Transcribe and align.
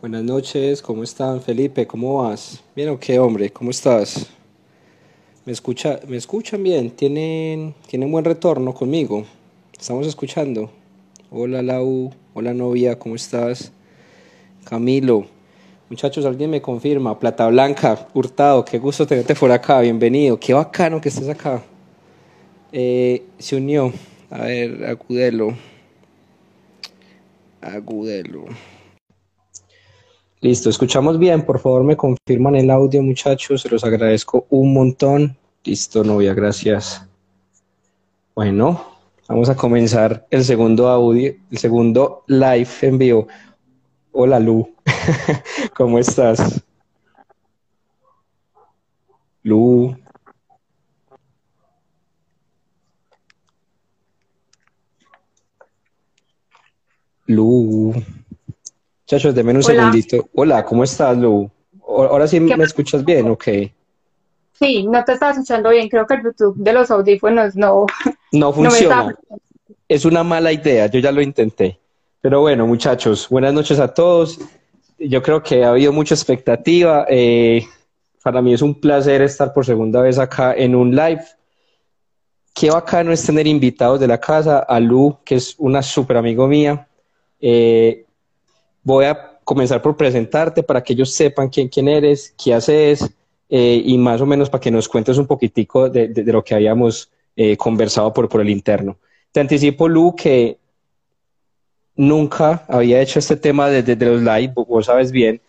Buenas 0.00 0.22
noches, 0.22 0.80
¿cómo 0.80 1.02
están? 1.02 1.42
Felipe, 1.42 1.84
¿cómo 1.84 2.22
vas? 2.22 2.62
Bien 2.76 2.88
o 2.90 3.00
qué, 3.00 3.18
hombre, 3.18 3.50
¿cómo 3.50 3.72
estás? 3.72 4.28
¿Me, 5.44 5.50
escucha, 5.50 5.98
¿Me 6.06 6.16
escuchan 6.16 6.62
bien? 6.62 6.92
¿Tienen, 6.92 7.74
¿Tienen 7.88 8.12
buen 8.12 8.24
retorno 8.24 8.72
conmigo? 8.72 9.24
¿Estamos 9.76 10.06
escuchando? 10.06 10.70
Hola 11.32 11.62
Lau, 11.62 12.12
hola 12.32 12.54
novia, 12.54 12.96
¿cómo 12.96 13.16
estás? 13.16 13.72
Camilo, 14.62 15.26
muchachos, 15.90 16.24
alguien 16.24 16.50
me 16.50 16.62
confirma, 16.62 17.18
Plata 17.18 17.48
Blanca, 17.48 18.06
Hurtado, 18.14 18.64
qué 18.64 18.78
gusto 18.78 19.04
tenerte 19.04 19.34
por 19.34 19.50
acá, 19.50 19.80
bienvenido, 19.80 20.38
qué 20.38 20.54
bacano 20.54 21.00
que 21.00 21.08
estés 21.08 21.28
acá. 21.28 21.60
Eh, 22.70 23.24
se 23.36 23.56
unió, 23.56 23.92
a 24.30 24.44
ver, 24.44 24.84
Agudelo. 24.84 25.56
Agudelo. 27.60 28.44
Listo, 30.40 30.70
escuchamos 30.70 31.18
bien, 31.18 31.44
por 31.44 31.58
favor 31.58 31.82
me 31.82 31.96
confirman 31.96 32.54
el 32.54 32.70
audio 32.70 33.02
muchachos, 33.02 33.62
se 33.62 33.68
los 33.68 33.82
agradezco 33.82 34.46
un 34.50 34.72
montón. 34.72 35.36
Listo, 35.64 36.04
novia, 36.04 36.32
gracias. 36.32 37.04
Bueno, 38.36 38.80
vamos 39.28 39.48
a 39.48 39.56
comenzar 39.56 40.28
el 40.30 40.44
segundo 40.44 40.86
audio, 40.88 41.34
el 41.50 41.58
segundo 41.58 42.22
live 42.28 42.68
en 42.82 42.98
vivo. 42.98 43.26
Hola 44.12 44.38
Lu, 44.38 44.72
¿cómo 45.76 45.98
estás? 45.98 46.62
Lu. 49.42 49.96
Lu. 57.26 57.92
Muchachos, 59.10 59.34
denme 59.34 59.54
un 59.54 59.62
segundito. 59.62 60.28
Hola, 60.34 60.62
¿cómo 60.66 60.84
estás, 60.84 61.16
Lu? 61.16 61.50
Ahora 61.82 62.28
sí 62.28 62.38
me 62.40 62.62
escuchas 62.62 63.02
bien, 63.02 63.30
ok. 63.30 63.44
Sí, 64.52 64.86
no 64.86 65.02
te 65.02 65.14
estaba 65.14 65.32
escuchando 65.32 65.70
bien. 65.70 65.88
Creo 65.88 66.06
que 66.06 66.12
el 66.12 66.20
Bluetooth 66.20 66.54
de 66.56 66.74
los 66.74 66.90
audífonos 66.90 67.56
no, 67.56 67.86
no 68.32 68.52
funciona. 68.52 69.16
es 69.88 70.04
una 70.04 70.22
mala 70.22 70.52
idea, 70.52 70.88
yo 70.88 71.00
ya 71.00 71.10
lo 71.10 71.22
intenté. 71.22 71.80
Pero 72.20 72.42
bueno, 72.42 72.66
muchachos, 72.66 73.26
buenas 73.30 73.54
noches 73.54 73.80
a 73.80 73.94
todos. 73.94 74.40
Yo 74.98 75.22
creo 75.22 75.42
que 75.42 75.64
ha 75.64 75.70
habido 75.70 75.90
mucha 75.90 76.14
expectativa. 76.14 77.06
Eh, 77.08 77.64
para 78.22 78.42
mí 78.42 78.52
es 78.52 78.60
un 78.60 78.78
placer 78.78 79.22
estar 79.22 79.54
por 79.54 79.64
segunda 79.64 80.02
vez 80.02 80.18
acá 80.18 80.52
en 80.52 80.74
un 80.74 80.94
live. 80.94 81.22
Qué 82.54 82.70
bacano 82.70 83.10
es 83.10 83.24
tener 83.24 83.46
invitados 83.46 84.00
de 84.00 84.06
la 84.06 84.20
casa, 84.20 84.58
a 84.58 84.78
Lu, 84.78 85.16
que 85.24 85.36
es 85.36 85.54
una 85.56 85.80
súper 85.80 86.18
amigo 86.18 86.46
mía. 86.46 86.86
Eh, 87.40 88.04
voy 88.88 89.04
a 89.04 89.38
comenzar 89.44 89.82
por 89.82 89.96
presentarte 89.96 90.62
para 90.62 90.82
que 90.82 90.94
ellos 90.94 91.12
sepan 91.12 91.48
quién, 91.50 91.68
quién 91.68 91.88
eres, 91.88 92.34
qué 92.42 92.54
haces 92.54 93.04
eh, 93.50 93.82
y 93.84 93.98
más 93.98 94.20
o 94.20 94.26
menos 94.26 94.48
para 94.48 94.60
que 94.60 94.70
nos 94.70 94.88
cuentes 94.88 95.18
un 95.18 95.26
poquitico 95.26 95.90
de, 95.90 96.10
lo 96.24 96.42
que 96.42 96.54
habíamos 96.54 97.10
eh, 97.36 97.56
conversado 97.56 98.12
por, 98.12 98.28
por 98.28 98.40
el 98.40 98.48
interno. 98.48 98.96
Te 99.30 99.40
anticipo, 99.40 99.88
Lu, 99.88 100.16
que 100.16 100.58
nunca 101.96 102.64
había 102.66 103.00
hecho 103.02 103.18
este 103.18 103.36
tema 103.36 103.68
desde 103.68 103.94
los 104.06 104.22
live, 104.22 104.54
vos 104.54 104.86
sabes 104.86 105.12
bien, 105.12 105.40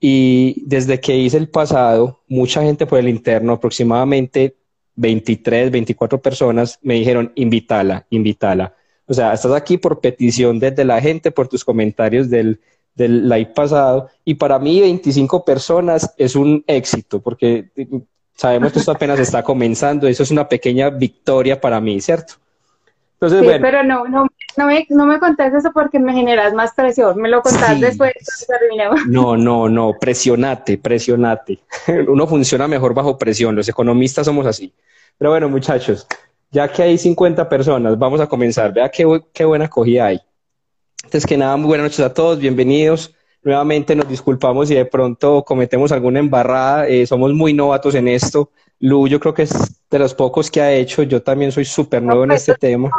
y 0.00 0.62
desde 0.66 1.00
que 1.00 1.16
hice 1.16 1.36
el 1.36 1.48
pasado, 1.48 2.20
mucha 2.28 2.62
gente 2.62 2.84
por 2.84 2.98
el 2.98 3.08
interno, 3.08 3.52
aproximadamente 3.52 4.56
23, 4.96 5.70
24 5.70 6.20
personas, 6.20 6.78
me 6.82 6.94
dijeron, 6.94 7.32
invítala, 7.36 8.06
invítala. 8.10 8.74
O 9.06 9.14
sea, 9.14 9.32
estás 9.32 9.52
aquí 9.52 9.78
por 9.78 10.00
petición 10.00 10.58
desde 10.58 10.84
la 10.84 11.00
gente, 11.00 11.30
por 11.30 11.48
tus 11.48 11.64
comentarios 11.64 12.28
del, 12.28 12.60
del 12.98 13.28
live 13.28 13.52
pasado, 13.54 14.10
y 14.24 14.34
para 14.34 14.58
mí 14.58 14.80
25 14.80 15.44
personas 15.44 16.12
es 16.18 16.34
un 16.34 16.64
éxito, 16.66 17.20
porque 17.20 17.70
sabemos 18.34 18.72
que 18.72 18.80
esto 18.80 18.90
apenas 18.90 19.20
está 19.20 19.42
comenzando, 19.42 20.08
eso 20.08 20.24
es 20.24 20.30
una 20.32 20.48
pequeña 20.48 20.90
victoria 20.90 21.60
para 21.60 21.80
mí, 21.80 22.00
¿cierto? 22.00 22.34
Entonces, 23.20 23.40
sí, 23.40 23.58
pero 23.60 23.82
no, 23.84 24.06
no, 24.06 24.26
no 24.56 24.66
me, 24.66 24.86
no 24.90 25.06
me 25.06 25.18
contaste 25.18 25.58
eso 25.58 25.70
porque 25.72 25.98
me 25.98 26.12
generas 26.12 26.52
más 26.54 26.72
presión, 26.74 27.20
me 27.20 27.28
lo 27.28 27.40
contás 27.40 27.80
después 27.80 28.12
terminemos. 28.46 29.06
No, 29.06 29.36
no, 29.36 29.68
no, 29.68 29.94
presionate, 29.98 30.78
presionate. 30.78 31.60
Uno 32.08 32.26
funciona 32.26 32.68
mejor 32.68 32.94
bajo 32.94 33.16
presión, 33.16 33.54
los 33.54 33.68
economistas 33.68 34.26
somos 34.26 34.46
así. 34.46 34.72
Pero 35.16 35.30
bueno, 35.30 35.48
muchachos, 35.48 36.06
ya 36.50 36.68
que 36.68 36.82
hay 36.82 36.98
50 36.98 37.48
personas, 37.48 37.98
vamos 37.98 38.20
a 38.20 38.26
comenzar. 38.26 38.72
Vea 38.72 38.88
qué, 38.88 39.04
qué 39.32 39.44
buena 39.44 39.66
acogida 39.66 40.06
hay. 40.06 40.20
Antes 41.04 41.24
que 41.24 41.36
nada, 41.36 41.56
muy 41.56 41.68
buenas 41.68 41.84
noches 41.84 42.00
a 42.00 42.12
todos, 42.12 42.38
bienvenidos. 42.38 43.14
Nuevamente 43.42 43.94
nos 43.94 44.08
disculpamos 44.08 44.68
si 44.68 44.74
de 44.74 44.84
pronto 44.84 45.44
cometemos 45.44 45.92
alguna 45.92 46.18
embarrada, 46.18 46.88
eh, 46.88 47.06
somos 47.06 47.32
muy 47.32 47.54
novatos 47.54 47.94
en 47.94 48.08
esto. 48.08 48.50
Lu, 48.80 49.06
yo 49.08 49.20
creo 49.20 49.32
que 49.32 49.42
es 49.42 49.52
de 49.90 49.98
los 49.98 50.14
pocos 50.14 50.50
que 50.50 50.60
ha 50.60 50.72
hecho, 50.72 51.02
yo 51.04 51.22
también 51.22 51.52
soy 51.52 51.64
súper 51.64 52.02
nuevo 52.02 52.24
en 52.24 52.32
este 52.32 52.54
tema. 52.54 52.90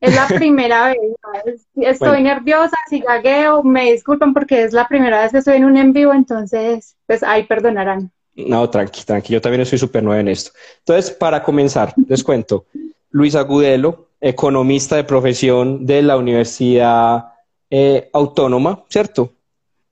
Es 0.00 0.14
la 0.14 0.26
primera 0.26 0.88
vez, 0.88 1.66
estoy 1.76 2.22
nerviosa, 2.22 2.76
si 2.88 3.00
gagueo, 3.00 3.62
me 3.62 3.92
disculpan 3.92 4.34
porque 4.34 4.62
es 4.62 4.72
la 4.72 4.88
primera 4.88 5.22
vez 5.22 5.32
que 5.32 5.38
estoy 5.38 5.56
en 5.56 5.64
un 5.64 5.76
en 5.76 5.92
vivo, 5.92 6.12
entonces, 6.12 6.96
pues 7.06 7.22
ahí 7.22 7.44
perdonarán. 7.44 8.10
No, 8.34 8.68
tranqui, 8.68 9.04
tranqui, 9.04 9.32
yo 9.32 9.40
también 9.40 9.64
soy 9.64 9.78
súper 9.78 10.02
nuevo 10.02 10.20
en 10.20 10.28
esto. 10.28 10.50
Entonces, 10.78 11.10
para 11.10 11.42
comenzar, 11.42 11.94
les 12.08 12.22
cuento, 12.22 12.66
Luis 13.10 13.34
Agudelo, 13.34 14.05
economista 14.28 14.96
de 14.96 15.04
profesión 15.04 15.86
de 15.86 16.02
la 16.02 16.16
Universidad 16.16 17.32
eh, 17.70 18.10
Autónoma, 18.12 18.84
¿cierto? 18.88 19.32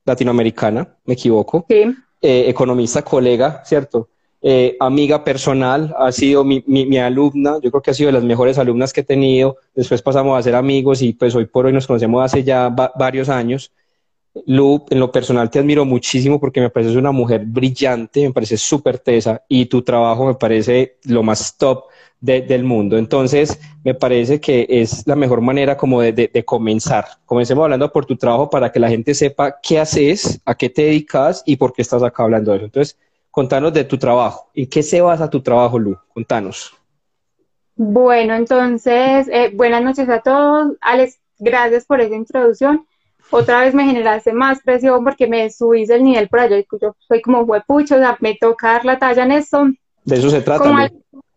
Latinoamericana, 0.03 0.87
me 1.05 1.13
equivoco. 1.13 1.65
Sí. 1.69 1.83
Eh, 2.21 2.45
economista, 2.47 3.01
colega, 3.01 3.63
¿cierto? 3.65 4.09
Eh, 4.41 4.77
amiga 4.79 5.23
personal, 5.23 5.95
ha 5.97 6.11
sido 6.11 6.43
mi, 6.43 6.63
mi, 6.67 6.97
alumna, 6.97 7.57
yo 7.63 7.71
creo 7.71 7.81
que 7.81 7.91
ha 7.91 7.93
sido 7.93 8.07
de 8.07 8.13
las 8.13 8.23
mejores 8.23 8.57
alumnas 8.57 8.93
que 8.93 9.01
he 9.01 9.03
tenido. 9.03 9.57
Después 9.73 10.01
pasamos 10.01 10.37
a 10.37 10.43
ser 10.43 10.55
amigos 10.55 11.01
y 11.01 11.13
pues 11.13 11.33
hoy 11.33 11.45
por 11.45 11.65
hoy 11.65 11.73
nos 11.73 11.87
conocemos 11.87 12.23
hace 12.23 12.43
ya 12.43 12.69
varios 12.69 13.29
años. 13.29 13.71
Lu, 14.47 14.85
en 14.89 14.99
lo 14.99 15.11
personal 15.11 15.49
te 15.49 15.59
admiro 15.59 15.85
muchísimo 15.85 16.39
porque 16.39 16.59
me 16.59 16.69
pareces 16.69 16.97
una 16.97 17.11
mujer 17.11 17.45
brillante, 17.45 18.21
me 18.27 18.33
parece 18.33 18.57
súper 18.57 18.99
tesa 18.99 19.43
y 19.47 19.67
tu 19.67 19.81
trabajo 19.81 20.25
me 20.25 20.35
parece 20.35 20.97
lo 21.05 21.23
más 21.23 21.57
top 21.57 21.85
del 22.19 22.63
mundo. 22.63 22.97
Entonces, 22.97 23.59
me 23.83 23.93
parece 23.93 24.39
que 24.41 24.65
es 24.67 25.05
la 25.05 25.15
mejor 25.15 25.41
manera 25.41 25.77
como 25.77 26.01
de, 26.01 26.43
comenzar. 26.45 27.05
Comencemos 27.25 27.63
hablando 27.63 27.91
por 27.91 28.05
tu 28.05 28.15
trabajo 28.17 28.49
para 28.49 28.71
que 28.71 28.79
la 28.79 28.89
gente 28.89 29.13
sepa 29.13 29.59
qué 29.61 29.79
haces, 29.79 30.41
a 30.43 30.55
qué 30.55 30.69
te 30.69 30.83
dedicas 30.83 31.43
y 31.45 31.55
por 31.55 31.71
qué 31.71 31.81
estás 31.81 32.03
acá 32.03 32.23
hablando 32.23 32.51
de 32.51 32.57
eso. 32.57 32.65
Entonces, 32.65 32.97
contanos 33.29 33.73
de 33.73 33.83
tu 33.83 33.97
trabajo. 33.97 34.49
¿En 34.53 34.67
qué 34.67 34.81
se 34.81 35.01
basa 35.01 35.29
tu 35.29 35.41
trabajo, 35.41 35.77
Lu? 35.77 35.97
Contanos. 36.13 36.73
Bueno, 37.75 38.33
entonces, 38.35 39.27
eh, 39.31 39.51
buenas 39.53 39.83
noches 39.83 40.09
a 40.09 40.21
todos. 40.21 40.73
Alex, 40.81 41.19
gracias 41.37 41.85
por 41.85 42.01
esa 42.01 42.15
introducción 42.15 42.85
otra 43.29 43.61
vez 43.61 43.73
me 43.73 43.85
generaste 43.85 44.33
más 44.33 44.61
presión 44.61 45.03
porque 45.03 45.27
me 45.27 45.49
subiste 45.49 45.95
el 45.95 46.03
nivel 46.03 46.29
por 46.29 46.39
allá. 46.39 46.57
Yo 46.81 46.95
soy 46.99 47.21
como 47.21 47.41
huepucho, 47.41 47.95
o 47.95 47.99
sea, 47.99 48.17
me 48.19 48.35
toca 48.35 48.73
dar 48.73 48.85
la 48.85 48.99
talla 48.99 49.23
en 49.23 49.31
esto. 49.31 49.67
De 50.03 50.15
eso 50.15 50.29
se 50.29 50.41
trata. 50.41 50.89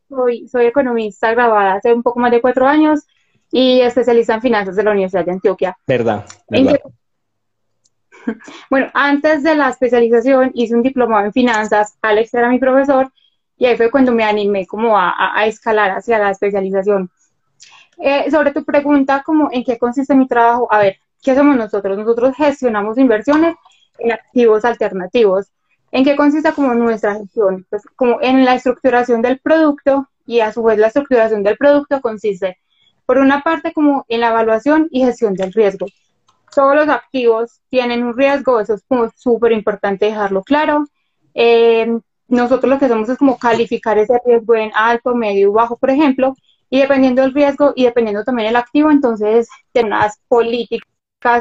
soy, 0.08 0.48
soy 0.48 0.66
economista 0.66 1.32
graduada 1.32 1.74
hace 1.74 1.92
un 1.92 2.02
poco 2.02 2.20
más 2.20 2.30
de 2.30 2.40
cuatro 2.40 2.66
años 2.66 3.06
y 3.50 3.80
especialista 3.80 4.34
en 4.34 4.42
finanzas 4.42 4.76
de 4.76 4.82
la 4.82 4.90
Universidad 4.90 5.24
de 5.24 5.32
Antioquia. 5.32 5.76
Verdad, 5.86 6.24
verdad. 6.48 6.80
Bueno, 8.68 8.88
antes 8.92 9.42
de 9.42 9.54
la 9.54 9.70
especialización 9.70 10.50
hice 10.52 10.74
un 10.74 10.82
diplomado 10.82 11.24
en 11.24 11.32
finanzas, 11.32 11.96
Alex 12.02 12.34
era 12.34 12.50
mi 12.50 12.58
profesor 12.58 13.10
y 13.56 13.64
ahí 13.64 13.76
fue 13.76 13.90
cuando 13.90 14.12
me 14.12 14.22
animé 14.22 14.66
como 14.66 14.98
a, 14.98 15.14
a, 15.34 15.46
escalar 15.46 15.92
hacia 15.92 16.18
la 16.18 16.30
especialización. 16.30 17.10
Eh, 17.96 18.30
sobre 18.30 18.52
tu 18.52 18.64
pregunta, 18.64 19.22
como 19.24 19.48
en 19.50 19.64
qué 19.64 19.78
consiste 19.78 20.14
mi 20.14 20.28
trabajo, 20.28 20.68
a 20.70 20.78
ver, 20.78 20.98
¿Qué 21.22 21.32
hacemos 21.32 21.56
nosotros? 21.56 21.98
Nosotros 21.98 22.36
gestionamos 22.36 22.98
inversiones 22.98 23.56
en 23.98 24.12
activos 24.12 24.64
alternativos. 24.64 25.52
¿En 25.90 26.04
qué 26.04 26.16
consiste 26.16 26.52
como 26.52 26.74
nuestra 26.74 27.14
gestión? 27.14 27.66
Pues 27.70 27.82
como 27.96 28.18
en 28.20 28.44
la 28.44 28.54
estructuración 28.54 29.22
del 29.22 29.38
producto 29.38 30.08
y 30.26 30.40
a 30.40 30.52
su 30.52 30.62
vez 30.62 30.78
la 30.78 30.88
estructuración 30.88 31.42
del 31.42 31.56
producto 31.56 32.00
consiste, 32.00 32.58
por 33.06 33.18
una 33.18 33.42
parte, 33.42 33.72
como 33.72 34.04
en 34.08 34.20
la 34.20 34.28
evaluación 34.28 34.88
y 34.90 35.02
gestión 35.02 35.34
del 35.34 35.52
riesgo. 35.52 35.86
Todos 36.54 36.74
los 36.74 36.88
activos 36.88 37.60
tienen 37.70 38.04
un 38.04 38.16
riesgo, 38.16 38.60
eso 38.60 38.74
es 38.74 38.84
como 38.86 39.10
súper 39.16 39.52
importante 39.52 40.06
dejarlo 40.06 40.42
claro. 40.42 40.84
Eh, 41.34 41.98
nosotros 42.28 42.70
lo 42.70 42.78
que 42.78 42.84
hacemos 42.84 43.08
es 43.08 43.16
como 43.16 43.38
calificar 43.38 43.96
ese 43.96 44.20
riesgo 44.26 44.54
en 44.54 44.70
alto, 44.74 45.14
medio 45.14 45.52
bajo, 45.52 45.78
por 45.78 45.88
ejemplo, 45.88 46.34
y 46.68 46.80
dependiendo 46.80 47.22
del 47.22 47.32
riesgo 47.32 47.72
y 47.74 47.84
dependiendo 47.84 48.24
también 48.24 48.48
del 48.48 48.56
activo, 48.56 48.90
entonces 48.90 49.48
tenemos 49.72 49.98
unas 49.98 50.20
políticas 50.28 50.87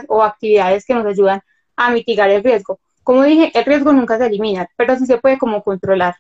o 0.07 0.23
actividades 0.23 0.85
que 0.85 0.93
nos 0.93 1.05
ayudan 1.05 1.41
a 1.75 1.91
mitigar 1.91 2.29
el 2.29 2.43
riesgo. 2.43 2.79
Como 3.03 3.23
dije, 3.23 3.51
el 3.53 3.65
riesgo 3.65 3.93
nunca 3.93 4.17
se 4.17 4.25
elimina, 4.25 4.67
pero 4.75 4.97
sí 4.97 5.05
se 5.05 5.17
puede 5.17 5.37
como 5.37 5.63
controlar. 5.63 6.15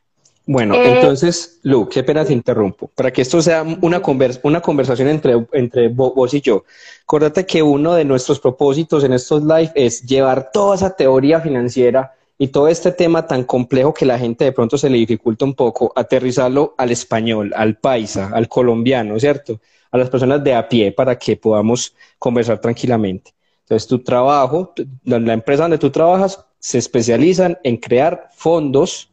Bueno, 0.45 0.75
eh, 0.75 0.95
entonces, 0.95 1.59
Lu, 1.63 1.89
qué 1.89 2.03
pena 2.03 2.23
te 2.23 2.31
interrumpo. 2.31 2.89
Para 2.95 3.11
que 3.11 3.21
esto 3.21 3.41
sea 3.41 3.63
una, 3.81 4.01
una 4.43 4.61
conversación 4.61 5.09
entre, 5.09 5.45
entre 5.51 5.89
vos 5.89 6.33
y 6.33 6.39
yo, 6.39 6.63
acuérdate 7.03 7.45
que 7.45 7.61
uno 7.61 7.93
de 7.93 8.05
nuestros 8.05 8.39
propósitos 8.39 9.03
en 9.03 9.11
estos 9.11 9.43
live 9.43 9.71
es 9.75 10.03
llevar 10.03 10.49
toda 10.53 10.75
esa 10.75 10.95
teoría 10.95 11.41
financiera 11.41 12.13
y 12.37 12.47
todo 12.47 12.69
este 12.69 12.93
tema 12.93 13.27
tan 13.27 13.43
complejo 13.43 13.93
que 13.93 14.05
la 14.05 14.17
gente 14.17 14.45
de 14.45 14.53
pronto 14.53 14.77
se 14.77 14.89
le 14.89 14.97
dificulta 14.97 15.43
un 15.43 15.55
poco, 15.55 15.91
aterrizarlo 15.95 16.75
al 16.77 16.91
español, 16.91 17.51
al 17.53 17.75
paisa, 17.77 18.29
al 18.33 18.47
colombiano, 18.47 19.19
¿cierto? 19.19 19.59
A 19.91 19.97
las 19.97 20.09
personas 20.09 20.41
de 20.43 20.53
a 20.55 20.69
pie 20.69 20.93
para 20.93 21.17
que 21.17 21.35
podamos 21.35 21.93
conversar 22.17 22.61
tranquilamente. 22.61 23.33
Entonces, 23.67 23.85
tu 23.85 23.99
trabajo, 23.99 24.73
la 25.03 25.33
empresa 25.33 25.63
donde 25.63 25.77
tú 25.77 25.89
trabajas, 25.89 26.39
se 26.57 26.77
especializan 26.77 27.57
en 27.65 27.75
crear 27.75 28.29
fondos 28.33 29.09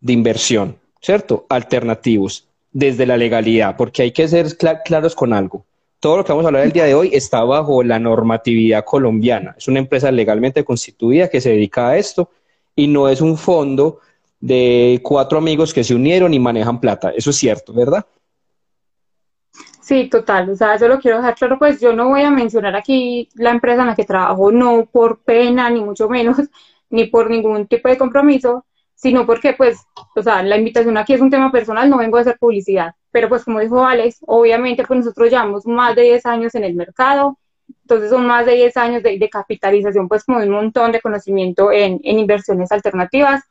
de 0.00 0.12
inversión, 0.12 0.76
¿cierto? 1.00 1.44
Alternativos, 1.48 2.46
desde 2.70 3.04
la 3.04 3.16
legalidad, 3.16 3.76
porque 3.76 4.02
hay 4.02 4.12
que 4.12 4.28
ser 4.28 4.56
claros 4.56 5.16
con 5.16 5.32
algo. 5.32 5.64
Todo 5.98 6.18
lo 6.18 6.24
que 6.24 6.30
vamos 6.30 6.44
a 6.44 6.48
hablar 6.48 6.64
el 6.64 6.72
día 6.72 6.84
de 6.84 6.94
hoy 6.94 7.10
está 7.12 7.42
bajo 7.42 7.82
la 7.82 7.98
normatividad 7.98 8.84
colombiana. 8.84 9.56
Es 9.58 9.66
una 9.66 9.80
empresa 9.80 10.12
legalmente 10.12 10.64
constituida 10.64 11.28
que 11.28 11.40
se 11.40 11.50
dedica 11.50 11.88
a 11.88 11.98
esto 11.98 12.30
y 12.76 12.86
no 12.86 13.08
es 13.08 13.20
un 13.20 13.36
fondo 13.36 13.98
de 14.38 15.00
cuatro 15.02 15.36
amigos 15.36 15.74
que 15.74 15.82
se 15.82 15.96
unieron 15.96 16.32
y 16.32 16.38
manejan 16.38 16.80
plata. 16.80 17.10
Eso 17.10 17.30
es 17.30 17.36
cierto, 17.36 17.72
¿verdad? 17.72 18.06
Sí, 19.90 20.08
total. 20.08 20.48
O 20.50 20.54
sea, 20.54 20.74
eso 20.76 20.86
lo 20.86 21.00
quiero 21.00 21.16
dejar 21.16 21.34
claro. 21.34 21.58
Pues 21.58 21.80
yo 21.80 21.92
no 21.92 22.10
voy 22.10 22.22
a 22.22 22.30
mencionar 22.30 22.76
aquí 22.76 23.28
la 23.34 23.50
empresa 23.50 23.80
en 23.82 23.88
la 23.88 23.96
que 23.96 24.04
trabajo, 24.04 24.52
no 24.52 24.86
por 24.86 25.18
pena, 25.24 25.68
ni 25.68 25.80
mucho 25.80 26.08
menos, 26.08 26.36
ni 26.90 27.06
por 27.06 27.28
ningún 27.28 27.66
tipo 27.66 27.88
de 27.88 27.98
compromiso, 27.98 28.64
sino 28.94 29.26
porque, 29.26 29.52
pues, 29.54 29.80
o 30.14 30.22
sea, 30.22 30.44
la 30.44 30.56
invitación 30.56 30.96
aquí 30.96 31.14
es 31.14 31.20
un 31.20 31.30
tema 31.30 31.50
personal, 31.50 31.90
no 31.90 31.98
vengo 31.98 32.18
a 32.18 32.20
hacer 32.20 32.38
publicidad. 32.38 32.94
Pero, 33.10 33.28
pues, 33.28 33.44
como 33.44 33.58
dijo 33.58 33.84
Alex, 33.84 34.20
obviamente, 34.28 34.84
pues 34.86 35.00
nosotros 35.00 35.28
llevamos 35.28 35.66
más 35.66 35.96
de 35.96 36.02
10 36.02 36.24
años 36.26 36.54
en 36.54 36.62
el 36.64 36.74
mercado, 36.74 37.38
entonces 37.82 38.10
son 38.10 38.26
más 38.28 38.46
de 38.46 38.54
10 38.54 38.76
años 38.76 39.02
de, 39.02 39.28
capitalización, 39.28 40.08
pues, 40.08 40.22
como 40.24 40.38
un 40.38 40.50
montón 40.50 40.92
de 40.92 41.00
conocimiento 41.00 41.72
en, 41.72 41.98
inversiones 42.04 42.70
alternativas. 42.70 43.42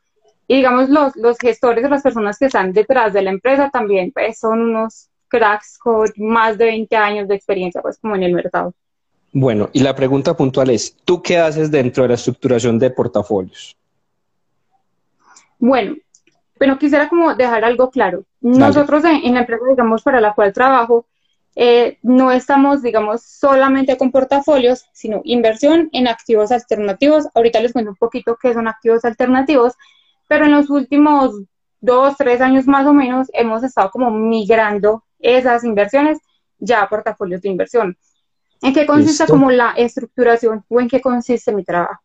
Y, 0.48 0.56
digamos, 0.56 0.88
los, 0.88 1.14
los 1.16 1.38
gestores 1.38 1.88
las 1.90 2.02
personas 2.02 2.38
que 2.38 2.46
están 2.46 2.72
detrás 2.72 3.12
de 3.12 3.22
la 3.22 3.30
empresa 3.30 3.68
también, 3.70 4.10
pues, 4.12 4.38
son 4.38 4.60
unos 4.62 5.09
cracks 5.30 5.78
con 5.78 6.06
más 6.16 6.58
de 6.58 6.66
20 6.66 6.96
años 6.96 7.28
de 7.28 7.36
experiencia, 7.36 7.80
pues, 7.80 7.98
como 7.98 8.16
en 8.16 8.24
el 8.24 8.34
mercado. 8.34 8.74
Bueno, 9.32 9.70
y 9.72 9.80
la 9.80 9.94
pregunta 9.94 10.36
puntual 10.36 10.70
es, 10.70 10.96
¿tú 11.04 11.22
qué 11.22 11.38
haces 11.38 11.70
dentro 11.70 12.02
de 12.02 12.08
la 12.08 12.14
estructuración 12.16 12.78
de 12.78 12.90
portafolios? 12.90 13.76
Bueno, 15.58 15.96
pero 16.58 16.78
quisiera 16.78 17.08
como 17.08 17.34
dejar 17.34 17.64
algo 17.64 17.90
claro. 17.90 18.24
Nosotros 18.40 19.04
en, 19.04 19.34
la 19.34 19.40
empresa, 19.40 19.64
digamos, 19.68 20.02
para 20.02 20.20
la 20.20 20.34
cual 20.34 20.52
trabajo, 20.52 21.06
eh, 21.54 21.98
no 22.02 22.32
estamos, 22.32 22.82
digamos, 22.82 23.22
solamente 23.22 23.96
con 23.96 24.10
portafolios, 24.10 24.86
sino 24.92 25.20
inversión 25.24 25.88
en 25.92 26.08
activos 26.08 26.50
alternativos. 26.50 27.28
Ahorita 27.34 27.60
les 27.60 27.72
cuento 27.72 27.92
un 27.92 27.96
poquito 27.96 28.36
qué 28.40 28.52
son 28.52 28.66
activos 28.66 29.04
alternativos, 29.04 29.74
pero 30.26 30.46
en 30.46 30.52
los 30.52 30.70
últimos 30.70 31.34
dos, 31.80 32.16
tres 32.16 32.40
años 32.40 32.66
más 32.66 32.86
o 32.86 32.92
menos 32.92 33.28
hemos 33.32 33.62
estado 33.62 33.90
como 33.90 34.10
migrando 34.10 35.04
esas 35.20 35.64
inversiones 35.64 36.18
ya 36.58 36.82
a 36.82 36.88
portafolios 36.88 37.42
de 37.42 37.48
inversión. 37.48 37.96
¿En 38.62 38.74
qué 38.74 38.86
consiste 38.86 39.26
como 39.26 39.50
la 39.50 39.72
estructuración 39.76 40.64
o 40.68 40.80
en 40.80 40.88
qué 40.88 41.00
consiste 41.00 41.52
mi 41.52 41.64
trabajo? 41.64 42.02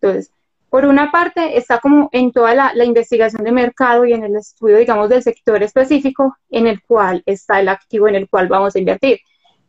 Entonces, 0.00 0.32
por 0.70 0.84
una 0.84 1.10
parte, 1.10 1.56
está 1.56 1.80
como 1.80 2.10
en 2.12 2.30
toda 2.30 2.54
la, 2.54 2.84
investigación 2.84 3.42
de 3.42 3.52
mercado 3.52 4.04
y 4.04 4.12
en 4.12 4.22
el 4.22 4.36
estudio, 4.36 4.76
digamos, 4.76 5.08
del 5.08 5.22
sector 5.22 5.62
específico 5.62 6.36
en 6.50 6.66
el 6.66 6.82
cual 6.82 7.22
está 7.24 7.60
el 7.60 7.68
activo 7.68 8.06
en 8.06 8.16
el 8.16 8.28
cual 8.28 8.48
vamos 8.48 8.76
a 8.76 8.78
invertir. 8.78 9.18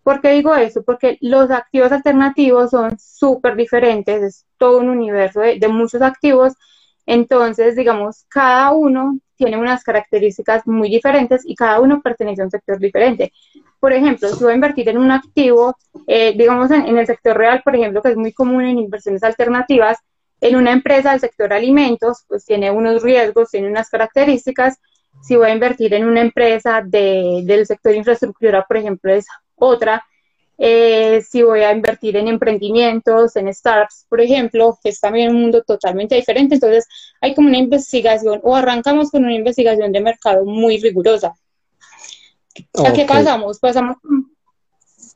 ¿Por 0.03 0.21
qué 0.21 0.31
digo 0.31 0.53
eso? 0.55 0.83
Porque 0.83 1.17
los 1.21 1.51
activos 1.51 1.91
alternativos 1.91 2.71
son 2.71 2.97
súper 2.99 3.55
diferentes, 3.55 4.21
es 4.23 4.45
todo 4.57 4.79
un 4.79 4.89
universo 4.89 5.39
de, 5.39 5.67
muchos 5.69 6.01
activos. 6.01 6.53
Entonces, 7.05 7.75
digamos, 7.75 8.25
cada 8.27 8.71
uno 8.71 9.19
tiene 9.39 9.57
unas 9.57 9.83
características 9.85 10.67
muy 10.67 10.89
diferentes 10.89 11.43
y 11.45 11.55
cada 11.55 11.79
uno 11.79 12.01
pertenece 12.01 12.41
a 12.41 12.45
un 12.45 12.51
sector 12.51 12.77
diferente. 12.77 13.31
Por 13.79 13.93
ejemplo, 13.93 14.27
si 14.27 14.43
voy 14.43 14.51
a 14.51 14.55
invertir 14.55 14.89
en 14.89 14.97
un 14.97 15.11
activo, 15.11 15.77
eh, 16.07 16.33
digamos 16.37 16.69
en, 16.71 16.97
el 16.97 17.07
sector 17.07 17.37
real, 17.37 17.61
por 17.63 17.73
ejemplo, 17.73 18.01
que 18.01 18.09
es 18.09 18.17
muy 18.17 18.33
común 18.33 18.65
en 18.65 18.77
inversiones 18.77 19.23
alternativas, 19.23 19.97
en 20.41 20.57
una 20.57 20.73
empresa 20.73 21.11
del 21.11 21.21
sector 21.21 21.53
alimentos, 21.53 22.25
pues 22.27 22.43
tiene 22.43 22.69
unos 22.69 23.01
riesgos, 23.01 23.49
tiene 23.49 23.69
unas 23.69 23.89
características. 23.89 24.77
Si 25.21 25.37
voy 25.37 25.47
a 25.47 25.53
invertir 25.53 25.93
en 25.93 26.05
una 26.05 26.19
empresa 26.19 26.81
del 26.85 27.65
sector 27.65 27.95
infraestructura, 27.95 28.65
por 28.65 28.75
ejemplo, 28.75 29.13
es 29.13 29.25
otra. 29.55 30.03
Eh, 30.61 31.21
si 31.21 31.41
voy 31.41 31.61
a 31.61 31.71
invertir 31.71 32.17
en 32.17 32.27
emprendimientos, 32.27 33.35
en 33.37 33.53
startups, 33.53 34.05
por 34.09 34.19
ejemplo, 34.19 34.77
que 34.83 34.89
es 34.89 34.99
también 34.99 35.33
un 35.33 35.41
mundo 35.41 35.63
totalmente 35.63 36.15
diferente. 36.15 36.55
Entonces, 36.55 36.85
hay 37.21 37.33
como 37.33 37.47
una 37.47 37.57
investigación, 37.57 38.41
o 38.43 38.55
arrancamos 38.55 39.09
con 39.09 39.23
una 39.23 39.33
investigación 39.33 39.91
de 39.91 40.01
mercado 40.01 40.45
muy 40.45 40.79
rigurosa. 40.79 41.33
¿A 42.85 42.93
qué 42.93 43.05
pasamos? 43.05 43.59
Pasamos. 43.59 43.97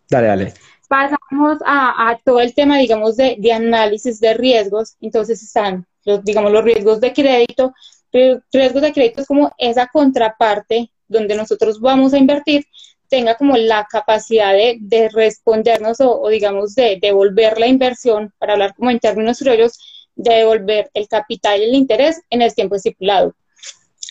Dale, 0.10 0.28
dale 0.28 0.54
pasamos 0.94 1.58
a, 1.66 2.20
todo 2.24 2.40
el 2.40 2.54
tema, 2.54 2.78
digamos, 2.78 3.18
de, 3.18 3.52
análisis 3.52 4.20
de 4.20 4.36
riesgos. 4.36 4.96
Entonces 5.02 5.42
están, 5.42 5.88
los, 6.06 6.24
digamos, 6.24 6.52
los 6.52 6.64
riesgos 6.64 7.02
de 7.02 7.12
crédito. 7.14 7.74
Riesgos 8.12 8.84
de 8.84 8.94
crédito 8.94 9.22
es 9.22 9.28
como 9.28 9.52
esa 9.58 9.88
contraparte 9.88 10.92
donde 11.08 11.36
nosotros 11.36 11.80
vamos 11.80 12.14
a 12.14 12.20
invertir 12.20 12.68
tenga 13.10 13.36
como 13.36 13.58
la 13.58 13.86
capacidad 13.90 14.54
de, 14.54 15.10
respondernos 15.10 15.98
o, 16.00 16.28
digamos, 16.30 16.76
de 16.76 16.98
devolver 17.02 17.60
la 17.60 17.68
inversión, 17.68 18.34
para 18.40 18.54
hablar 18.54 18.74
como 18.76 18.92
en 18.92 19.00
términos 19.00 19.40
criollos, 19.40 19.78
de 20.16 20.36
devolver 20.36 20.90
el 20.94 21.08
capital 21.08 21.60
y 21.60 21.66
el 21.66 21.76
interés 21.76 22.22
en 22.30 22.42
el 22.42 22.54
tiempo 22.54 22.76
estipulado. 22.76 23.36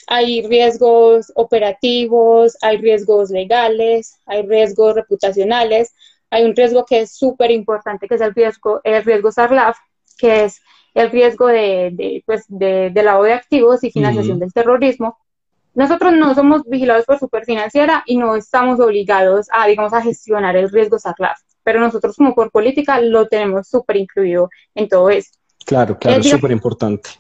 Hay 0.09 0.43
riesgos 0.47 1.33
operativos, 1.37 2.57
hay 2.61 2.79
riesgos 2.79 3.31
legales, 3.31 4.17
hay 4.27 4.43
riesgos 4.43 4.95
reputacionales, 4.95 5.93
hay 6.31 6.45
un 6.45 6.57
riesgo 6.57 6.85
que 6.85 7.01
es 7.03 7.17
súper 7.17 7.51
importante, 7.51 8.09
que 8.09 8.15
es 8.15 8.21
el 8.21 8.35
riesgo, 8.35 8.81
el 8.85 9.05
riesgo 9.05 9.31
SARLAF, 9.31 9.77
que 10.19 10.45
es 10.45 10.61
el 10.95 11.11
riesgo 11.11 11.47
de, 11.47 11.91
de, 11.93 12.23
pues, 12.27 12.45
de, 12.49 12.91
lavado 12.95 13.25
de 13.25 13.35
activos 13.35 13.85
y 13.85 13.91
financiación 13.91 14.39
del 14.39 14.53
terrorismo. 14.53 15.19
Nosotros 15.75 16.13
no 16.13 16.35
somos 16.35 16.63
vigilados 16.67 17.07
por 17.07 17.19
Superfinanciera 17.19 18.03
y 18.07 18.17
no 18.17 18.37
estamos 18.37 18.79
obligados 18.79 19.47
a, 19.53 19.67
digamos, 19.67 19.93
a 19.93 20.03
gestionar 20.03 20.57
el 20.57 20.71
riesgo 20.71 20.99
SARLAF, 20.99 21.39
pero 21.63 21.81
nosotros 21.81 22.17
como 22.17 22.35
por 22.35 22.51
política 22.51 23.01
lo 23.01 23.27
tenemos 23.27 23.69
súper 23.69 23.97
incluido 23.97 24.51
en 24.75 24.89
todo 24.89 25.09
esto. 25.09 25.39
Claro, 25.65 25.99
claro, 25.99 26.21
es 26.21 26.29
súper 26.29 26.51
importante. 26.51 27.11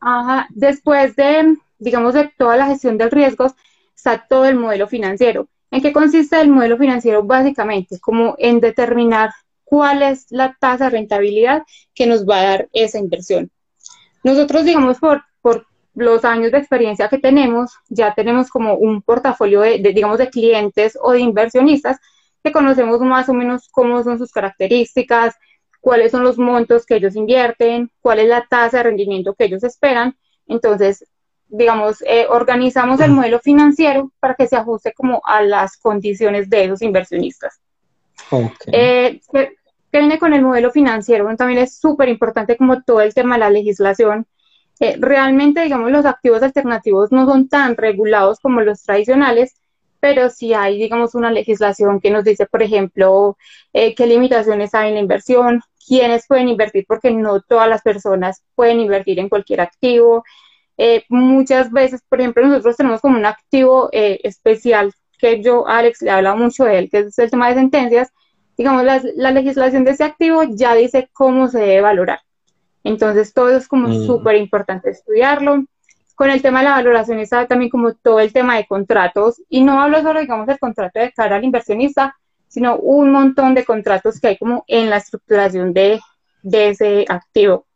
Ajá, 0.00 0.46
después 0.50 1.16
de, 1.16 1.56
digamos, 1.78 2.14
de 2.14 2.30
toda 2.38 2.56
la 2.56 2.66
gestión 2.66 2.96
del 2.96 3.10
riesgos, 3.10 3.52
está 3.96 4.24
todo 4.28 4.44
el 4.44 4.56
modelo 4.56 4.86
financiero. 4.86 5.48
¿En 5.70 5.82
qué 5.82 5.92
consiste 5.92 6.40
el 6.40 6.50
modelo 6.50 6.78
financiero? 6.78 7.24
Básicamente, 7.24 7.98
como 7.98 8.36
en 8.38 8.60
determinar 8.60 9.30
cuál 9.64 10.02
es 10.02 10.26
la 10.30 10.56
tasa 10.58 10.84
de 10.84 10.90
rentabilidad 10.90 11.64
que 11.94 12.06
nos 12.06 12.26
va 12.26 12.40
a 12.40 12.44
dar 12.44 12.68
esa 12.72 12.98
inversión. 12.98 13.50
Nosotros, 14.22 14.64
digamos, 14.64 14.98
por, 14.98 15.24
por 15.42 15.66
los 15.94 16.24
años 16.24 16.52
de 16.52 16.58
experiencia 16.58 17.08
que 17.08 17.18
tenemos, 17.18 17.72
ya 17.88 18.14
tenemos 18.14 18.50
como 18.50 18.74
un 18.74 19.02
portafolio 19.02 19.60
de, 19.60 19.78
digamos, 19.78 20.18
de 20.18 20.30
clientes 20.30 20.98
o 21.00 21.12
de 21.12 21.20
inversionistas 21.20 21.98
que 22.42 22.52
conocemos 22.52 23.00
más 23.00 23.28
o 23.28 23.34
menos 23.34 23.68
cómo 23.70 24.02
son 24.04 24.18
sus 24.18 24.30
características, 24.30 25.34
cuáles 25.80 26.12
son 26.12 26.22
los 26.22 26.38
montos 26.38 26.86
que 26.86 26.96
ellos 26.96 27.16
invierten, 27.16 27.90
cuál 28.00 28.20
es 28.20 28.28
la 28.28 28.46
tasa 28.48 28.78
de 28.78 28.82
rendimiento 28.84 29.34
que 29.34 29.44
ellos 29.44 29.64
esperan. 29.64 30.16
Entonces, 30.46 31.04
digamos, 31.48 32.02
eh, 32.06 32.26
organizamos 32.28 33.00
el 33.00 33.10
modelo 33.10 33.40
financiero 33.40 34.12
para 34.20 34.34
que 34.34 34.46
se 34.46 34.56
ajuste 34.56 34.92
como 34.92 35.20
a 35.24 35.42
las 35.42 35.76
condiciones 35.78 36.48
de 36.50 36.64
esos 36.64 36.82
inversionistas. 36.82 37.60
Eh, 38.66 39.20
¿qué, 39.32 39.56
viene 39.92 40.18
con 40.18 40.34
el 40.34 40.42
modelo 40.42 40.70
financiero? 40.70 41.24
Bueno, 41.24 41.36
también 41.36 41.60
es 41.60 41.78
súper 41.78 42.08
importante 42.08 42.56
como 42.56 42.82
todo 42.82 43.00
el 43.00 43.14
tema 43.14 43.36
de 43.36 43.40
la 43.40 43.50
legislación. 43.50 44.26
Eh, 44.80 44.96
realmente, 44.98 45.62
digamos, 45.62 45.90
los 45.90 46.06
activos 46.06 46.42
alternativos 46.42 47.12
no 47.12 47.26
son 47.26 47.48
tan 47.48 47.76
regulados 47.76 48.38
como 48.40 48.60
los 48.60 48.82
tradicionales, 48.82 49.54
pero 50.00 50.30
sí 50.30 50.54
hay, 50.54 50.78
digamos, 50.78 51.14
una 51.14 51.30
legislación 51.30 52.00
que 52.00 52.10
nos 52.10 52.24
dice, 52.24 52.46
por 52.46 52.62
ejemplo, 52.62 53.36
qué 53.72 54.06
limitaciones 54.06 54.72
hay 54.74 54.88
en 54.90 54.94
la 54.94 55.00
inversión, 55.00 55.60
quiénes 55.84 56.26
pueden 56.28 56.48
invertir, 56.48 56.84
porque 56.86 57.10
no 57.10 57.40
todas 57.40 57.68
las 57.68 57.82
personas 57.82 58.42
pueden 58.54 58.78
invertir 58.78 59.18
en 59.18 59.28
cualquier 59.28 59.60
activo, 59.60 60.22
eh, 60.78 61.04
muchas 61.08 61.72
veces, 61.72 62.02
por 62.08 62.20
ejemplo, 62.20 62.46
nosotros 62.46 62.76
tenemos 62.76 63.00
como 63.00 63.18
un 63.18 63.26
activo 63.26 63.90
eh, 63.92 64.20
especial 64.22 64.92
que 65.18 65.42
yo, 65.42 65.66
Alex, 65.66 66.02
le 66.02 66.10
habla 66.12 66.36
mucho 66.36 66.64
de 66.64 66.78
él, 66.78 66.90
que 66.90 67.00
es 67.00 67.18
el 67.18 67.30
tema 67.30 67.48
de 67.48 67.54
sentencias. 67.56 68.12
Digamos, 68.56 68.84
la, 68.84 69.30
legislación 69.32 69.84
de 69.84 69.90
ese 69.92 70.04
activo 70.04 70.42
ya 70.44 70.74
dice 70.74 71.10
cómo 71.12 71.48
se 71.48 71.58
debe 71.58 71.80
valorar. 71.80 72.20
Entonces, 72.84 73.32
todo 73.34 73.56
es 73.56 73.68
como 73.68 73.88
mm. 73.88 74.06
súper 74.06 74.36
importante 74.36 74.90
estudiarlo. 74.90 75.64
con 76.14 76.30
el 76.30 76.42
tema 76.42 76.60
de 76.60 76.64
la 76.64 76.72
valoración 76.72 77.20
está 77.20 77.46
también 77.46 77.70
como 77.70 77.94
todo 77.94 78.18
el 78.20 78.32
tema 78.32 78.56
de 78.56 78.66
contratos, 78.66 79.40
y 79.48 79.62
no 79.62 79.80
hablo 79.80 80.02
solo, 80.02 80.20
digamos, 80.20 80.46
del 80.46 80.58
contrato 80.58 80.98
de 80.98 81.12
cara 81.12 81.36
al 81.36 81.44
inversionista, 81.44 82.16
sino 82.48 82.76
un 82.76 83.12
montón 83.12 83.54
de 83.54 83.64
contratos 83.64 84.20
que 84.20 84.28
hay 84.28 84.38
como 84.38 84.64
en 84.66 84.90
la 84.90 84.96
estructuración 84.96 85.72
de, 85.72 86.00
de 86.42 86.70
ese 86.70 87.04
activo. 87.08 87.66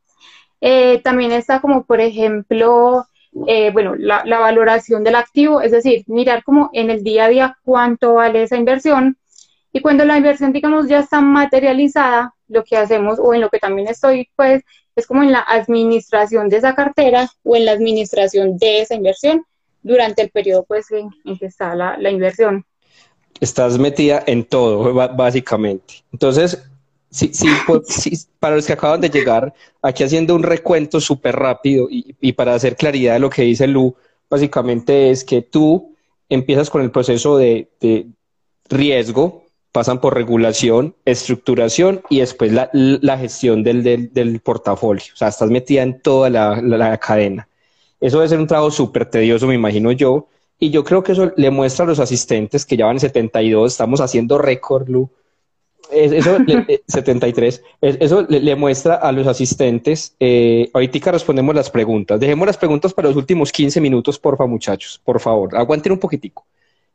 Eh, 0.60 1.00
también 1.02 1.32
está 1.32 1.60
como, 1.60 1.84
por 1.84 2.00
ejemplo, 2.00 3.06
eh, 3.46 3.70
bueno, 3.72 3.94
la, 3.96 4.22
la, 4.24 4.38
valoración 4.38 5.04
del 5.04 5.16
activo, 5.16 5.60
es 5.60 5.72
decir, 5.72 6.04
mirar 6.06 6.44
como 6.44 6.70
en 6.72 6.90
el 6.90 7.02
día 7.02 7.24
a 7.26 7.28
día 7.28 7.58
cuánto 7.64 8.14
vale 8.14 8.42
esa 8.42 8.56
inversión. 8.56 9.18
Y 9.72 9.80
cuando 9.80 10.04
la 10.04 10.18
inversión, 10.18 10.52
digamos, 10.52 10.86
ya 10.88 11.00
está 11.00 11.20
materializada, 11.20 12.34
lo 12.48 12.62
que 12.64 12.76
hacemos, 12.76 13.18
o 13.18 13.34
en 13.34 13.40
lo 13.40 13.48
que 13.48 13.58
también 13.58 13.88
estoy, 13.88 14.28
pues, 14.36 14.62
es 14.96 15.06
como 15.06 15.22
en 15.22 15.32
la 15.32 15.40
administración 15.40 16.48
de 16.48 16.58
esa 16.58 16.74
cartera 16.74 17.30
o 17.42 17.56
en 17.56 17.64
la 17.64 17.72
administración 17.72 18.58
de 18.58 18.82
esa 18.82 18.94
inversión 18.94 19.44
durante 19.82 20.22
el 20.22 20.30
periodo, 20.30 20.64
pues, 20.64 20.90
en, 20.90 21.10
en 21.24 21.38
que 21.38 21.46
está 21.46 21.74
la, 21.74 21.96
la 21.98 22.10
inversión 22.10 22.64
estás 23.42 23.76
metida 23.76 24.22
en 24.26 24.44
todo, 24.44 24.94
básicamente. 24.94 26.04
Entonces, 26.12 26.62
sí, 27.10 27.30
sí, 27.34 27.48
pues, 27.66 28.28
para 28.38 28.54
los 28.54 28.66
que 28.66 28.72
acaban 28.72 29.00
de 29.00 29.10
llegar, 29.10 29.52
aquí 29.82 30.04
haciendo 30.04 30.34
un 30.34 30.44
recuento 30.44 31.00
súper 31.00 31.34
rápido 31.34 31.88
y, 31.90 32.32
para 32.34 32.54
hacer 32.54 32.76
claridad 32.76 33.14
de 33.14 33.18
lo 33.18 33.30
que 33.30 33.42
dice 33.42 33.66
Lu, 33.66 33.96
básicamente 34.30 35.10
es 35.10 35.24
que 35.24 35.42
tú 35.42 35.96
empiezas 36.28 36.70
con 36.70 36.82
el 36.82 36.92
proceso 36.92 37.36
de, 37.36 37.68
riesgo, 38.68 39.41
pasan 39.72 40.00
por 40.00 40.14
regulación, 40.14 40.94
estructuración 41.04 42.02
y 42.10 42.20
después 42.20 42.52
la, 42.52 43.18
gestión 43.18 43.62
del, 43.64 43.82
del, 43.82 44.40
portafolio. 44.40 45.06
O 45.14 45.16
sea, 45.16 45.28
estás 45.28 45.50
metida 45.50 45.82
en 45.82 46.00
toda 46.00 46.30
la, 46.30 46.60
la 46.60 46.96
cadena. 46.98 47.48
Eso 48.00 48.18
debe 48.18 48.28
ser 48.28 48.38
un 48.38 48.46
trabajo 48.46 48.70
súper 48.70 49.06
tedioso, 49.06 49.46
me 49.46 49.54
imagino 49.54 49.92
yo, 49.92 50.28
y 50.58 50.70
yo 50.70 50.84
creo 50.84 51.02
que 51.02 51.12
eso 51.12 51.32
le 51.36 51.50
muestra 51.50 51.84
a 51.84 51.88
los 51.88 51.98
asistentes 51.98 52.64
que 52.64 52.76
ya 52.76 52.86
van 52.86 52.96
en 52.96 53.00
72, 53.00 53.72
estamos 53.72 54.00
haciendo 54.00 54.38
récord, 54.38 54.88
Lu. 54.88 55.10
Eso, 55.90 56.38
73. 56.86 57.62
Eh, 57.82 57.96
eso 58.00 58.22
le, 58.28 58.54
muestra 58.56 58.94
a 58.94 59.12
los 59.12 59.26
asistentes. 59.26 60.14
Eh, 60.20 60.70
ahorita 60.72 61.10
respondemos 61.10 61.54
las 61.54 61.68
preguntas. 61.68 62.20
Dejemos 62.20 62.46
las 62.46 62.56
preguntas 62.56 62.94
para 62.94 63.08
los 63.08 63.16
últimos 63.16 63.50
15 63.52 63.80
minutos, 63.80 64.18
porfa, 64.18 64.46
muchachos. 64.46 65.00
Por 65.04 65.20
favor, 65.20 65.56
aguanten 65.56 65.92
un 65.92 65.98
poquitico. 65.98 66.46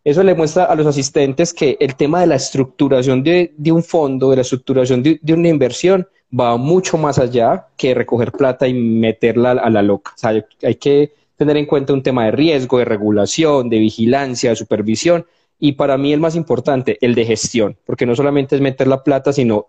Eso 0.08 0.24
le 0.24 0.36
muestra 0.36 0.64
a 0.64 0.76
los 0.76 0.88
asistentes 0.88 1.54
que 1.54 1.76
el 1.82 1.98
tema 1.98 2.22
de 2.22 2.28
la 2.28 2.36
estructuración 2.36 3.24
de, 3.24 3.52
un 3.74 3.84
fondo, 3.84 4.30
de 4.30 4.38
la 4.38 4.42
estructuración 4.44 5.04
de, 5.04 5.20
de, 5.22 5.34
una 5.34 5.50
inversión, 5.50 6.08
va 6.32 6.56
mucho 6.56 6.98
más 6.98 7.20
allá 7.20 7.68
que 7.76 7.94
recoger 7.94 8.32
plata 8.32 8.70
y 8.70 8.74
meterla 8.74 9.52
a 9.52 9.70
la 9.70 9.82
loca. 9.82 10.14
O 10.16 10.18
sea, 10.18 10.46
hay 10.64 10.76
que 10.76 11.12
tener 11.36 11.58
en 11.58 11.66
cuenta 11.66 11.92
un 11.92 12.04
tema 12.04 12.24
de 12.24 12.32
riesgo, 12.32 12.78
de 12.78 12.86
regulación, 12.86 13.70
de 13.70 13.80
vigilancia, 13.80 14.52
de 14.52 14.56
supervisión 14.56 15.26
y 15.60 15.74
para 15.74 15.98
mí 15.98 16.14
el 16.14 16.22
más 16.22 16.38
importante, 16.38 16.98
el 17.02 17.14
de 17.14 17.26
gestión, 17.26 17.78
porque 17.86 18.06
no 18.06 18.16
solamente 18.16 18.56
es 18.56 18.62
meter 18.62 18.88
la 18.88 19.04
plata, 19.04 19.34
sino 19.34 19.68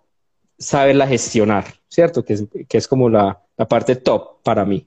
saberla 0.56 1.08
gestionar, 1.08 1.64
¿cierto? 1.88 2.24
Que 2.24 2.34
es, 2.34 2.44
que 2.68 2.78
es 2.78 2.86
como 2.86 3.08
la, 3.08 3.42
parte 3.68 3.96
top 3.96 4.40
para 4.44 4.64
mí. 4.64 4.86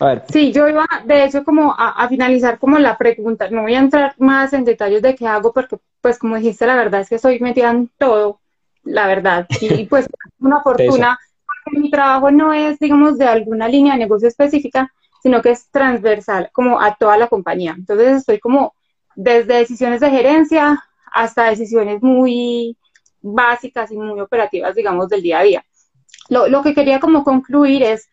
A 0.00 0.06
ver. 0.06 0.24
Sí, 0.30 0.52
yo 0.52 0.68
iba 0.68 0.86
de 1.04 1.24
hecho 1.24 1.44
como 1.44 1.74
a, 1.76 2.08
finalizar 2.08 2.58
como 2.58 2.78
la 2.78 2.96
pregunta, 2.96 3.48
no 3.50 3.62
voy 3.62 3.74
a 3.74 3.80
entrar 3.80 4.14
más 4.18 4.52
en 4.52 4.64
detalles 4.64 5.02
de 5.02 5.14
qué 5.14 5.26
hago 5.26 5.52
porque 5.52 5.76
pues 6.00 6.18
como 6.18 6.36
dijiste, 6.36 6.66
la 6.66 6.76
verdad 6.76 7.02
es 7.02 7.08
que 7.08 7.16
estoy 7.16 7.38
metida 7.40 7.70
en 7.70 7.90
todo, 7.98 8.40
la 8.82 9.06
verdad, 9.06 9.46
y, 9.60 9.84
pues 9.86 10.06
una 10.40 10.60
fortuna, 10.60 11.18
porque 11.46 11.78
mi 11.78 11.90
trabajo 11.90 12.30
no 12.30 12.52
es, 12.52 12.78
digamos, 12.78 13.18
de 13.18 13.26
alguna 13.26 13.68
línea 13.68 13.92
de 13.92 14.00
negocio 14.00 14.28
específica, 14.28 14.92
sino 15.22 15.40
que 15.40 15.50
es 15.50 15.70
transversal 15.70 16.50
como 16.52 16.80
a 16.80 16.96
toda 16.96 17.16
la 17.16 17.28
compañía. 17.28 17.74
Entonces 17.78 18.18
estoy 18.18 18.40
como 18.40 18.74
desde 19.14 19.54
decisiones 19.54 20.00
de 20.00 20.10
gerencia 20.10 20.82
hasta 21.12 21.50
decisiones 21.50 22.02
muy 22.02 22.76
básicas 23.20 23.90
y 23.92 23.96
muy 23.96 24.18
operativas, 24.20 24.74
digamos, 24.74 25.08
del 25.08 25.22
día 25.22 25.38
a 25.38 25.42
día. 25.42 25.64
Lo, 26.28 26.62
que 26.62 26.74
quería 26.74 26.98
como 26.98 27.24
concluir 27.24 27.82
es 27.82 28.08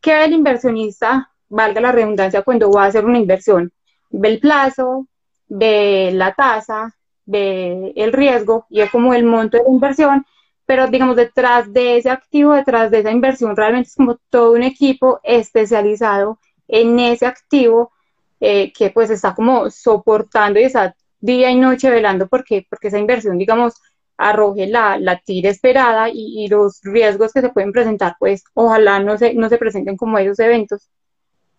que 0.00 0.24
el 0.24 0.32
inversionista, 0.32 1.30
valga 1.48 1.80
la 1.80 1.92
redundancia, 1.92 2.42
cuando 2.42 2.70
va 2.70 2.84
a 2.84 2.86
hacer 2.86 3.04
una 3.04 3.18
inversión, 3.18 3.72
ve 4.10 4.28
el 4.28 4.40
plazo, 4.40 5.06
ve 5.48 6.10
la 6.12 6.34
tasa, 6.34 6.94
ve 7.26 7.92
el 7.96 8.12
riesgo 8.12 8.66
y 8.70 8.80
es 8.80 8.90
como 8.90 9.14
el 9.14 9.24
monto 9.24 9.56
de 9.56 9.64
la 9.64 9.70
inversión, 9.70 10.24
pero 10.66 10.86
digamos, 10.86 11.16
detrás 11.16 11.72
de 11.72 11.96
ese 11.96 12.10
activo, 12.10 12.54
detrás 12.54 12.90
de 12.90 13.00
esa 13.00 13.10
inversión, 13.10 13.56
realmente 13.56 13.88
es 13.88 13.96
como 13.96 14.18
todo 14.30 14.52
un 14.52 14.62
equipo 14.62 15.20
especializado 15.24 16.38
en 16.68 16.98
ese 17.00 17.26
activo 17.26 17.92
eh, 18.38 18.72
que 18.72 18.90
pues 18.90 19.10
está 19.10 19.34
como 19.34 19.68
soportando 19.70 20.60
y 20.60 20.64
está 20.64 20.94
día 21.20 21.50
y 21.50 21.56
noche 21.56 21.90
velando 21.90 22.28
porque, 22.28 22.66
porque 22.70 22.88
esa 22.88 22.98
inversión, 22.98 23.36
digamos, 23.36 23.74
arroje 24.20 24.66
la, 24.66 24.98
la 24.98 25.18
tira 25.18 25.50
esperada 25.50 26.08
y, 26.12 26.46
los 26.48 26.80
riesgos 26.82 27.32
que 27.32 27.40
se 27.40 27.48
pueden 27.48 27.72
presentar, 27.72 28.16
pues 28.18 28.44
ojalá 28.54 29.00
no 29.00 29.18
se, 29.18 29.34
no 29.34 29.48
se 29.48 29.58
presenten 29.58 29.96
como 29.96 30.18
esos 30.18 30.38
eventos. 30.38 30.88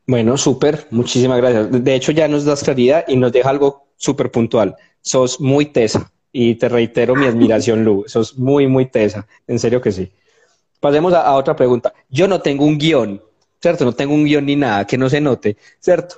Bueno, 0.08 0.38
súper, 0.38 0.88
muchísimas 0.92 1.38
gracias. 1.38 1.84
De 1.84 1.96
hecho, 1.96 2.12
ya 2.12 2.28
nos 2.28 2.46
das 2.46 2.64
claridad 2.64 3.06
y 3.08 3.18
nos 3.18 3.32
deja 3.32 3.50
algo 3.50 3.88
súper 3.96 4.32
puntual. 4.32 4.76
Sos 5.02 5.40
muy 5.40 5.66
tesa 5.66 6.12
y 6.32 6.56
te 6.56 6.70
reitero 6.70 7.16
mi 7.16 7.28
admiración, 7.28 7.84
Lu. 7.84 8.04
Sos 8.08 8.38
muy, 8.38 8.68
muy 8.68 8.88
tesa. 8.88 9.28
En 9.48 9.60
serio 9.60 9.82
que 9.82 9.92
sí. 9.92 10.12
Pasemos 10.80 11.14
a 11.14 11.34
otra 11.34 11.56
pregunta. 11.56 11.94
Yo 12.10 12.28
no 12.28 12.42
tengo 12.42 12.66
un 12.66 12.78
guion 12.78 13.22
¿cierto? 13.62 13.86
No 13.86 13.94
tengo 13.94 14.14
un 14.14 14.26
guion 14.26 14.46
ni 14.46 14.56
nada 14.56 14.86
que 14.86 14.98
no 14.98 15.10
se 15.10 15.22
note, 15.22 15.58
¿cierto? 15.80 16.16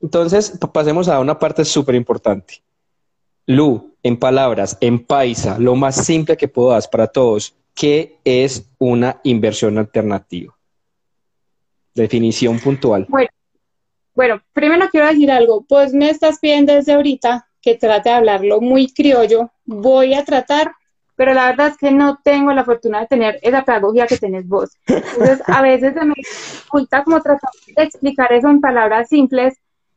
Entonces, 0.00 0.58
pasemos 0.72 1.08
a 1.08 1.18
una 1.18 1.38
parte 1.38 1.64
súper 1.64 1.94
importante. 1.94 2.62
Lu, 3.46 3.93
en 4.04 4.16
palabras, 4.16 4.78
en 4.80 5.04
paisa, 5.04 5.58
lo 5.58 5.74
más 5.74 6.04
simple 6.06 6.36
que 6.36 6.46
puedo 6.46 6.70
dar 6.70 6.82
para 6.92 7.08
todos, 7.08 7.56
¿qué 7.74 8.18
es 8.22 8.70
una 8.78 9.20
inversión 9.24 9.78
alternativa? 9.78 10.54
Definición 11.94 12.60
puntual. 12.60 13.06
Bueno, 13.08 13.30
bueno, 14.14 14.42
primero 14.52 14.88
quiero 14.90 15.08
decir 15.08 15.32
algo, 15.32 15.64
pues 15.68 15.92
me 15.92 16.10
estás 16.10 16.38
pidiendo 16.38 16.72
desde 16.74 16.92
ahorita 16.92 17.48
que 17.60 17.74
trate 17.74 18.10
de 18.10 18.14
hablarlo 18.14 18.60
muy 18.60 18.92
criollo, 18.92 19.50
voy 19.64 20.14
a 20.14 20.24
tratar 20.24 20.70
pero 21.16 21.32
la 21.32 21.46
verdad 21.46 21.68
es 21.68 21.76
que 21.76 21.90
no 21.90 22.18
tengo 22.22 22.52
la 22.52 22.64
fortuna 22.64 23.00
de 23.00 23.06
tener 23.06 23.38
esa 23.42 23.64
pedagogía 23.64 24.06
que 24.06 24.18
tenés 24.18 24.48
vos. 24.48 24.70
Entonces, 24.86 25.42
a 25.46 25.62
veces 25.62 25.94
se 25.94 26.04
me 26.04 26.14
dificulta 26.16 27.04
como 27.04 27.20
tratar 27.20 27.50
de 27.76 27.82
explicar 27.82 28.32
eso 28.32 28.48
en 28.48 28.60
palabras 28.60 29.08
simples, 29.08 29.54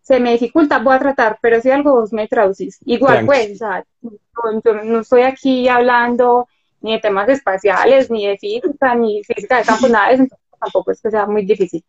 se 0.08 0.22
me 0.22 0.32
dificulta, 0.32 0.80
voy 0.80 0.96
a 0.96 1.00
tratar, 1.00 1.38
pero 1.42 1.60
si 1.60 1.70
algo 1.70 1.92
vos 1.92 2.14
me 2.14 2.30
traducís. 2.30 2.80
Igual, 2.86 3.26
pues, 3.26 3.52
o 3.52 3.56
sea, 3.56 3.84
yo 4.02 4.74
no 4.86 5.02
estoy 5.02 5.24
aquí 5.24 5.68
hablando 5.68 6.48
ni 6.80 6.94
de 6.94 7.00
temas 7.00 7.28
espaciales, 7.28 8.10
ni 8.10 8.26
de 8.26 8.38
física, 8.38 8.96
ni 8.96 9.22
física 9.26 9.58
de 9.58 9.66
campo, 9.66 9.90
nada 9.90 10.08
de 10.08 10.14
eso, 10.24 10.38
tampoco 10.58 10.92
es 10.92 11.02
que 11.02 11.12
sea 11.12 11.26
muy 11.26 11.44
difícil. 11.46 11.84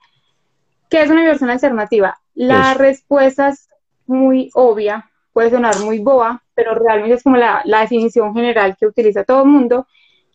¿Qué 0.90 1.02
es 1.02 1.10
una 1.10 1.20
inversión 1.20 1.48
alternativa? 1.48 2.18
La 2.34 2.74
pues 2.74 2.78
respuesta 2.78 3.50
es 3.50 3.68
muy 4.06 4.50
obvia, 4.54 5.08
puede 5.32 5.50
sonar 5.50 5.78
muy 5.78 6.00
boa, 6.00 6.42
pero 6.56 6.74
realmente 6.74 7.14
es 7.14 7.22
como 7.22 7.36
la, 7.36 7.62
definición 7.64 8.34
general 8.34 8.76
que 8.76 8.86
utiliza 8.86 9.22
todo 9.22 9.44
el 9.44 9.48
mundo, 9.48 9.86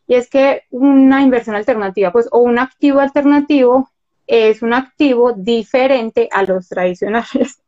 y 0.08 0.16
es 0.16 0.30
que 0.30 0.62
una 0.70 1.22
inversión 1.22 1.58
alternativa, 1.58 2.14
pues, 2.14 2.30
o 2.32 2.40
un 2.40 2.60
activo 2.60 3.02
alternativo 3.02 3.90
es 4.26 4.62
un 4.62 4.74
activo 4.74 5.34
diferente 5.34 6.30
a 6.32 6.44
los 6.44 6.70
tradicionales. 6.70 7.60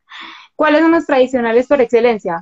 ¿Cuáles 0.55 0.81
son 0.81 0.91
los 0.91 1.05
tradicionales 1.05 1.67
por 1.67 1.81
excelencia? 1.81 2.41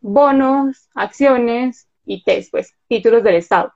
Bonos, 0.00 0.88
acciones 0.94 1.88
y 2.06 2.22
TES, 2.22 2.50
pues, 2.50 2.74
títulos 2.88 3.22
del 3.22 3.36
Estado. 3.36 3.72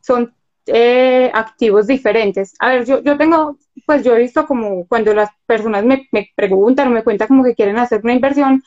Son 0.00 0.34
eh, 0.66 1.30
activos 1.32 1.86
diferentes. 1.86 2.54
A 2.58 2.70
ver, 2.70 2.84
yo, 2.84 3.02
yo 3.02 3.16
tengo, 3.16 3.56
pues 3.86 4.04
yo 4.04 4.14
he 4.14 4.18
visto 4.20 4.46
como 4.46 4.86
cuando 4.86 5.14
las 5.14 5.30
personas 5.46 5.84
me, 5.84 6.08
preguntan 6.34 6.88
o 6.88 6.90
me 6.90 7.02
cuentan 7.02 7.28
como 7.28 7.44
que 7.44 7.54
quieren 7.54 7.78
hacer 7.78 8.00
una 8.04 8.12
inversión, 8.12 8.62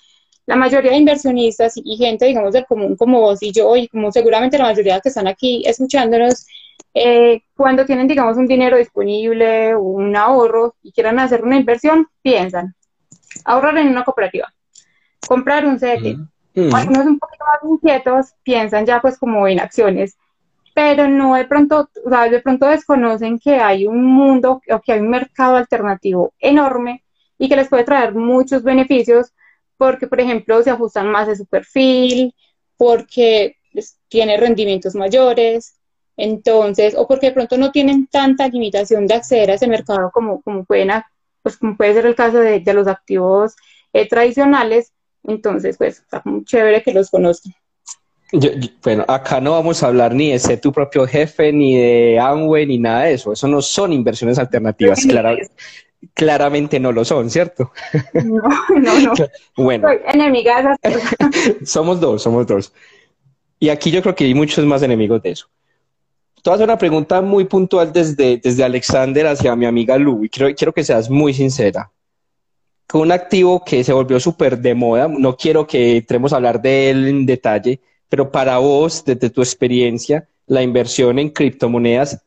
la 0.48 0.56
mayoría 0.56 0.92
de 0.92 0.98
inversionistas 0.98 1.74
y 1.76 1.98
gente, 1.98 2.26
digamos, 2.26 2.54
del 2.54 2.66
común 2.66 2.96
como 2.96 3.22
vos 3.22 3.44
y 3.44 3.52
yo, 3.52 3.76
y 3.76 3.88
como 3.88 4.12
seguramente 4.12 4.58
la 4.58 4.66
mayoría 4.66 5.00
que 5.00 5.10
están 5.10 5.28
aquí 5.28 5.64
escuchándonos, 5.66 6.48
eh, 6.94 7.42
cuando 7.56 7.86
tienen, 7.86 8.08
digamos, 8.08 8.38
un 8.38 8.48
dinero 8.48 8.78
disponible 8.78 9.76
un 9.76 10.16
ahorro 10.16 10.76
y 10.82 10.92
quieran 10.92 11.20
hacer 11.20 11.44
una 11.44 11.58
inversión, 11.58 12.08
piensan, 12.22 12.76
ahorrar 13.46 13.78
en 13.78 13.90
una 13.90 14.04
cooperativa, 14.04 14.52
comprar 15.32 15.66
un. 15.66 15.80
Cuando 16.70 16.96
son 16.96 17.08
un 17.08 17.20
poquito 17.20 17.46
más 17.46 17.72
inquietos, 17.72 18.34
piensan 18.44 18.86
ya 18.86 19.00
pues 19.00 19.18
como 19.18 19.48
en 19.48 19.62
acciones, 19.62 20.18
pero 20.76 21.08
no 21.08 21.36
de 21.36 21.46
pronto, 21.46 21.90
o 22.06 22.10
sea, 22.10 22.28
de 22.28 22.42
pronto 22.42 22.66
desconocen 22.66 23.40
que 23.40 23.56
hay 23.56 23.88
un 23.88 24.04
mundo 24.04 24.62
o 24.70 24.82
que 24.82 24.92
hay 24.92 25.00
un 25.00 25.10
mercado 25.10 25.56
alternativo 25.56 26.34
enorme 26.38 27.06
y 27.38 27.48
que 27.48 27.56
les 27.56 27.70
puede 27.70 27.86
traer 27.86 28.14
muchos 28.14 28.62
beneficios 28.62 29.32
porque, 29.78 30.06
por 30.06 30.20
ejemplo, 30.20 30.62
se 30.64 30.72
ajustan 30.72 31.10
más 31.10 31.28
de 31.28 31.38
su 31.38 31.46
perfil, 31.46 32.36
porque 32.76 33.56
pues, 33.72 33.98
tiene 34.10 34.36
rendimientos 34.36 34.96
mayores, 34.96 35.76
entonces, 36.18 36.94
o 36.98 37.08
porque 37.08 37.28
de 37.28 37.34
pronto 37.34 37.58
no 37.58 37.72
tienen 37.72 38.08
tanta 38.08 38.50
limitación 38.50 39.08
de 39.08 39.14
acceder 39.14 39.50
a 39.52 39.54
ese 39.54 39.68
mercado 39.68 40.12
como, 40.12 40.42
como 40.42 40.66
pueden 40.66 40.92
pues 41.42 41.56
como 41.56 41.78
puede 41.78 41.94
ser 41.94 42.06
el 42.06 42.16
caso 42.16 42.38
de, 42.40 42.62
los 42.74 42.88
activos 42.88 43.56
eh, 43.94 44.10
tradicionales, 44.10 44.92
entonces 45.24 45.78
pues 45.78 46.00
está 46.00 46.22
muy 46.26 46.44
chévere 46.44 46.82
que 46.82 46.94
los 46.94 47.10
conozcan. 47.10 47.54
bueno, 48.84 49.06
acá 49.08 49.42
no 49.42 49.52
vamos 49.52 49.84
a 49.84 49.88
hablar 49.88 50.14
ni 50.14 50.32
de 50.32 50.40
ser 50.40 50.60
tu 50.62 50.72
propio 50.72 51.06
jefe, 51.06 51.52
ni 51.52 51.78
de 51.78 52.20
Amway, 52.20 52.66
ni 52.66 52.78
nada 52.78 53.04
de 53.04 53.14
eso. 53.14 53.34
Eso 53.34 53.48
no 53.48 53.62
son 53.62 53.94
inversiones 53.94 54.40
alternativas, 54.40 55.06
claramente 56.14 56.80
no 56.80 56.92
lo 56.92 57.06
son, 57.06 57.30
¿cierto? 57.30 57.72
No, 58.14 58.42
no, 58.80 59.00
no. 59.00 59.14
bueno. 59.58 59.88
Soy 59.88 60.00
enemiga 60.08 60.78
somos 61.66 62.00
dos, 62.00 62.24
somos 62.24 62.48
dos. 62.48 62.74
Y 63.60 63.70
aquí 63.70 63.92
yo 63.92 64.02
creo 64.02 64.16
que 64.16 64.24
hay 64.24 64.34
muchos 64.34 64.66
más 64.66 64.82
enemigos 64.82 65.22
de 65.22 65.32
eso. 65.32 65.48
A 66.44 66.54
hacer 66.54 66.64
una 66.64 66.78
pregunta 66.78 67.22
muy 67.22 67.46
puntual 67.46 67.94
desde, 67.94 68.38
desde 68.38 68.64
Alexander 68.64 69.28
hacia 69.28 69.56
mi 69.56 69.68
amiga 69.68 69.96
Lu, 70.00 70.26
y 70.26 70.30
quiero, 70.30 70.56
quiero 70.56 70.74
que 70.74 70.84
seas 70.84 71.08
muy 71.08 71.36
sincera. 71.36 71.92
Con 72.92 73.04
un 73.04 73.14
activo 73.14 73.64
que 73.64 73.86
se 73.86 73.94
volvió 73.94 74.20
súper 74.20 74.58
de 74.58 74.76
moda, 74.76 75.08
no 75.08 75.38
quiero 75.38 75.66
que 75.66 75.96
entremos 75.96 76.34
a 76.34 76.36
hablar 76.36 76.62
de 76.62 76.90
él 76.90 77.08
en 77.08 77.26
detalle, 77.26 77.80
pero 78.10 78.30
para 78.30 78.58
vos, 78.58 79.06
desde 79.06 79.30
tu 79.30 79.42
experiencia, 79.42 80.28
la 80.46 80.62
inversión 80.62 81.18
en 81.18 81.30
criptomonedas 81.30 82.22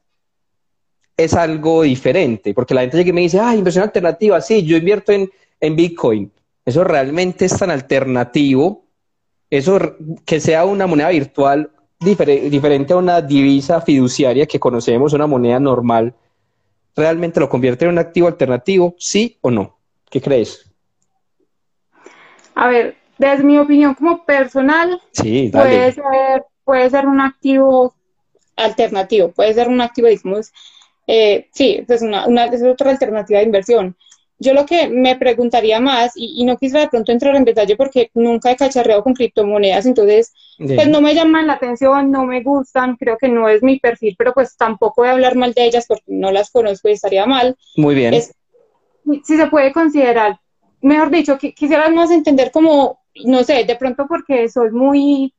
es 1.18 1.34
algo 1.34 1.82
diferente, 1.82 2.54
porque 2.54 2.72
la 2.72 2.80
gente 2.80 2.96
llega 2.96 3.10
y 3.10 3.12
me 3.12 3.20
dice, 3.20 3.40
ah, 3.40 3.54
inversión 3.54 3.84
alternativa, 3.84 4.40
sí, 4.40 4.64
yo 4.64 4.78
invierto 4.78 5.12
en, 5.12 5.30
en 5.60 5.76
Bitcoin. 5.76 6.32
Eso 6.64 6.82
realmente 6.82 7.44
es 7.44 7.58
tan 7.58 7.70
alternativo, 7.70 8.86
eso 9.50 9.78
que 10.24 10.40
sea 10.40 10.64
una 10.64 10.86
moneda 10.86 11.10
virtual 11.10 11.72
diferente 12.00 12.94
a 12.94 12.96
una 12.96 13.20
divisa 13.20 13.82
fiduciaria 13.82 14.46
que 14.46 14.58
conocemos, 14.58 15.12
una 15.12 15.26
moneda 15.26 15.60
normal, 15.60 16.14
¿realmente 16.96 17.38
lo 17.38 17.50
convierte 17.50 17.84
en 17.84 17.90
un 17.90 17.98
activo 17.98 18.28
alternativo? 18.28 18.94
¿Sí 18.96 19.36
o 19.42 19.50
no? 19.50 19.73
¿Qué 20.14 20.20
crees? 20.20 20.64
A 22.54 22.68
ver, 22.68 22.94
desde 23.18 23.42
mi 23.42 23.58
opinión 23.58 23.94
como 23.94 24.24
personal, 24.24 25.02
puede, 25.50 25.90
ser, 25.90 26.44
puede 26.62 26.88
ser 26.88 27.08
un 27.08 27.20
activo 27.20 27.96
alternativo, 28.54 29.32
puede 29.32 29.54
ser 29.54 29.66
un 29.66 29.80
activo, 29.80 30.06
digamos, 30.06 30.52
eh, 31.08 31.48
sí, 31.52 31.84
es, 31.88 32.02
una, 32.02 32.28
una, 32.28 32.44
es 32.44 32.62
otra 32.62 32.92
alternativa 32.92 33.40
de 33.40 33.46
inversión. 33.46 33.96
Yo 34.38 34.54
lo 34.54 34.64
que 34.66 34.88
me 34.88 35.16
preguntaría 35.16 35.80
más, 35.80 36.12
y, 36.14 36.44
no 36.44 36.58
quisiera 36.58 36.82
de 36.82 36.90
pronto 36.90 37.10
entrar 37.10 37.34
en 37.34 37.44
detalle 37.44 37.74
porque 37.74 38.12
nunca 38.14 38.52
he 38.52 38.56
cacharreado 38.56 39.02
con 39.02 39.14
criptomonedas, 39.14 39.84
entonces 39.84 40.32
pues 40.58 40.86
no 40.86 41.00
me 41.00 41.16
llaman 41.16 41.48
la 41.48 41.54
atención, 41.54 42.12
no 42.12 42.24
me 42.24 42.40
gustan, 42.40 42.94
creo 42.94 43.18
que 43.18 43.26
no 43.26 43.48
es 43.48 43.64
mi 43.64 43.80
perfil, 43.80 44.14
pero 44.16 44.32
pues 44.32 44.56
tampoco 44.56 45.02
voy 45.02 45.08
a 45.08 45.12
hablar 45.12 45.34
mal 45.34 45.54
de 45.54 45.64
ellas 45.64 45.86
porque 45.88 46.04
no 46.06 46.30
las 46.30 46.52
conozco 46.52 46.88
y 46.88 46.92
estaría 46.92 47.26
mal. 47.26 47.56
Muy 47.76 47.96
bien. 47.96 48.14
Si 49.24 49.36
se 49.36 49.46
puede 49.48 49.72
considerar, 49.72 50.40
mejor 50.80 51.10
dicho, 51.10 51.38
quisiera 51.38 51.88
más 51.90 52.10
entender 52.10 52.50
como, 52.50 53.00
no 53.24 53.44
sé, 53.44 53.64
de 53.64 53.76
pronto 53.76 54.06
porque 54.06 54.48
soy 54.48 54.70
muy 54.70 55.34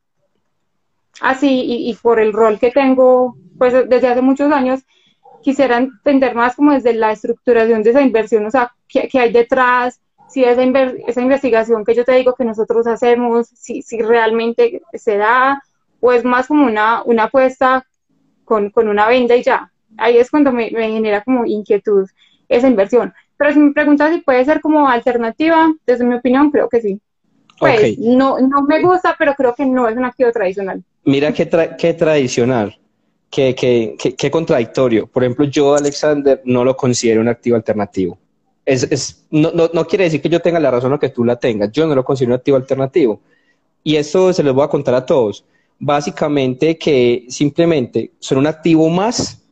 así 1.22 1.50
y, 1.50 1.90
y 1.90 1.94
por 1.96 2.20
el 2.20 2.34
rol 2.34 2.60
que 2.60 2.72
tengo 2.72 3.38
pues 3.58 3.74
desde 3.88 4.08
hace 4.08 4.22
muchos 4.22 4.52
años, 4.52 4.82
quisiera 5.42 5.78
entender 5.78 6.36
más 6.36 6.56
como 6.56 6.74
desde 6.74 6.94
la 6.94 7.12
estructuración 7.12 7.84
de 7.84 7.92
esa 7.92 8.02
inversión, 8.02 8.46
o 8.46 8.52
sea, 8.52 8.74
qué, 8.88 9.10
hay 9.14 9.32
detrás, 9.32 10.02
si 10.28 10.44
esa, 10.44 10.64
esa 11.08 11.22
investigación 11.22 11.86
que 11.86 11.94
yo 11.94 12.04
te 12.04 12.14
digo 12.14 12.34
que 12.34 12.46
nosotros 12.46 12.88
hacemos, 12.88 13.48
si, 13.50 13.82
si 13.82 14.02
realmente 14.02 14.82
se 14.94 15.18
da, 15.18 15.62
o 16.00 16.12
es 16.12 16.24
más 16.24 16.48
como 16.48 16.66
una, 16.66 17.04
una 17.04 17.26
apuesta 17.26 17.86
con, 18.44 18.70
con 18.70 18.88
una 18.88 19.08
venda 19.08 19.36
y 19.36 19.44
ya. 19.44 19.72
Ahí 19.98 20.18
es 20.18 20.30
cuando 20.30 20.52
me, 20.52 20.72
me, 20.72 20.90
genera 20.90 21.24
como 21.24 21.46
inquietud 21.46 22.10
esa 22.50 22.68
inversión. 22.68 23.14
Pero 23.38 23.54
si 23.54 23.60
me 23.60 23.74
preguntas 23.74 24.14
si 24.14 24.22
puede 24.22 24.46
ser 24.46 24.62
como 24.62 24.88
alternativa, 24.88 25.74
desde 25.86 26.06
mi 26.06 26.16
opinión, 26.16 26.52
creo 26.52 26.70
que 26.70 26.82
sí. 26.82 27.00
Pues 27.60 27.98
no, 28.00 28.40
no 28.40 28.64
me 28.64 28.82
gusta, 28.82 29.16
pero 29.18 29.34
creo 29.34 29.56
que 29.56 29.66
no 29.66 29.88
es 29.88 29.96
un 29.96 30.06
activo 30.06 30.32
tradicional. 30.32 30.84
Mira 31.06 31.32
qué, 31.32 31.48
qué 31.78 31.94
tradicional 31.94 32.78
qué, 33.36 34.30
contradictorio. 34.32 35.08
Por 35.08 35.24
ejemplo, 35.24 35.46
yo, 35.46 35.76
Alexander, 35.76 36.42
no 36.46 36.64
lo 36.64 36.76
considero 36.76 37.22
un 37.22 37.28
activo 37.28 37.56
alternativo. 37.56 38.18
Es, 38.66 39.26
no, 39.30 39.52
no, 39.52 39.86
quiere 39.86 40.06
decir 40.06 40.22
que 40.22 40.30
yo 40.30 40.42
tenga 40.42 40.60
la 40.60 40.72
razón 40.72 40.94
o 40.94 41.00
que 41.00 41.10
tú 41.10 41.24
la 41.24 41.36
tengas. 41.36 41.72
Yo 41.72 41.86
no 41.86 41.94
lo 41.94 42.04
considero 42.04 42.34
un 42.34 42.40
activo 42.40 42.58
alternativo. 42.58 43.20
Y 43.84 43.96
esto 43.98 44.34
se 44.34 44.42
los 44.42 44.56
voy 44.56 44.64
a 44.64 44.70
contar 44.70 44.96
a 44.96 45.06
todos. 45.06 45.46
Básicamente 45.78 46.78
que 46.78 47.26
simplemente 47.28 48.12
son 48.20 48.40
un 48.40 48.48
activo 48.48 48.90
más 48.90 49.45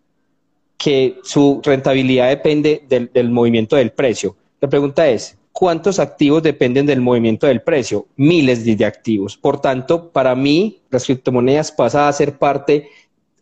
que 0.84 1.20
su 1.24 1.62
rentabilidad 1.64 2.28
depende 2.28 2.84
del, 2.90 3.30
movimiento 3.30 3.78
del 3.78 3.92
precio. 3.92 4.36
La 4.60 4.68
pregunta 4.68 5.08
es, 5.08 5.38
¿cuántos 5.54 5.98
activos 5.98 6.44
dependen 6.44 6.86
del 6.86 7.00
movimiento 7.00 7.48
del 7.48 7.62
precio? 7.62 8.06
Miles 8.18 8.66
de 8.66 8.84
activos. 8.84 9.38
Por 9.38 9.62
tanto, 9.62 10.10
para 10.10 10.36
mí, 10.36 10.82
las 10.90 11.06
criptomonedas 11.06 11.72
pasan 11.72 12.10
a 12.10 12.12
ser 12.12 12.38
parte 12.38 12.90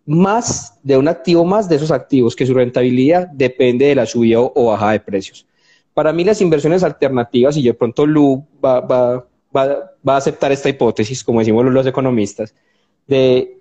más 0.06 0.77
de 0.84 0.97
un 0.97 1.08
activo 1.08 1.43
más 1.43 1.67
de 1.67 1.77
esos 1.77 1.89
activos, 1.89 2.36
que 2.36 2.45
su 2.45 2.54
rentabilidad 2.54 3.27
depende 3.30 3.88
de 3.88 3.95
la 3.95 4.06
subida 4.06 4.39
o 4.39 4.65
bajada 4.67 4.91
de 4.91 4.99
precios. 4.99 5.47
Para 5.95 6.13
mí 6.13 6.23
las 6.23 6.41
inversiones 6.41 6.84
alternativas, 6.84 7.58
y 7.58 7.63
de 7.63 7.73
pronto 7.73 8.06
Lu 8.06 8.45
va, 8.63 9.25
a 10.06 10.15
aceptar 10.15 10.51
esta 10.51 10.69
hipótesis, 10.69 11.23
como 11.23 11.39
decimos 11.39 11.65
los 11.65 11.88
economistas, 11.88 12.54
de 13.08 13.61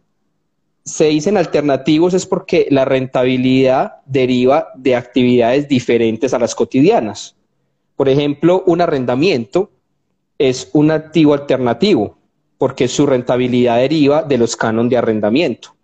se 0.84 1.06
dicen 1.06 1.36
alternativos 1.36 2.14
es 2.14 2.26
porque 2.26 2.66
la 2.70 2.84
rentabilidad 2.84 3.96
deriva 4.06 4.68
de 4.74 4.96
actividades 4.96 5.68
diferentes 5.68 6.34
a 6.34 6.38
las 6.38 6.54
cotidianas. 6.54 7.36
Por 7.96 8.08
ejemplo, 8.08 8.62
un 8.66 8.80
arrendamiento 8.80 9.70
es 10.38 10.70
un 10.72 10.90
activo 10.90 11.34
alternativo 11.34 12.16
porque 12.56 12.88
su 12.88 13.06
rentabilidad 13.06 13.78
deriva 13.78 14.22
de 14.22 14.38
los 14.38 14.56
cánones 14.56 14.90
de 14.90 14.96
arrendamiento. 14.96 15.74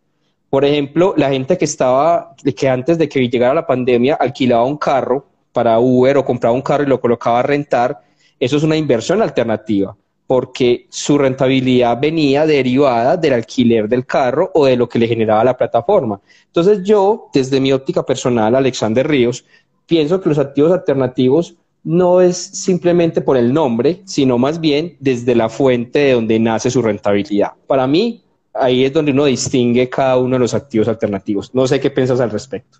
Por 0.48 0.64
ejemplo, 0.64 1.14
la 1.16 1.30
gente 1.30 1.58
que 1.58 1.64
estaba, 1.64 2.34
que 2.56 2.68
antes 2.68 2.98
de 2.98 3.08
que 3.08 3.28
llegara 3.28 3.54
la 3.54 3.66
pandemia 3.66 4.14
alquilaba 4.14 4.64
un 4.64 4.76
carro 4.76 5.26
para 5.52 5.78
Uber 5.78 6.18
o 6.18 6.24
compraba 6.24 6.54
un 6.54 6.62
carro 6.62 6.84
y 6.84 6.86
lo 6.86 7.00
colocaba 7.00 7.40
a 7.40 7.42
rentar, 7.42 8.00
eso 8.38 8.56
es 8.56 8.62
una 8.62 8.76
inversión 8.76 9.22
alternativa, 9.22 9.96
porque 10.26 10.86
su 10.88 11.18
rentabilidad 11.18 12.00
venía 12.00 12.46
derivada 12.46 13.16
del 13.16 13.34
alquiler 13.34 13.88
del 13.88 14.04
carro 14.04 14.50
o 14.54 14.66
de 14.66 14.76
lo 14.76 14.88
que 14.88 14.98
le 14.98 15.06
generaba 15.06 15.44
la 15.44 15.56
plataforma. 15.56 16.20
Entonces 16.46 16.82
yo, 16.82 17.28
desde 17.32 17.60
mi 17.60 17.72
óptica 17.72 18.04
personal, 18.04 18.54
Alexander 18.54 19.06
Ríos, 19.06 19.44
pienso 19.86 20.20
que 20.20 20.28
los 20.28 20.38
activos 20.38 20.72
alternativos 20.72 21.56
no 21.84 22.20
es 22.20 22.36
simplemente 22.36 23.20
por 23.20 23.36
el 23.36 23.52
nombre, 23.52 24.02
sino 24.04 24.38
más 24.38 24.60
bien 24.60 24.96
desde 24.98 25.36
la 25.36 25.48
fuente 25.48 26.00
de 26.00 26.12
donde 26.14 26.40
nace 26.40 26.68
su 26.68 26.82
rentabilidad. 26.82 27.52
Para 27.68 27.86
mí, 27.86 28.24
ahí 28.52 28.84
es 28.84 28.92
donde 28.92 29.12
uno 29.12 29.26
distingue 29.26 29.88
cada 29.88 30.18
uno 30.18 30.34
de 30.34 30.40
los 30.40 30.54
activos 30.54 30.88
alternativos. 30.88 31.54
No 31.54 31.66
sé 31.68 31.78
qué 31.78 31.90
piensas 31.90 32.18
al 32.18 32.30
respecto. 32.30 32.78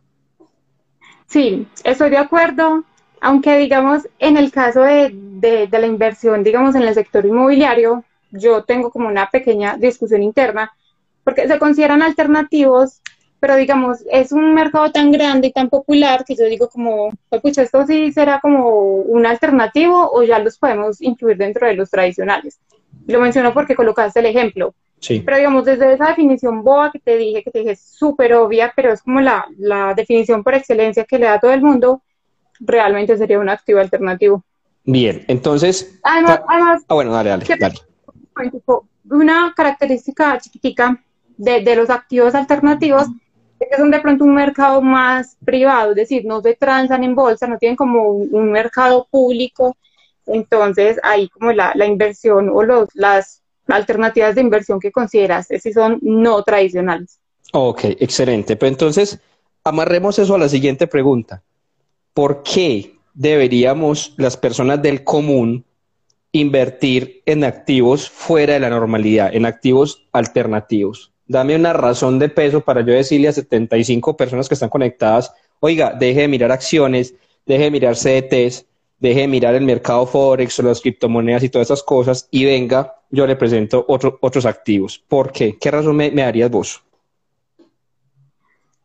Sí, 1.28 1.68
estoy 1.84 2.10
de 2.10 2.18
acuerdo, 2.18 2.84
aunque 3.20 3.58
digamos 3.58 4.08
en 4.18 4.36
el 4.36 4.50
caso 4.50 4.82
de, 4.82 5.68
la 5.70 5.86
inversión, 5.86 6.42
digamos 6.42 6.74
en 6.74 6.82
el 6.82 6.94
sector 6.94 7.24
inmobiliario, 7.24 8.04
yo 8.30 8.64
tengo 8.64 8.90
como 8.90 9.08
una 9.08 9.30
pequeña 9.30 9.76
discusión 9.76 10.22
interna, 10.22 10.72
porque 11.24 11.48
se 11.48 11.58
consideran 11.58 12.02
alternativos, 12.02 13.00
pero 13.40 13.56
digamos, 13.56 13.98
es 14.10 14.32
un 14.32 14.54
mercado 14.54 14.90
tan 14.90 15.12
grande 15.12 15.48
y 15.48 15.52
tan 15.52 15.68
popular 15.68 16.24
que 16.24 16.34
yo 16.34 16.44
digo 16.46 16.68
como, 16.68 17.10
pucha, 17.42 17.62
esto 17.62 17.86
sí 17.86 18.12
será 18.12 18.40
como 18.40 18.68
un 18.68 19.26
alternativo 19.26 20.10
o 20.12 20.22
ya 20.22 20.38
los 20.38 20.58
podemos 20.58 21.00
incluir 21.00 21.36
dentro 21.36 21.66
de 21.66 21.74
los 21.74 21.90
tradicionales. 21.90 22.58
Lo 23.06 23.20
menciono 23.20 23.52
porque 23.52 23.76
colocaste 23.76 24.20
el 24.20 24.26
ejemplo. 24.26 24.74
Pero 25.08 25.36
digamos, 25.36 25.64
desde 25.64 25.92
esa 25.92 26.08
definición 26.08 26.64
boa 26.64 26.90
que 26.90 26.98
te 26.98 27.16
dije, 27.16 27.42
que 27.42 27.50
te 27.50 27.60
dije 27.60 27.76
súper 27.76 28.34
obvia, 28.34 28.72
pero 28.74 28.92
es 28.92 29.02
como 29.02 29.20
la, 29.20 29.46
definición 29.94 30.42
por 30.42 30.54
excelencia 30.54 31.04
que 31.04 31.18
le 31.18 31.26
da 31.26 31.34
a 31.34 31.40
todo 31.40 31.52
el 31.52 31.62
mundo, 31.62 32.02
realmente 32.60 33.16
sería 33.16 33.38
un 33.38 33.48
activo 33.48 33.80
alternativo. 33.80 34.44
Bien, 34.84 35.24
entonces... 35.28 35.98
Además, 36.02 36.40
ah, 36.88 36.94
bueno, 36.94 37.12
dale, 37.12 37.30
dale, 37.30 37.46
dale. 37.58 37.74
Una 39.10 39.52
característica 39.56 40.38
chiquitica 40.38 41.02
de, 41.36 41.60
de 41.60 41.76
los 41.76 41.90
activos 41.90 42.34
alternativos 42.34 43.06
es 43.58 43.68
que 43.70 43.76
son 43.76 43.90
de 43.90 44.00
pronto 44.00 44.24
un 44.24 44.34
mercado 44.34 44.82
más 44.82 45.36
privado, 45.44 45.90
es 45.90 45.96
decir, 45.96 46.24
no 46.24 46.42
se 46.42 46.54
transan 46.54 47.04
en 47.04 47.14
bolsa, 47.14 47.46
no 47.46 47.58
tienen 47.58 47.76
como 47.76 48.10
un, 48.10 48.52
mercado 48.52 49.06
público, 49.10 49.76
entonces 50.26 50.98
ahí 51.02 51.28
como 51.28 51.52
la, 51.52 51.72
la 51.74 51.86
inversión 51.86 52.50
o 52.50 52.62
los, 52.62 52.88
las 52.94 53.42
alternativas 53.68 54.34
de 54.34 54.40
inversión 54.42 54.80
que 54.80 54.92
consideras 54.92 55.48
si 55.48 55.72
son 55.72 55.98
no 56.02 56.42
tradicionales. 56.42 57.18
Ok, 57.52 57.84
excelente. 57.84 58.56
Pero 58.56 58.68
entonces, 58.68 59.18
amarremos 59.64 60.18
eso 60.18 60.34
a 60.34 60.38
la 60.38 60.48
siguiente 60.48 60.86
pregunta. 60.86 61.42
¿Por 62.16 62.42
qué 62.42 62.96
deberíamos 63.12 64.14
las 64.16 64.38
personas 64.38 64.80
del 64.80 65.04
común 65.04 65.66
invertir 66.32 67.20
en 67.26 67.44
activos 67.44 68.08
fuera 68.08 68.54
de 68.54 68.60
la 68.60 68.70
normalidad, 68.70 69.34
en 69.34 69.44
activos 69.44 70.08
alternativos? 70.12 71.12
Dame 71.26 71.54
una 71.54 71.74
razón 71.74 72.18
de 72.18 72.30
peso 72.30 72.62
para 72.62 72.80
yo 72.80 72.94
decirle 72.94 73.28
a 73.28 73.34
75 73.34 74.16
personas 74.16 74.48
que 74.48 74.54
están 74.54 74.70
conectadas, 74.70 75.30
oiga, 75.60 75.92
deje 75.92 76.22
de 76.22 76.28
mirar 76.28 76.52
acciones, 76.52 77.14
deje 77.44 77.64
de 77.64 77.70
mirar 77.70 77.96
CDTs, 77.96 78.64
deje 78.98 79.20
de 79.20 79.28
mirar 79.28 79.54
el 79.54 79.66
mercado 79.66 80.06
Forex 80.06 80.58
o 80.58 80.62
las 80.62 80.80
criptomonedas 80.80 81.42
y 81.42 81.50
todas 81.50 81.66
esas 81.66 81.82
cosas 81.82 82.28
y 82.30 82.46
venga, 82.46 82.94
yo 83.10 83.26
le 83.26 83.36
presento 83.36 83.84
otros 83.86 84.46
activos. 84.46 85.04
¿Por 85.06 85.32
qué? 85.32 85.58
¿Qué 85.60 85.70
razón 85.70 85.96
me, 85.96 86.10
darías 86.12 86.50
vos? 86.50 86.82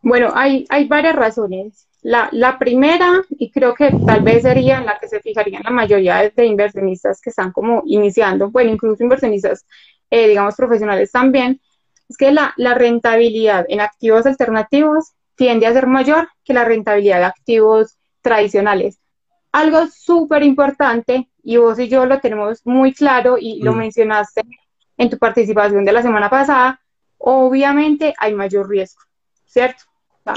Bueno, 0.01 0.33
hay, 0.35 0.65
hay 0.67 0.85
varias 0.89 1.15
razones. 1.15 1.87
La, 2.03 2.29
la, 2.31 2.57
primera, 2.57 3.21
y 3.29 3.51
creo 3.51 3.75
que 3.75 3.91
tal 4.05 4.21
vez 4.23 4.41
sería 4.41 4.79
en 4.79 4.87
la 4.87 4.97
que 4.97 5.07
se 5.07 5.19
fijarían 5.19 5.61
la 5.63 5.69
mayoría 5.69 6.31
de 6.35 6.45
inversionistas 6.45 7.21
que 7.21 7.29
están 7.29 7.51
como 7.51 7.83
iniciando, 7.85 8.49
bueno, 8.49 8.71
incluso 8.71 9.03
inversionistas, 9.03 9.65
eh, 10.09 10.27
digamos, 10.27 10.55
profesionales 10.55 11.11
también, 11.11 11.61
es 12.09 12.17
que 12.17 12.31
la, 12.31 12.53
la 12.57 12.73
rentabilidad 12.73 13.65
en 13.69 13.81
activos 13.81 14.25
alternativos 14.25 15.11
tiende 15.35 15.67
a 15.67 15.73
ser 15.73 15.85
mayor 15.85 16.29
que 16.43 16.53
la 16.53 16.65
rentabilidad 16.65 17.19
de 17.19 17.25
activos 17.25 17.97
tradicionales. 18.21 18.99
Algo 19.51 19.85
súper 19.87 20.43
importante, 20.43 21.29
y 21.43 21.57
vos 21.57 21.77
y 21.79 21.87
yo 21.87 22.05
lo 22.05 22.19
tenemos 22.19 22.61
muy 22.65 22.93
claro 22.93 23.37
y 23.39 23.61
lo 23.61 23.73
mm. 23.73 23.77
mencionaste 23.77 24.41
en 24.97 25.09
tu 25.09 25.17
participación 25.17 25.85
de 25.85 25.91
la 25.91 26.01
semana 26.01 26.29
pasada, 26.29 26.79
obviamente 27.17 28.13
hay 28.17 28.33
mayor 28.33 28.69
riesgo, 28.69 29.01
¿cierto? 29.45 29.83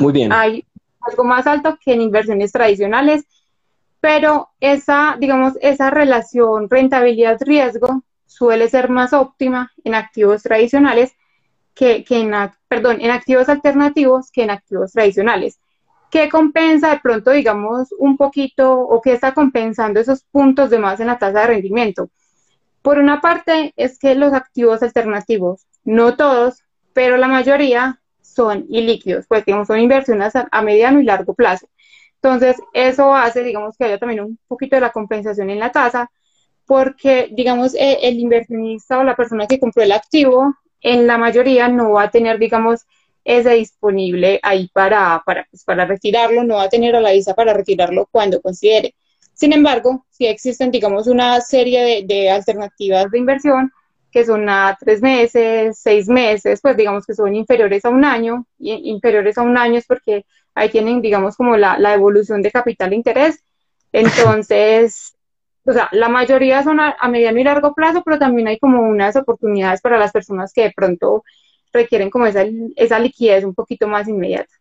Muy 0.01 0.13
bien. 0.13 0.33
Hay 0.33 0.67
algo 1.07 1.25
más 1.25 1.47
alto 1.47 1.79
que 1.83 1.93
en 1.93 2.03
inversiones 2.03 2.53
tradicionales, 2.53 3.25
pero 4.01 4.51
esa, 4.61 5.17
digamos, 5.19 5.55
esa 5.61 5.91
relación 5.91 6.69
rentabilidad-riesgo 6.69 8.03
suele 8.27 8.69
ser 8.69 8.91
más 8.91 9.13
óptima 9.13 9.73
en 9.83 9.95
activos 9.95 10.43
tradicionales 10.43 11.13
que, 11.75 12.05
que 12.05 12.21
en, 12.21 12.33
perdón, 12.69 13.01
en 13.01 13.11
activos 13.11 13.49
alternativos 13.49 14.31
que 14.31 14.43
en 14.43 14.51
activos 14.51 14.93
tradicionales. 14.93 15.59
¿Qué 16.11 16.29
compensa 16.29 16.91
de 16.91 17.01
pronto, 17.01 17.31
digamos, 17.33 17.93
un 17.99 18.17
poquito 18.17 18.79
o 18.79 19.01
qué 19.01 19.13
está 19.13 19.35
compensando 19.35 20.01
esos 20.01 20.23
puntos 20.25 20.71
de 20.71 20.79
más 20.79 21.01
en 21.01 21.09
la 21.09 21.19
tasa 21.19 21.41
de 21.41 21.47
rendimiento? 21.47 22.11
Por 22.83 22.99
una 22.99 23.21
parte, 23.21 23.73
es 23.77 23.99
que 23.99 24.15
los 24.15 24.33
activos 24.33 24.83
alternativos, 24.83 25.67
no 25.83 26.17
todos, 26.17 26.63
pero 26.93 27.17
la 27.17 27.27
mayoría 27.27 28.01
son 28.35 28.67
ilíquidos, 28.69 29.27
pues 29.29 29.45
digamos, 29.45 29.69
son 29.69 29.81
inversiones 29.81 30.35
a, 30.35 30.63
mediano 30.63 31.01
y 31.01 31.05
largo 31.05 31.35
plazo. 31.35 31.69
Entonces, 32.17 32.57
eso 32.73 33.15
hace, 33.15 33.43
digamos, 33.43 33.77
que 33.77 33.85
haya 33.85 33.99
también 33.99 34.21
un 34.21 34.39
poquito 34.49 34.77
de 34.77 34.81
la 34.81 34.93
compensación 34.93 35.51
en 35.51 35.61
la 35.61 35.73
tasa, 35.73 36.11
porque, 36.67 37.29
digamos, 37.33 37.75
e, 37.75 38.09
el 38.09 38.19
inversionista 38.19 38.99
o 38.99 39.05
la 39.05 39.17
persona 39.17 39.47
que 39.47 39.61
compró 39.61 39.83
el 39.83 39.93
activo, 39.93 40.55
en 40.81 41.07
la 41.07 41.19
mayoría 41.19 41.69
no 41.69 41.93
va 41.93 42.05
a 42.05 42.11
tener, 42.11 42.39
digamos, 42.39 42.87
ese 43.25 43.51
disponible 43.55 44.41
ahí 44.43 44.69
para, 44.73 45.23
para, 45.25 45.47
pues, 45.51 45.65
para 45.65 45.87
retirarlo, 45.87 46.45
no 46.45 46.57
va 46.57 46.65
a 46.65 46.69
tener 46.69 46.97
a 46.97 47.01
la 47.01 47.13
visa 47.13 47.35
para 47.35 47.55
retirarlo 47.55 48.09
cuando 48.11 48.41
considere. 48.41 48.95
Sin 49.35 49.53
embargo, 49.53 50.07
si 50.11 50.27
existen, 50.27 50.71
digamos, 50.71 51.07
una 51.07 51.41
serie 51.41 51.83
de, 51.83 52.15
de 52.15 52.31
alternativas 52.31 53.11
de 53.11 53.19
inversión 53.19 53.73
que 54.15 54.25
son 54.25 54.49
a 54.49 54.77
tres 54.79 55.03
meses, 55.03 55.77
seis 55.77 56.09
meses, 56.09 56.61
pues 56.63 56.77
digamos 56.77 57.05
que 57.05 57.15
son 57.15 57.35
inferiores 57.35 57.85
a 57.85 57.89
un 57.89 58.05
año, 58.05 58.47
y 58.61 58.89
inferiores 58.89 59.37
a 59.39 59.43
un 59.43 59.59
año 59.59 59.77
es 59.77 59.87
porque 59.87 60.25
ahí 60.55 60.69
tienen, 60.69 61.03
digamos, 61.03 61.37
como 61.37 61.57
la, 61.57 61.81
la 61.81 61.95
evolución 61.95 62.41
de 62.41 62.53
capital 62.53 62.91
de 62.91 62.97
interés. 62.97 63.43
Entonces, 63.93 65.17
o 65.65 65.73
sea, 65.73 65.89
la 65.91 66.09
mayoría 66.09 66.63
son 66.63 66.79
a, 66.79 66.97
mediano 67.09 67.41
y 67.41 67.45
largo 67.45 67.75
plazo, 67.75 68.03
pero 68.05 68.17
también 68.17 68.47
hay 68.47 68.57
como 68.61 68.83
unas 68.83 69.17
oportunidades 69.17 69.81
para 69.81 69.99
las 69.99 70.13
personas 70.13 70.53
que 70.53 70.63
de 70.63 70.73
pronto 70.73 71.25
requieren 71.73 72.09
como 72.09 72.27
esa, 72.27 72.45
esa 72.77 73.01
liquidez 73.01 73.43
un 73.43 73.53
poquito 73.53 73.89
más 73.89 74.07
inmediata. 74.07 74.55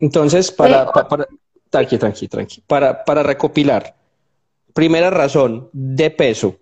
Entonces, 0.00 0.50
para, 0.50 0.84
eh, 0.84 0.86
para, 1.10 1.28
tranqui, 1.68 1.98
tranqui, 1.98 2.26
tranqui, 2.26 2.62
para, 2.66 3.04
para 3.04 3.22
recopilar, 3.22 3.94
primera 4.72 5.10
razón 5.10 5.68
de 5.74 6.10
peso, 6.10 6.56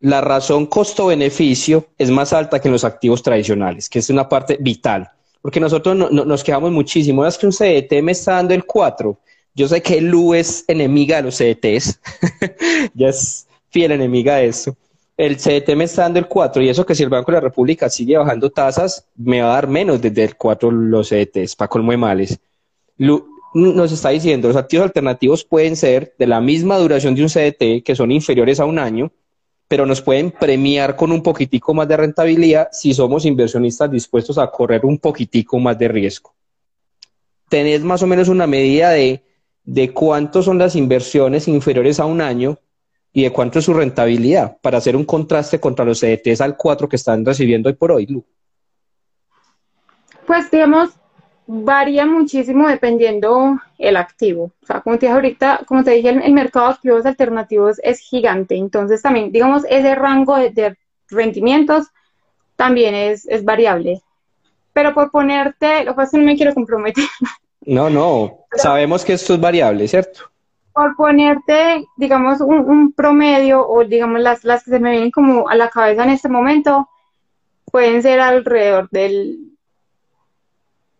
la 0.00 0.20
razón 0.20 0.66
costo-beneficio 0.66 1.86
es 1.98 2.10
más 2.10 2.32
alta 2.32 2.60
que 2.60 2.68
en 2.68 2.72
los 2.72 2.84
activos 2.84 3.22
tradicionales, 3.22 3.88
que 3.88 3.98
es 4.00 4.10
una 4.10 4.28
parte 4.28 4.58
vital. 4.60 5.10
Porque 5.40 5.60
nosotros 5.60 5.96
no, 5.96 6.08
nos 6.10 6.44
quejamos 6.44 6.72
muchísimo. 6.72 7.24
Es 7.24 7.38
que 7.38 7.46
un 7.46 7.52
CDT 7.52 8.02
me 8.02 8.12
está 8.12 8.32
dando 8.32 8.54
el 8.54 8.64
4. 8.64 9.18
Yo 9.54 9.68
sé 9.68 9.80
que 9.80 10.00
Lu 10.00 10.34
es 10.34 10.64
enemiga 10.68 11.16
de 11.16 11.22
los 11.22 11.36
CDTs. 11.36 12.00
ya 12.94 13.08
es 13.08 13.46
fiel 13.70 13.92
enemiga 13.92 14.36
de 14.36 14.48
eso. 14.48 14.76
El 15.16 15.36
CDT 15.36 15.76
me 15.76 15.84
está 15.84 16.02
dando 16.02 16.18
el 16.18 16.26
4 16.26 16.62
y 16.62 16.68
eso 16.68 16.84
que 16.84 16.94
si 16.94 17.02
el 17.02 17.08
Banco 17.08 17.32
de 17.32 17.36
la 17.36 17.40
República 17.40 17.88
sigue 17.88 18.18
bajando 18.18 18.50
tasas, 18.50 19.06
me 19.16 19.40
va 19.40 19.52
a 19.52 19.54
dar 19.54 19.68
menos 19.68 20.02
desde 20.02 20.24
el 20.24 20.36
4 20.36 20.70
los 20.70 21.08
CDTs, 21.08 21.56
para 21.56 21.68
colmo 21.68 21.92
de 21.92 21.96
males. 21.96 22.38
Lu 22.98 23.26
nos 23.54 23.90
está 23.90 24.10
diciendo, 24.10 24.48
los 24.48 24.56
activos 24.56 24.84
alternativos 24.84 25.44
pueden 25.44 25.76
ser 25.76 26.14
de 26.18 26.26
la 26.26 26.42
misma 26.42 26.76
duración 26.76 27.14
de 27.14 27.22
un 27.22 27.28
CDT, 27.28 27.82
que 27.82 27.94
son 27.96 28.12
inferiores 28.12 28.60
a 28.60 28.66
un 28.66 28.78
año, 28.78 29.10
pero 29.68 29.86
nos 29.86 30.00
pueden 30.00 30.30
premiar 30.30 30.96
con 30.96 31.10
un 31.10 31.22
poquitico 31.22 31.74
más 31.74 31.88
de 31.88 31.96
rentabilidad 31.96 32.68
si 32.72 32.94
somos 32.94 33.24
inversionistas 33.24 33.90
dispuestos 33.90 34.38
a 34.38 34.50
correr 34.50 34.84
un 34.84 34.98
poquitico 34.98 35.58
más 35.58 35.78
de 35.78 35.88
riesgo. 35.88 36.34
Tenés 37.48 37.82
más 37.82 38.02
o 38.02 38.06
menos 38.06 38.28
una 38.28 38.46
medida 38.46 38.90
de, 38.90 39.24
de 39.64 39.92
cuánto 39.92 40.42
son 40.42 40.58
las 40.58 40.76
inversiones 40.76 41.48
inferiores 41.48 41.98
a 42.00 42.06
un 42.06 42.20
año 42.20 42.58
y 43.12 43.22
de 43.22 43.30
cuánto 43.30 43.58
es 43.58 43.64
su 43.64 43.74
rentabilidad 43.74 44.58
para 44.60 44.78
hacer 44.78 44.94
un 44.94 45.04
contraste 45.04 45.58
contra 45.58 45.84
los 45.84 46.00
CDTs 46.00 46.40
al 46.40 46.56
4 46.56 46.88
que 46.88 46.96
están 46.96 47.24
recibiendo 47.24 47.68
hoy 47.68 47.74
por 47.74 47.92
hoy, 47.92 48.06
Lu. 48.06 48.24
Pues 50.26 50.50
digamos, 50.50 50.90
varía 51.46 52.06
muchísimo 52.06 52.68
dependiendo 52.68 53.60
el 53.78 53.96
activo. 53.96 54.52
O 54.62 54.66
sea, 54.66 54.80
como 54.80 54.98
te 54.98 55.06
dije 55.06 55.14
ahorita, 55.14 55.60
como 55.66 55.84
te 55.84 55.92
dije, 55.92 56.10
el, 56.10 56.32
mercado 56.32 56.66
de 56.66 56.74
activos 56.74 57.06
alternativos 57.06 57.80
es 57.82 58.00
gigante. 58.00 58.56
Entonces 58.56 59.02
también, 59.02 59.32
digamos, 59.32 59.64
ese 59.68 59.94
rango 59.94 60.36
de, 60.36 60.76
rendimientos 61.08 61.86
también 62.56 62.94
es, 62.94 63.26
es, 63.26 63.44
variable. 63.44 64.02
Pero 64.72 64.92
por 64.92 65.10
ponerte, 65.10 65.84
lo 65.84 65.92
que 65.92 65.96
pasa 65.96 66.04
es 66.04 66.10
que 66.12 66.18
no 66.18 66.24
me 66.24 66.36
quiero 66.36 66.54
comprometer. 66.54 67.04
No, 67.62 67.90
no, 67.90 68.46
sabemos 68.52 69.04
que 69.04 69.14
esto 69.14 69.34
es 69.34 69.40
variable, 69.40 69.88
¿cierto? 69.88 70.30
Por 70.72 70.94
ponerte, 70.94 71.84
digamos, 71.96 72.40
un, 72.40 72.58
un 72.60 72.92
promedio 72.92 73.66
o 73.66 73.84
digamos 73.84 74.20
las, 74.20 74.44
las 74.44 74.62
que 74.62 74.70
se 74.70 74.78
me 74.78 74.92
vienen 74.92 75.10
como 75.10 75.48
a 75.48 75.54
la 75.56 75.68
cabeza 75.68 76.04
en 76.04 76.10
este 76.10 76.28
momento, 76.28 76.88
pueden 77.64 78.02
ser 78.02 78.20
alrededor 78.20 78.88
del 78.90 79.55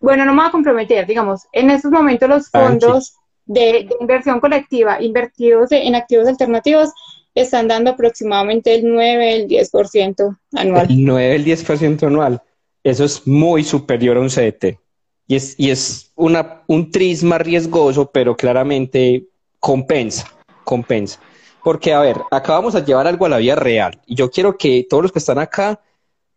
bueno, 0.01 0.25
no 0.25 0.33
me 0.33 0.41
voy 0.41 0.49
a 0.49 0.53
comprometer, 0.53 1.07
digamos, 1.07 1.43
en 1.53 1.71
estos 1.71 1.91
momentos 1.91 2.29
los 2.29 2.51
fondos 2.51 3.17
de, 3.47 3.89
inversión 4.01 4.41
colectiva 4.41 5.01
invertidos 5.01 5.71
en 5.73 5.95
activos 5.95 6.29
alternativos 6.29 6.91
están 7.35 7.69
dando 7.69 7.91
aproximadamente 7.91 8.75
el 8.75 8.93
9, 8.93 9.37
el 9.37 9.49
10% 9.49 10.39
anual. 10.55 10.87
El 10.91 11.05
9, 11.05 11.35
el 11.35 11.45
10% 11.45 12.07
anual. 12.07 12.43
Eso 12.83 13.05
es 13.05 13.27
muy 13.27 13.63
superior 13.63 14.17
a 14.17 14.21
un 14.21 14.29
CDT. 14.29 14.79
Y 15.27 15.37
es, 15.37 15.55
y 15.59 15.71
es 15.71 16.13
una, 16.15 16.63
un 16.67 16.91
tris 16.91 17.23
más 17.23 17.41
riesgoso, 17.41 18.11
pero 18.11 18.37
claramente 18.37 19.27
compensa, 19.59 20.27
compensa. 20.65 21.21
Porque, 21.63 21.93
a 21.93 22.01
ver, 22.01 22.17
acá 22.31 22.53
vamos 22.53 22.75
a 22.75 22.85
llevar 22.85 23.07
algo 23.07 23.27
a 23.27 23.31
la 23.31 23.39
vida 23.39 23.57
real. 23.57 24.01
Y 24.07 24.15
yo 24.15 24.31
quiero 24.31 24.57
que 24.57 24.87
todos 24.89 25.03
los 25.03 25.13
que 25.13 25.19
están 25.19 25.39
acá 25.39 25.81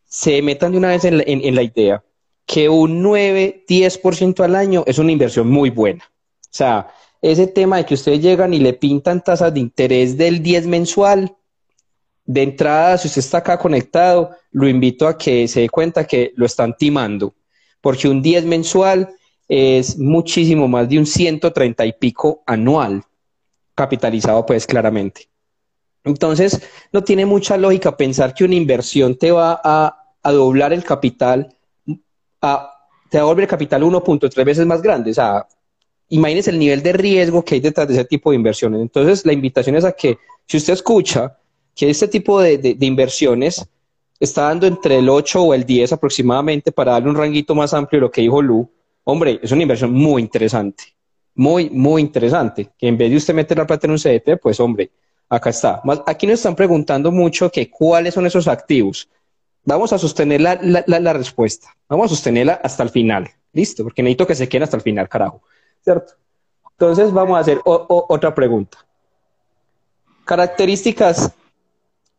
se 0.05 0.41
metan 0.41 0.71
de 0.71 0.79
una 0.79 0.89
vez 0.89 1.05
en 1.05 1.55
la 1.55 1.61
idea 1.61 2.03
que 2.49 2.67
un 2.67 3.03
9, 3.03 3.63
10% 3.67 4.43
al 4.43 4.55
año 4.55 4.83
es 4.87 4.97
una 4.97 5.11
inversión 5.11 5.47
muy 5.51 5.69
buena. 5.69 6.03
O 6.03 6.49
sea, 6.49 6.87
ese 7.21 7.45
tema 7.45 7.77
de 7.77 7.85
que 7.85 7.93
ustedes 7.93 8.23
llegan 8.23 8.55
y 8.55 8.59
le 8.59 8.73
pintan 8.73 9.23
tasas 9.23 9.53
de 9.53 9.59
interés 9.59 10.17
del 10.17 10.41
10 10.41 10.65
mensual, 10.65 11.35
de 12.25 12.41
entrada, 12.41 12.97
si 12.97 13.07
usted 13.07 13.19
está 13.19 13.37
acá 13.37 13.59
conectado, 13.59 14.31
lo 14.49 14.67
invito 14.67 15.07
a 15.07 15.15
que 15.15 15.47
se 15.47 15.61
dé 15.61 15.69
cuenta 15.69 16.07
que 16.07 16.33
lo 16.37 16.47
están 16.47 16.75
timando, 16.75 17.35
porque 17.81 18.07
un 18.07 18.19
10 18.19 18.45
mensual 18.45 19.09
es 19.47 19.99
muchísimo 19.99 20.67
más 20.67 20.89
de 20.89 20.97
un 20.97 21.05
130 21.05 21.85
y 21.85 21.93
pico 21.93 22.41
anual, 22.47 23.03
capitalizado 23.75 24.43
pues 24.47 24.65
claramente. 24.65 25.29
Entonces, 26.03 26.59
no 26.91 27.03
tiene 27.03 27.27
mucha 27.27 27.57
lógica 27.57 27.95
pensar 27.95 28.33
que 28.33 28.43
una 28.43 28.55
inversión 28.55 29.19
te 29.19 29.29
va 29.31 29.61
a, 29.63 30.15
a 30.23 30.31
doblar 30.31 30.73
el 30.73 30.83
capital 30.83 31.55
te 32.39 33.17
va 33.17 33.23
a 33.23 33.25
volver 33.25 33.47
capital 33.47 33.83
1.3 33.83 34.45
veces 34.45 34.65
más 34.65 34.81
grande. 34.81 35.11
O 35.11 35.13
sea, 35.13 35.47
imagínese 36.09 36.51
el 36.51 36.59
nivel 36.59 36.81
de 36.83 36.93
riesgo 36.93 37.43
que 37.43 37.55
hay 37.55 37.61
detrás 37.61 37.87
de 37.87 37.93
ese 37.93 38.05
tipo 38.05 38.31
de 38.31 38.37
inversiones. 38.37 38.81
Entonces, 38.81 39.25
la 39.25 39.33
invitación 39.33 39.75
es 39.75 39.85
a 39.85 39.91
que, 39.91 40.17
si 40.45 40.57
usted 40.57 40.73
escucha 40.73 41.37
que 41.75 41.89
este 41.89 42.07
tipo 42.07 42.41
de, 42.41 42.77
inversiones 42.81 43.65
está 44.19 44.43
dando 44.43 44.67
entre 44.67 44.97
el 44.97 45.09
8 45.09 45.41
o 45.41 45.53
el 45.53 45.65
10 45.65 45.93
aproximadamente 45.93 46.71
para 46.71 46.93
darle 46.93 47.09
un 47.09 47.15
ranguito 47.15 47.55
más 47.55 47.73
amplio 47.73 47.99
de 47.99 48.07
lo 48.07 48.11
que 48.11 48.21
dijo 48.21 48.41
Lu, 48.41 48.69
hombre, 49.05 49.39
es 49.41 49.51
una 49.51 49.61
inversión 49.61 49.93
muy 49.93 50.21
interesante. 50.21 50.83
Muy, 51.35 51.69
muy 51.69 52.01
interesante. 52.01 52.69
Que 52.77 52.87
en 52.87 52.97
vez 52.97 53.11
de 53.11 53.17
usted 53.17 53.33
meter 53.33 53.57
la 53.57 53.67
plata 53.67 53.87
en 53.87 53.91
un 53.91 53.97
CDT, 53.97 54.41
pues 54.41 54.59
hombre, 54.59 54.91
acá 55.29 55.51
está. 55.51 55.81
aquí 56.05 56.27
nos 56.27 56.39
están 56.39 56.55
preguntando 56.55 57.11
mucho 57.11 57.49
que 57.49 57.69
cuáles 57.69 58.13
son 58.13 58.25
esos 58.25 58.47
activos. 58.47 59.07
Vamos 59.69 59.93
a 59.93 59.99
sostener 59.99 60.41
la, 60.41 60.59
la, 60.87 61.13
respuesta. 61.13 61.75
Vamos 61.87 62.07
a 62.07 62.15
sostenerla 62.15 62.59
hasta 62.63 62.81
el 62.81 62.89
final. 62.89 63.29
Listo, 63.53 63.83
porque 63.83 64.01
necesito 64.01 64.25
que 64.25 64.33
se 64.33 64.49
quede 64.49 64.63
hasta 64.63 64.77
el 64.77 64.81
final, 64.81 65.07
carajo. 65.07 65.43
¿Cierto? 65.83 66.13
Entonces 66.71 67.13
vamos 67.13 67.37
a 67.37 67.41
hacer 67.41 67.61
otra 67.63 68.33
pregunta. 68.33 68.79
Características 70.25 71.31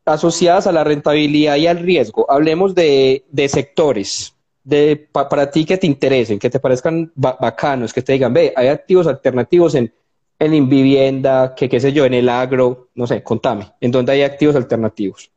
asociadas 0.04 0.68
a 0.68 0.72
la 0.72 0.84
rentabilidad 0.84 1.56
y 1.56 1.66
al 1.66 1.80
riesgo. 1.80 2.24
Hablemos 2.30 2.72
de, 2.76 3.24
sectores 3.48 4.32
de, 4.62 5.08
para 5.10 5.50
ti 5.50 5.64
que 5.64 5.76
te 5.76 5.88
interesen, 5.88 6.38
que 6.38 6.50
te 6.50 6.60
parezcan 6.60 7.10
bacanos, 7.16 7.92
que 7.92 8.02
te 8.02 8.12
digan, 8.12 8.32
ve, 8.32 8.52
hay 8.54 8.68
activos 8.68 9.08
alternativos 9.08 9.74
en, 9.74 9.92
en 10.38 10.68
vivienda, 10.68 11.52
que 11.56 11.68
qué 11.68 11.80
sé 11.80 11.92
yo, 11.92 12.04
en 12.04 12.14
el 12.14 12.28
agro, 12.28 12.90
no 12.94 13.08
sé, 13.08 13.24
contame, 13.24 13.72
¿en 13.80 13.90
dónde 13.90 14.12
hay 14.12 14.22
activos 14.22 14.54
alternativos? 14.54 15.32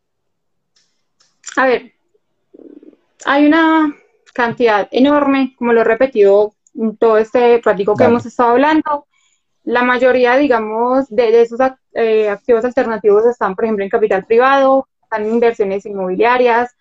A 1.56 1.66
ver, 1.66 1.93
hay 3.26 3.46
una 3.46 3.96
cantidad 4.34 4.88
enorme, 4.92 5.56
como 5.58 5.74
lo 5.74 5.82
he 5.82 5.86
repetido 5.86 6.54
en 6.76 6.98
todo 6.98 7.18
este 7.18 7.60
práctico 7.60 7.96
que 7.96 8.06
hemos 8.06 8.26
estado 8.26 8.52
hablando. 8.52 9.06
La 9.64 9.84
mayoría, 9.84 10.36
digamos, 10.36 11.08
de, 11.10 11.42
esos 11.42 11.60
eh, 11.94 12.30
activos 12.30 12.66
alternativos 12.66 13.26
están, 13.26 13.56
por 13.56 13.66
ejemplo, 13.66 13.84
en 13.84 13.90
capital 13.90 14.26
privado, 14.26 14.88
están 15.04 15.24
en 15.26 15.34
inversiones 15.34 15.86
inmobiliarias. 15.86 16.76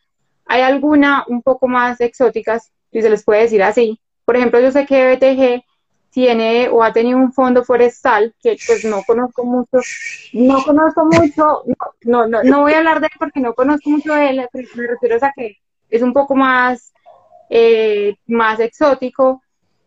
Hay 0.47 0.63
alguna 0.63 1.25
un 1.29 1.43
poco 1.43 1.69
más 1.69 2.01
exóticas, 2.01 2.73
si 2.91 3.03
se 3.03 3.11
les 3.11 3.23
puede 3.23 3.43
decir 3.43 3.63
así. 3.63 4.01
Por 4.25 4.37
ejemplo, 4.37 4.61
yo 4.61 4.73
sé 4.73 4.87
que 4.87 5.15
BTG 5.15 5.65
tiene 6.11 6.69
o 6.69 6.83
ha 6.83 6.93
tenido 6.93 7.19
un 7.19 7.33
fondo 7.33 7.65
forestal 7.65 8.35
que 8.43 8.57
pues 8.67 8.85
no 8.85 9.03
conozco 9.07 9.45
mucho, 9.45 9.79
no 10.35 10.63
conozco 10.63 11.07
mucho, 11.07 11.63
no, 12.03 12.27
no, 12.27 12.43
no 12.43 12.61
voy 12.61 12.75
a 12.75 12.79
hablar 12.79 13.01
de 13.01 13.07
él 13.07 13.13
porque 13.19 13.41
no 13.41 13.55
conozco 13.55 13.89
mucho 13.89 14.15
de 14.15 14.29
él, 14.29 14.49
pero 14.53 14.69
me 14.75 14.87
refiero 14.89 15.17
a 15.23 15.33
que 15.35 15.57
es 15.93 16.03
un 16.03 16.13
poco 16.13 16.35
más, 16.35 16.93
eh, 17.51 18.17
más 18.27 18.59
exótico. 18.61 19.43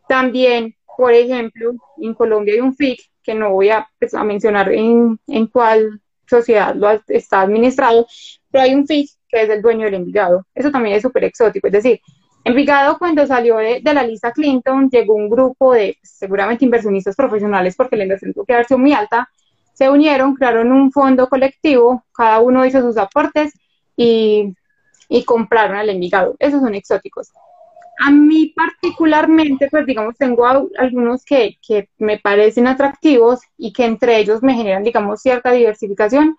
También, 0.08 0.76
por 0.96 1.12
ejemplo, 1.12 1.74
en 1.98 2.13
Colombia 2.13 2.54
hay 2.54 2.62
un 2.62 2.76
FIC, 2.76 3.00
que 3.24 3.34
no 3.34 3.52
voy 3.52 3.70
a, 3.70 3.88
pues, 4.00 4.13
a 4.13 4.24
mencionar 4.24 4.72
en, 4.72 5.20
en 5.28 5.48
cuál 5.48 6.00
sociedad 6.28 6.76
lo 6.76 6.89
está 7.08 7.41
administrado, 7.41 8.06
pero 8.52 8.63
hay 8.63 8.76
un 8.76 8.86
FIC 8.86 9.10
que 9.28 9.41
es 9.41 9.50
el 9.50 9.63
dueño 9.63 9.86
del 9.86 9.96
Envigado. 9.96 10.46
Eso 10.54 10.72
también 10.72 10.96
es 10.96 11.02
súper 11.02 11.24
exótico, 11.24 11.68
es 11.68 11.74
decir, 11.74 12.00
Envigado 12.44 13.00
cuando 13.00 13.26
salió 13.26 13.58
de, 13.58 13.82
de, 13.84 13.94
la 13.96 14.04
lista 14.04 14.32
Clinton 14.32 14.88
llegó 14.91 15.15
un 15.15 15.32
grupo 15.32 15.74
de 15.74 15.98
pues, 16.00 16.13
seguramente 16.20 16.63
inversionistas 16.63 17.15
profesionales 17.15 17.76
porque 17.76 17.96
la 17.96 18.04
inversión 18.04 18.34
tuvo 18.34 18.46
que 18.46 18.54
haber 18.54 18.68
sido 18.68 18.78
muy 18.78 18.94
alta, 18.94 19.28
se 19.74 19.89
unieron, 19.89 20.36
crearon 20.36 20.72
un 20.72 20.91
fondo 20.91 21.28
colectivo, 21.28 22.06
cada 22.13 22.39
uno 22.41 22.63
hizo 22.63 22.82
sus 22.82 22.98
aportes 22.98 23.52
y 23.98 24.54
y 25.10 25.24
compraron 25.24 25.78
al 25.78 25.89
Envigado. 25.89 26.36
Esos 26.39 26.62
son 26.62 26.76
exóticos. 26.76 27.32
A 28.00 28.12
mí 28.12 28.54
particularmente, 28.56 29.70
pues 29.70 29.86
digamos, 29.86 30.15
tengo 30.18 30.46
algunos 30.46 31.24
que, 31.24 31.58
que, 31.65 31.89
me 31.98 32.20
parecen 32.20 32.68
atractivos 32.68 33.39
y 33.58 33.72
que 33.72 33.86
entre 33.86 34.18
ellos 34.18 34.44
me 34.44 34.54
generan, 34.54 34.84
digamos, 34.84 35.22
cierta 35.22 35.52
diversificación. 35.52 36.36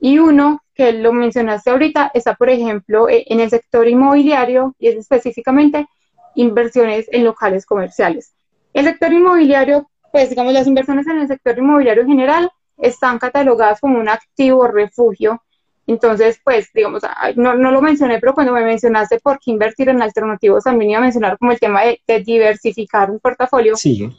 Y 0.00 0.18
uno, 0.18 0.62
que 0.74 0.92
lo 0.92 1.12
mencionaste 1.12 1.70
ahorita, 1.70 2.10
está, 2.12 2.34
por 2.34 2.50
ejemplo, 2.50 3.08
e, 3.08 3.24
en 3.28 3.40
el 3.40 3.48
sector 3.48 3.88
inmobiliario 3.88 4.74
y 4.78 4.88
es 4.88 4.96
específicamente 4.96 5.86
inversiones 6.34 7.06
en 7.10 7.24
locales 7.24 7.64
comerciales. 7.64 8.34
El 8.74 8.84
sector 8.84 9.12
inmobiliario, 9.12 9.90
pues 10.10 10.30
digamos, 10.30 10.52
las 10.52 10.66
inversiones 10.66 11.06
en 11.06 11.20
el 11.20 11.28
sector 11.28 11.56
inmobiliario 11.58 12.02
en 12.02 12.08
general 12.08 12.50
están 12.78 13.18
catalogadas 13.18 13.80
como 13.80 13.98
un 13.98 14.08
activo 14.08 14.66
refugio 14.66 15.42
entonces, 15.86 16.40
pues, 16.44 16.68
digamos, 16.72 17.02
no, 17.36 17.54
no, 17.54 17.72
lo 17.72 17.82
mencioné, 17.82 18.20
pero 18.20 18.34
cuando 18.34 18.52
me 18.52 18.64
mencionaste 18.64 19.18
por 19.20 19.38
qué 19.40 19.50
invertir 19.50 19.88
en 19.88 20.00
alternativos, 20.00 20.64
también 20.64 20.92
iba 20.92 20.98
a 20.98 21.02
mencionar 21.02 21.38
como 21.38 21.52
el 21.52 21.58
tema 21.58 21.82
de, 21.82 22.00
diversificar 22.20 23.10
un 23.10 23.18
portafolio. 23.18 23.74
Sí. 23.76 24.10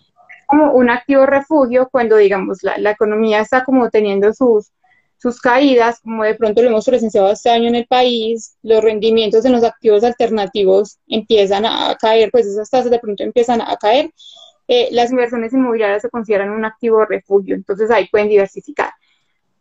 Como 0.45 0.73
un 0.73 0.89
activo 0.89 1.25
refugio 1.25 1.87
cuando, 1.89 2.17
digamos, 2.17 2.63
la, 2.63 2.77
la, 2.77 2.91
economía 2.91 3.39
está 3.39 3.63
como 3.63 3.89
teniendo 3.89 4.33
sus, 4.33 4.71
sus 5.17 5.39
caídas, 5.39 6.01
como 6.01 6.25
de 6.25 6.35
pronto 6.35 6.61
lo 6.61 6.67
hemos 6.67 6.85
presenciado 6.85 7.31
este 7.31 7.49
año 7.49 7.69
en 7.69 7.75
el 7.75 7.87
país, 7.87 8.57
los 8.61 8.83
rendimientos 8.83 9.45
en 9.45 9.53
los 9.53 9.63
activos 9.63 10.03
alternativos 10.03 10.99
empiezan 11.07 11.65
a 11.65 11.95
caer, 11.95 12.29
pues 12.29 12.45
esas 12.45 12.69
tasas 12.69 12.91
de 12.91 12.99
pronto 12.99 13.23
empiezan 13.23 13.61
a 13.61 13.77
caer. 13.77 14.11
Eh, 14.67 14.89
las 14.91 15.11
inversiones 15.11 15.53
inmobiliarias 15.53 16.01
se 16.01 16.09
consideran 16.09 16.49
un 16.49 16.65
activo 16.65 17.05
refugio, 17.05 17.55
entonces 17.55 17.89
ahí 17.89 18.09
pueden 18.09 18.27
diversificar. 18.27 18.91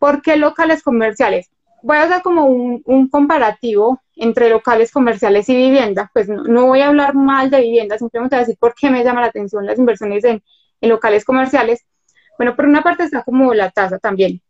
¿Por 0.01 0.21
qué 0.21 0.37
locales 0.37 0.83
comerciales? 0.83 1.49
Voy 1.83 1.97
a 1.97 2.03
hacer 2.03 2.23
como 2.23 2.47
un, 2.47 3.09
comparativo 3.09 4.01
entre 4.17 4.49
locales 4.49 4.91
comerciales 4.91 5.49
y 5.49 5.57
vivienda. 5.57 6.11
Pues 6.13 6.29
no, 6.29 6.67
voy 6.67 6.81
a 6.81 6.89
hablar 6.89 7.15
mal 7.15 7.51
de 7.51 7.61
vivienda, 7.61 7.99
simplemente 7.99 8.37
voy 8.37 8.43
a 8.43 8.47
decir 8.47 8.59
por 8.59 8.75
qué 8.75 8.91
me 8.91 9.05
llama 9.05 9.21
la 9.21 9.29
atención 9.29 9.67
las 9.67 9.79
inversiones 9.79 10.25
en, 10.25 10.43
locales 10.81 11.25
comerciales. 11.25 11.85
Bueno, 12.39 12.57
por 12.57 12.67
una 12.67 12.83
parte 12.83 13.05
está 13.05 13.23
como 13.23 13.55
la 13.55 13.71
tasa 13.71 13.99
también. 13.99 14.41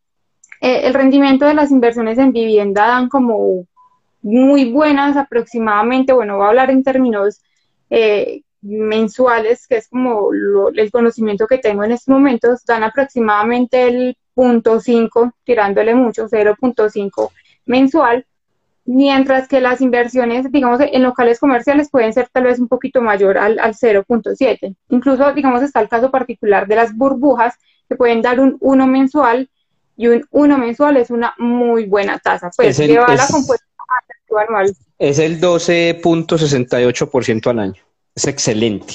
Eh, 0.61 0.87
el 0.87 0.95
rendimiento 0.95 1.45
de 1.45 1.55
las 1.55 1.71
inversiones 1.71 2.17
en 2.19 2.33
vivienda 2.33 2.87
dan 2.87 3.09
como 3.09 3.67
muy 4.23 4.71
buenas 4.71 5.17
aproximadamente, 5.17 6.13
bueno, 6.13 6.37
voy 6.37 6.47
a 6.47 6.49
hablar 6.49 6.71
en 6.71 6.85
términos 6.85 7.43
eh, 7.91 8.43
mensuales, 8.63 9.67
que 9.67 9.77
es 9.77 9.89
como 9.89 10.31
el 10.33 10.91
conocimiento 10.91 11.47
que 11.47 11.59
tengo 11.59 11.85
en 11.85 11.93
estos 11.93 12.09
momentos, 12.09 12.65
dan 12.65 12.85
aproximadamente 12.85 13.89
el 13.89 14.17
0.5, 14.37 15.33
tirándole 15.45 15.95
mucho, 15.95 16.29
0.5 16.29 17.31
mensual, 17.67 18.27
mientras 18.85 19.49
que 19.49 19.61
las 19.61 19.81
inversiones, 19.81 20.51
digamos, 20.51 20.81
en 20.81 21.03
locales 21.03 21.39
comerciales 21.39 21.91
pueden 21.91 22.13
ser 22.13 22.29
tal 22.33 22.45
vez 22.45 22.59
un 22.59 22.69
poquito 22.69 23.01
mayor 23.01 23.39
al, 23.39 23.59
al 23.59 23.75
0.7. 23.75 24.75
Incluso, 24.89 25.33
digamos, 25.33 25.63
está 25.63 25.81
el 25.81 25.89
caso 25.89 26.11
particular 26.11 26.67
de 26.67 26.77
las 26.77 26.97
burbujas, 26.97 27.55
que 27.89 27.97
pueden 27.97 28.23
dar 28.23 28.41
un 28.41 28.57
1 28.61 28.87
mensual, 28.87 29.49
y 29.97 30.09
un 30.09 30.27
1 30.31 30.59
mensual 30.59 30.97
es 30.97 31.11
una 31.11 31.35
muy 31.39 31.87
buena 31.87 32.19
tasa. 32.19 32.51
Pues 32.57 32.79
es 32.79 32.89
lleva 32.89 33.15
la 33.15 33.27
compuesta 33.29 33.67
anual. 34.49 34.75
Es 34.99 35.19
el 35.19 35.41
12.68% 35.41 37.51
al 37.51 37.59
año. 37.59 37.83
Es 38.15 38.27
excelente. 38.27 38.95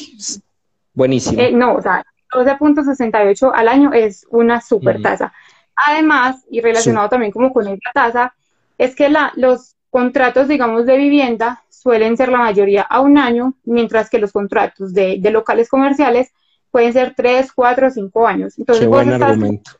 buenísimo. 0.93 1.41
Eh, 1.41 1.51
no, 1.51 1.75
o 1.75 1.81
sea, 1.81 2.05
12.68 2.31 3.51
al 3.53 3.67
año 3.67 3.93
es 3.93 4.25
una 4.29 4.61
super 4.61 5.01
tasa. 5.01 5.33
Además, 5.75 6.43
y 6.49 6.61
relacionado 6.61 7.09
también 7.09 7.31
como 7.31 7.53
con 7.53 7.67
esta 7.67 7.91
tasa, 7.93 8.33
es 8.77 8.95
que 8.95 9.09
la, 9.09 9.31
los 9.35 9.75
contratos, 9.89 10.47
digamos, 10.47 10.85
de 10.85 10.97
vivienda 10.97 11.63
suelen 11.69 12.17
ser 12.17 12.29
la 12.29 12.39
mayoría 12.39 12.81
a 12.81 13.01
un 13.01 13.17
año, 13.17 13.53
mientras 13.63 14.09
que 14.09 14.19
los 14.19 14.31
contratos 14.31 14.93
de, 14.93 15.19
locales 15.31 15.69
comerciales 15.69 16.31
pueden 16.71 16.93
ser 16.93 17.13
3, 17.15 17.51
4, 17.53 17.91
5 17.91 18.27
años. 18.27 18.57
Entonces, 18.59 18.85
Qué 18.85 18.89
buen 18.89 19.11
argumento. 19.11 19.71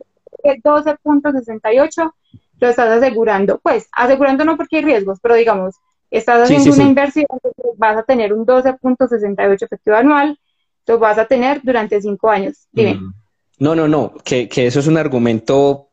El 0.44 0.62
12.68 0.62 2.12
lo 2.60 2.70
estás 2.70 2.90
asegurando, 2.90 3.60
pues, 3.60 3.88
asegurando 3.92 4.46
no 4.46 4.56
porque 4.58 4.78
hay 4.78 4.84
riesgos, 4.84 5.20
pero 5.22 5.36
digamos, 5.36 5.76
estás 6.10 6.44
haciendo 6.44 6.74
una 6.74 6.84
inversión, 6.84 7.28
vas 7.76 7.98
a 7.98 8.04
tener 8.04 8.34
un 8.34 8.46
12.68 8.46 9.64
efectivo 9.64 9.96
anual, 9.96 10.40
lo 10.88 10.98
vas 10.98 11.18
a 11.18 11.26
tener 11.26 11.62
durante 11.64 12.02
cinco 12.02 12.30
años. 12.30 12.68
Dime. 12.72 12.96
Mm. 12.96 13.14
No, 13.60 13.76
no, 13.76 13.88
no, 13.88 14.14
que, 14.24 14.48
eso 14.52 14.80
es 14.80 14.88
un 14.88 14.98
argumento 14.98 15.90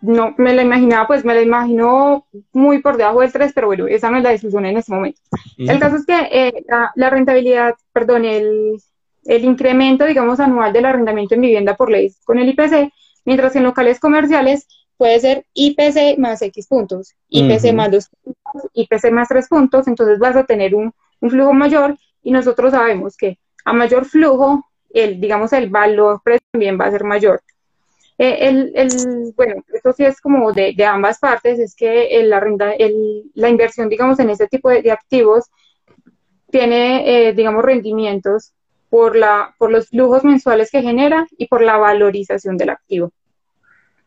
no 0.03 0.35
me 0.37 0.53
la 0.53 0.63
imaginaba, 0.63 1.07
pues 1.07 1.23
me 1.23 1.33
la 1.33 1.41
imagino 1.41 2.25
muy 2.51 2.81
por 2.81 2.97
debajo 2.97 3.21
del 3.21 3.31
3, 3.31 3.53
pero 3.55 3.67
bueno, 3.67 3.87
esa 3.87 4.11
no 4.11 4.17
es 4.17 4.23
la 4.23 4.31
discusión 4.31 4.65
en 4.65 4.77
este 4.77 4.91
momento. 4.91 5.21
El 5.57 5.79
caso 5.79 5.95
es 5.95 6.05
que 6.05 6.27
eh, 6.29 6.65
la, 6.95 7.09
rentabilidad, 7.09 7.75
perdón, 7.93 8.25
el, 8.25 8.81
el 9.23 9.45
incremento, 9.45 10.05
digamos, 10.05 10.41
anual 10.41 10.73
del 10.73 10.85
arrendamiento 10.85 11.35
en 11.35 11.41
vivienda 11.41 11.75
por 11.75 11.89
ley 11.89 12.13
con 12.25 12.37
el 12.37 12.49
IPC, 12.49 12.91
mientras 13.23 13.53
que 13.53 13.59
en 13.59 13.63
locales 13.63 14.01
comerciales 14.01 14.67
puede 14.97 15.19
ser 15.21 15.45
IPC 15.53 16.17
más 16.17 16.41
X 16.41 16.67
puntos, 16.67 17.13
IPC 17.29 17.73
más 17.73 17.89
2 17.89 18.09
puntos, 18.09 18.42
IPC 18.73 19.11
más 19.11 19.27
3 19.27 19.47
puntos, 19.47 19.87
entonces 19.87 20.19
vas 20.19 20.35
a 20.35 20.45
tener 20.45 20.75
un, 20.75 20.93
un, 21.19 21.29
flujo 21.29 21.53
mayor 21.53 21.97
y 22.21 22.31
nosotros 22.31 22.71
sabemos 22.71 23.17
que 23.17 23.39
a 23.65 23.73
mayor 23.73 24.05
flujo, 24.05 24.65
el, 24.93 25.19
digamos, 25.19 25.53
el 25.53 25.69
valor 25.69 26.21
también 26.51 26.79
va 26.79 26.85
a 26.85 26.91
ser 26.91 27.03
mayor. 27.03 27.41
Eh, 28.17 28.47
el, 28.47 28.71
el, 28.75 29.33
bueno, 29.35 29.63
esto 29.73 29.91
sí 29.93 30.05
es 30.05 30.21
como 30.21 30.53
de, 30.53 30.73
de 30.75 30.85
ambas 30.85 31.19
partes, 31.19 31.59
es 31.59 31.75
que 31.75 32.21
la, 32.23 32.39
renta, 32.39 32.73
la 33.33 33.49
inversión, 33.49 33.89
digamos, 33.89 34.19
en 34.19 34.29
este 34.29 34.47
tipo 34.47 34.69
de, 34.69 34.91
activos 34.91 35.45
tiene, 36.51 37.29
eh, 37.29 37.33
digamos, 37.33 37.65
rendimientos 37.65 38.53
por, 38.89 39.15
la, 39.15 39.55
por 39.57 39.71
los 39.71 39.89
flujos 39.89 40.23
mensuales 40.23 40.69
que 40.69 40.83
genera 40.83 41.25
y 41.37 41.47
por 41.47 41.61
la 41.61 41.77
valorización 41.77 42.57
del 42.57 42.69
activo. 42.69 43.11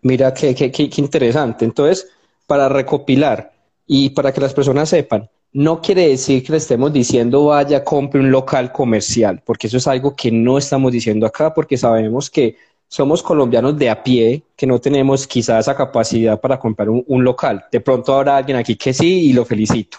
Mira, 0.03 0.33
qué, 0.33 0.55
qué, 0.55 0.71
qué, 0.71 0.89
interesante. 0.99 1.65
Entonces, 1.65 2.09
para 2.47 2.69
recopilar 2.69 3.53
y 3.87 4.11
para 4.11 4.33
que 4.33 4.41
las 4.41 4.55
personas 4.55 4.89
sepan, 4.89 5.29
no 5.53 5.81
quiere 5.81 6.09
decir 6.09 6.43
que 6.43 6.53
le 6.53 6.59
estemos 6.59 6.93
diciendo 6.93 7.47
vaya, 7.47 7.83
compre 7.85 8.21
un 8.21 8.31
local 8.31 8.73
comercial, 8.73 9.43
porque 9.45 9.69
eso 9.69 9.79
es 9.79 9.87
algo 9.87 10.15
que 10.15 10.31
no 10.31 10.59
estamos 10.59 10.93
diciendo 10.93 11.27
acá, 11.27 11.55
porque 11.55 11.77
sabemos 11.77 12.29
que 12.29 12.57
somos 12.89 13.23
colombianos 13.23 13.77
de 13.79 13.91
a 13.91 14.03
pie, 14.03 14.43
que 14.55 14.67
no 14.67 14.81
tenemos 14.81 15.27
quizás 15.27 15.61
esa 15.61 15.75
capacidad 15.75 16.41
para 16.41 16.59
comprar 16.59 16.89
un, 16.89 17.05
un 17.07 17.25
local. 17.25 17.65
De 17.73 17.81
pronto 17.81 18.15
habrá 18.15 18.37
alguien 18.37 18.57
aquí 18.59 18.77
que 18.77 18.93
sí 18.93 19.31
y 19.31 19.33
lo 19.33 19.45
felicito. 19.45 19.99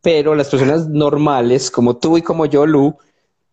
Pero 0.00 0.34
las 0.34 0.48
personas 0.48 0.88
normales, 0.88 1.70
como 1.70 1.96
tú 1.96 2.16
y 2.16 2.22
como 2.22 2.46
yo, 2.46 2.64
Lu, 2.64 2.96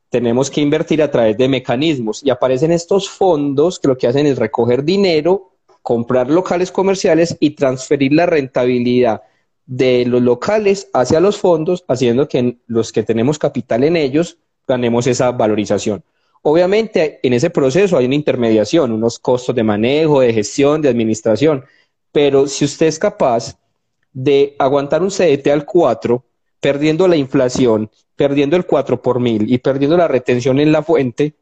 tenemos 0.10 0.50
que 0.50 0.62
invertir 0.62 1.02
a 1.02 1.12
través 1.12 1.38
de 1.38 1.50
mecanismos 1.50 2.24
y 2.24 2.30
aparecen 2.30 2.72
estos 2.72 3.10
fondos 3.10 3.80
que 3.80 3.88
lo 3.88 3.98
que 3.98 4.08
hacen 4.08 4.26
es 4.28 4.38
recoger 4.38 4.84
dinero, 4.84 5.52
comprar 5.82 6.30
locales 6.30 6.72
comerciales 6.72 7.36
y 7.40 7.52
transferir 7.52 8.14
la 8.14 8.26
rentabilidad 8.26 9.24
de 9.66 10.06
los 10.06 10.22
locales 10.22 10.90
hacia 10.94 11.20
los 11.20 11.38
fondos, 11.38 11.86
haciendo 11.88 12.28
que 12.28 12.58
los 12.68 12.92
que 12.92 13.04
tenemos 13.04 13.40
capital 13.40 13.84
en 13.84 13.98
ellos 13.98 14.38
ganemos 14.68 15.08
esa 15.08 15.32
valorización. 15.32 16.04
Obviamente 16.42 17.20
en 17.24 17.34
ese 17.34 17.50
proceso 17.50 17.98
hay 17.98 18.06
una 18.06 18.16
intermediación, 18.16 18.92
unos 18.92 19.18
costos 19.18 19.56
de 19.56 19.64
manejo, 19.64 20.22
de 20.22 20.34
gestión, 20.34 20.82
de 20.82 20.90
administración, 20.90 21.66
pero 22.12 22.48
si 22.48 22.66
usted 22.66 22.86
es 22.86 23.00
capaz 23.00 23.58
de 24.14 24.56
aguantar 24.60 25.02
un 25.02 25.10
CDT 25.10 25.48
al 25.48 25.66
4, 25.66 26.24
perdiendo 26.60 27.08
la 27.08 27.16
inflación, 27.16 27.90
perdiendo 28.16 28.56
el 28.56 28.66
4 28.66 29.02
por 29.02 29.20
mil 29.20 29.52
y 29.52 29.58
perdiendo 29.58 29.98
la 29.98 30.08
retención 30.08 30.60
en 30.60 30.72
la 30.72 30.84
fuente 30.84 31.34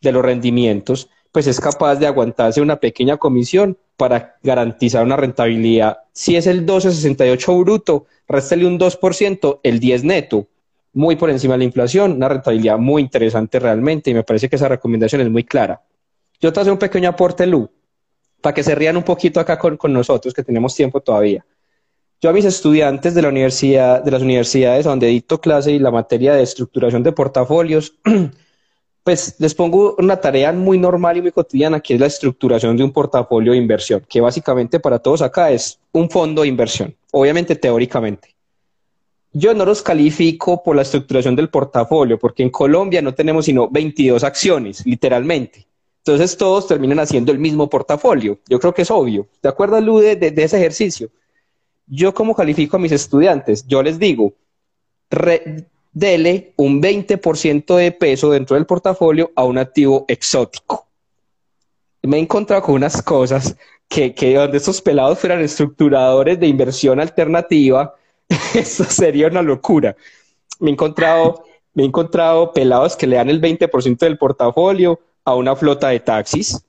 de 0.00 0.12
los 0.12 0.24
rendimientos, 0.24 1.08
pues 1.32 1.46
es 1.46 1.60
capaz 1.60 1.96
de 1.96 2.06
aguantarse 2.06 2.60
una 2.60 2.76
pequeña 2.76 3.16
comisión 3.16 3.78
para 3.96 4.36
garantizar 4.42 5.04
una 5.04 5.16
rentabilidad. 5.16 5.98
Si 6.12 6.36
es 6.36 6.46
el 6.46 6.66
12,68 6.66 7.60
bruto, 7.60 8.06
réstale 8.26 8.66
un 8.66 8.78
2%, 8.78 9.60
el 9.62 9.80
10 9.80 10.04
neto 10.04 10.48
muy 10.92 11.16
por 11.16 11.30
encima 11.30 11.54
de 11.54 11.58
la 11.58 11.64
inflación, 11.64 12.12
una 12.12 12.28
rentabilidad 12.28 12.78
muy 12.78 13.02
interesante 13.02 13.58
realmente 13.58 14.10
y 14.10 14.14
me 14.14 14.24
parece 14.24 14.48
que 14.48 14.56
esa 14.56 14.68
recomendación 14.68 15.20
es 15.20 15.30
muy 15.30 15.44
clara. 15.44 15.82
Yo 16.40 16.52
te 16.52 16.60
hago 16.60 16.72
un 16.72 16.78
pequeño 16.78 17.08
aporte, 17.08 17.46
Lu, 17.46 17.70
para 18.40 18.54
que 18.54 18.62
se 18.62 18.74
rían 18.74 18.96
un 18.96 19.02
poquito 19.02 19.40
acá 19.40 19.58
con, 19.58 19.92
nosotros, 19.92 20.34
que 20.34 20.42
tenemos 20.42 20.74
tiempo 20.74 21.00
todavía. 21.00 21.44
Yo 22.20 22.30
a 22.30 22.32
mis 22.32 22.44
estudiantes 22.44 23.14
de, 23.14 23.22
la 23.22 23.28
universidad, 23.28 24.02
de 24.02 24.10
las 24.10 24.22
universidades 24.22 24.84
donde 24.84 25.06
dicto 25.06 25.40
clase 25.40 25.72
y 25.72 25.78
la 25.78 25.90
materia 25.90 26.34
de 26.34 26.42
estructuración 26.42 27.02
de 27.02 27.12
portafolios, 27.12 27.94
pues 29.02 29.36
les 29.38 29.54
pongo 29.54 29.94
una 29.98 30.20
tarea 30.20 30.52
muy 30.52 30.78
normal 30.78 31.16
y 31.16 31.22
muy 31.22 31.32
cotidiana, 31.32 31.80
que 31.80 31.94
es 31.94 32.00
la 32.00 32.06
estructuración 32.06 32.76
de 32.76 32.84
un 32.84 32.92
portafolio 32.92 33.52
de 33.52 33.58
inversión, 33.58 34.04
que 34.08 34.20
básicamente 34.20 34.78
para 34.78 34.98
todos 34.98 35.22
acá 35.22 35.50
es 35.50 35.78
un 35.92 36.10
fondo 36.10 36.42
de 36.42 36.48
inversión, 36.48 36.94
obviamente 37.12 37.56
teóricamente. 37.56 38.34
Yo 39.32 39.54
no 39.54 39.64
los 39.64 39.82
califico 39.82 40.62
por 40.62 40.74
la 40.74 40.82
estructuración 40.82 41.36
del 41.36 41.48
portafolio, 41.48 42.18
porque 42.18 42.42
en 42.42 42.50
Colombia 42.50 43.00
no 43.00 43.14
tenemos 43.14 43.44
sino 43.44 43.68
22 43.68 44.24
acciones, 44.24 44.84
literalmente. 44.84 45.66
Entonces 45.98 46.36
todos 46.36 46.66
terminan 46.66 46.98
haciendo 46.98 47.30
el 47.30 47.38
mismo 47.38 47.68
portafolio. 47.68 48.38
Yo 48.48 48.58
creo 48.58 48.74
que 48.74 48.82
es 48.82 48.90
obvio. 48.90 49.28
¿Te 49.40 49.48
acuerdas, 49.48 49.84
Lude, 49.84 50.16
de, 50.16 50.42
ese 50.42 50.56
ejercicio? 50.56 51.10
Yo 51.86 52.12
como 52.12 52.34
califico 52.34 52.76
a 52.76 52.80
mis 52.80 52.92
estudiantes, 52.92 53.66
yo 53.66 53.82
les 53.82 53.98
digo, 53.98 54.34
dele 55.92 56.52
un 56.56 56.80
20% 56.80 57.76
de 57.76 57.92
peso 57.92 58.30
dentro 58.30 58.56
del 58.56 58.66
portafolio 58.66 59.32
a 59.34 59.44
un 59.44 59.58
activo 59.58 60.04
exótico. 60.08 60.86
Me 62.02 62.16
he 62.16 62.20
encontrado 62.20 62.62
con 62.62 62.76
unas 62.76 63.02
cosas 63.02 63.56
que, 63.88 64.14
que 64.14 64.34
donde 64.34 64.58
estos 64.58 64.80
pelados 64.80 65.18
fueran 65.18 65.40
estructuradores 65.40 66.38
de 66.40 66.46
inversión 66.46 67.00
alternativa, 67.00 67.94
Eso 68.54 68.84
sería 68.84 69.28
una 69.28 69.42
locura. 69.42 69.96
Me 70.58 70.70
he 70.70 70.72
encontrado, 70.72 71.44
me 71.74 71.82
he 71.82 71.86
encontrado 71.86 72.52
pelados 72.52 72.96
que 72.96 73.06
le 73.06 73.16
dan 73.16 73.30
el 73.30 73.40
20% 73.40 73.98
del 73.98 74.18
portafolio 74.18 75.00
a 75.24 75.34
una 75.34 75.56
flota 75.56 75.88
de 75.88 76.00
taxis, 76.00 76.64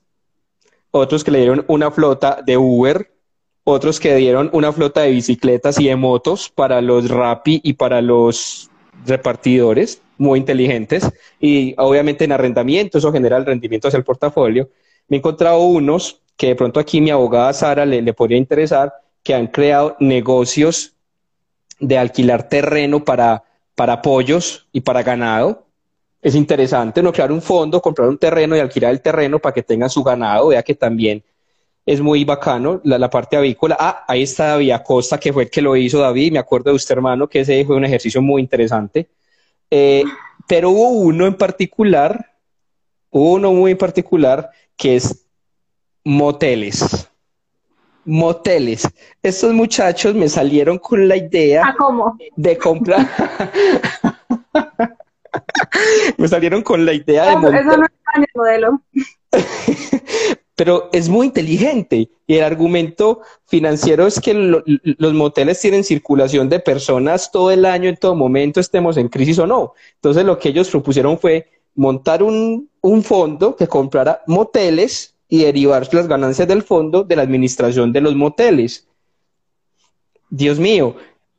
otros 0.90 1.24
que 1.24 1.30
le 1.30 1.38
dieron 1.38 1.64
una 1.68 1.90
flota 1.90 2.40
de 2.44 2.56
Uber, 2.56 3.12
otros 3.64 4.00
que 4.00 4.14
dieron 4.16 4.50
una 4.52 4.72
flota 4.72 5.02
de 5.02 5.10
bicicletas 5.10 5.78
y 5.80 5.86
de 5.86 5.96
motos 5.96 6.50
para 6.50 6.80
los 6.80 7.08
Rappi 7.08 7.60
y 7.62 7.74
para 7.74 8.02
los 8.02 8.70
repartidores, 9.06 10.02
muy 10.18 10.38
inteligentes, 10.38 11.08
y 11.40 11.74
obviamente 11.78 12.24
en 12.24 12.32
arrendamiento, 12.32 12.98
eso 12.98 13.12
genera 13.12 13.36
el 13.36 13.46
rendimiento 13.46 13.88
hacia 13.88 13.98
el 13.98 14.04
portafolio. 14.04 14.70
Me 15.08 15.16
he 15.16 15.18
encontrado 15.18 15.60
unos 15.62 16.20
que 16.36 16.48
de 16.48 16.54
pronto 16.54 16.80
aquí 16.80 17.00
mi 17.00 17.10
abogada 17.10 17.52
Sara 17.52 17.84
le, 17.84 18.02
le 18.02 18.14
podría 18.14 18.38
interesar, 18.38 18.92
que 19.22 19.34
han 19.34 19.46
creado 19.46 19.96
negocios 20.00 20.94
de 21.78 21.98
alquilar 21.98 22.48
terreno 22.48 23.04
para, 23.04 23.44
para 23.74 24.02
pollos 24.02 24.66
y 24.72 24.80
para 24.80 25.02
ganado. 25.02 25.66
Es 26.20 26.34
interesante 26.34 27.02
no 27.02 27.12
crear 27.12 27.32
un 27.32 27.42
fondo, 27.42 27.82
comprar 27.82 28.08
un 28.08 28.18
terreno 28.18 28.56
y 28.56 28.60
alquilar 28.60 28.92
el 28.92 29.00
terreno 29.00 29.38
para 29.40 29.52
que 29.52 29.62
tengan 29.62 29.90
su 29.90 30.02
ganado. 30.02 30.48
Vea 30.48 30.62
que 30.62 30.74
también 30.74 31.22
es 31.84 32.00
muy 32.00 32.24
bacano 32.24 32.80
la, 32.84 33.10
parte 33.10 33.36
avícola. 33.36 33.76
Ah, 33.78 34.04
ahí 34.06 34.22
está 34.22 34.48
David 34.48 34.72
Acosta, 34.72 35.18
que 35.18 35.32
fue 35.32 35.44
el 35.44 35.50
que 35.50 35.62
lo 35.62 35.76
hizo 35.76 35.98
David. 35.98 36.32
Me 36.32 36.38
acuerdo 36.38 36.70
de 36.70 36.76
usted, 36.76 36.94
hermano, 36.94 37.28
que 37.28 37.40
ese 37.40 37.64
fue 37.64 37.76
un 37.76 37.84
ejercicio 37.84 38.22
muy 38.22 38.40
interesante. 38.40 39.08
Eh, 39.70 40.04
pero 40.46 40.70
hubo 40.70 40.90
uno 40.90 41.26
en 41.26 41.34
particular, 41.34 42.32
hubo 43.10 43.34
uno 43.34 43.52
muy 43.52 43.72
en 43.72 43.78
particular, 43.78 44.50
que 44.76 44.96
es 44.96 45.26
moteles 46.04 47.08
moteles. 48.04 48.88
Estos 49.22 49.52
muchachos 49.52 50.14
me 50.14 50.28
salieron 50.28 50.78
con 50.78 51.08
la 51.08 51.16
idea 51.16 51.74
de 52.36 52.58
comprar. 52.58 53.08
me 56.18 56.28
salieron 56.28 56.62
con 56.62 56.84
la 56.84 56.92
idea 56.92 57.30
de 57.30 57.36
montar. 57.36 57.60
Eso 57.60 57.76
no 57.76 57.86
el 58.14 58.26
modelo. 58.34 58.82
Pero 60.54 60.90
es 60.92 61.08
muy 61.08 61.26
inteligente 61.26 62.10
y 62.26 62.34
el 62.34 62.44
argumento 62.44 63.20
financiero 63.46 64.06
es 64.06 64.20
que 64.20 64.34
los 64.34 65.14
moteles 65.14 65.60
tienen 65.60 65.82
circulación 65.82 66.48
de 66.48 66.60
personas 66.60 67.30
todo 67.30 67.50
el 67.50 67.64
año, 67.64 67.88
en 67.88 67.96
todo 67.96 68.14
momento, 68.14 68.60
estemos 68.60 68.96
en 68.96 69.08
crisis 69.08 69.38
o 69.38 69.46
no. 69.46 69.72
Entonces 69.94 70.24
lo 70.24 70.38
que 70.38 70.50
ellos 70.50 70.68
propusieron 70.68 71.18
fue 71.18 71.48
montar 71.74 72.22
un, 72.22 72.68
un 72.82 73.02
fondo 73.02 73.56
que 73.56 73.66
comprara 73.66 74.22
moteles 74.26 75.14
y 75.28 75.44
derivar 75.44 75.88
las 75.94 76.06
ganancias 76.06 76.46
del 76.46 76.62
fondo 76.62 77.04
de 77.04 77.16
la 77.16 77.22
administración 77.22 77.90
de 77.90 78.02
los 78.02 78.14
moteles. 78.14 78.86
Dios 80.28 80.58
mío, 80.58 80.96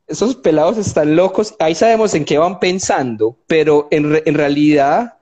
esos 0.08 0.36
pelados 0.36 0.78
están 0.78 1.16
locos, 1.16 1.56
ahí 1.60 1.76
sabemos 1.76 2.14
en 2.16 2.26
qué 2.26 2.38
van 2.38 2.60
pensando, 2.60 3.38
pero 3.46 3.88
en, 3.92 4.22
en 4.26 4.34
realidad 4.34 5.18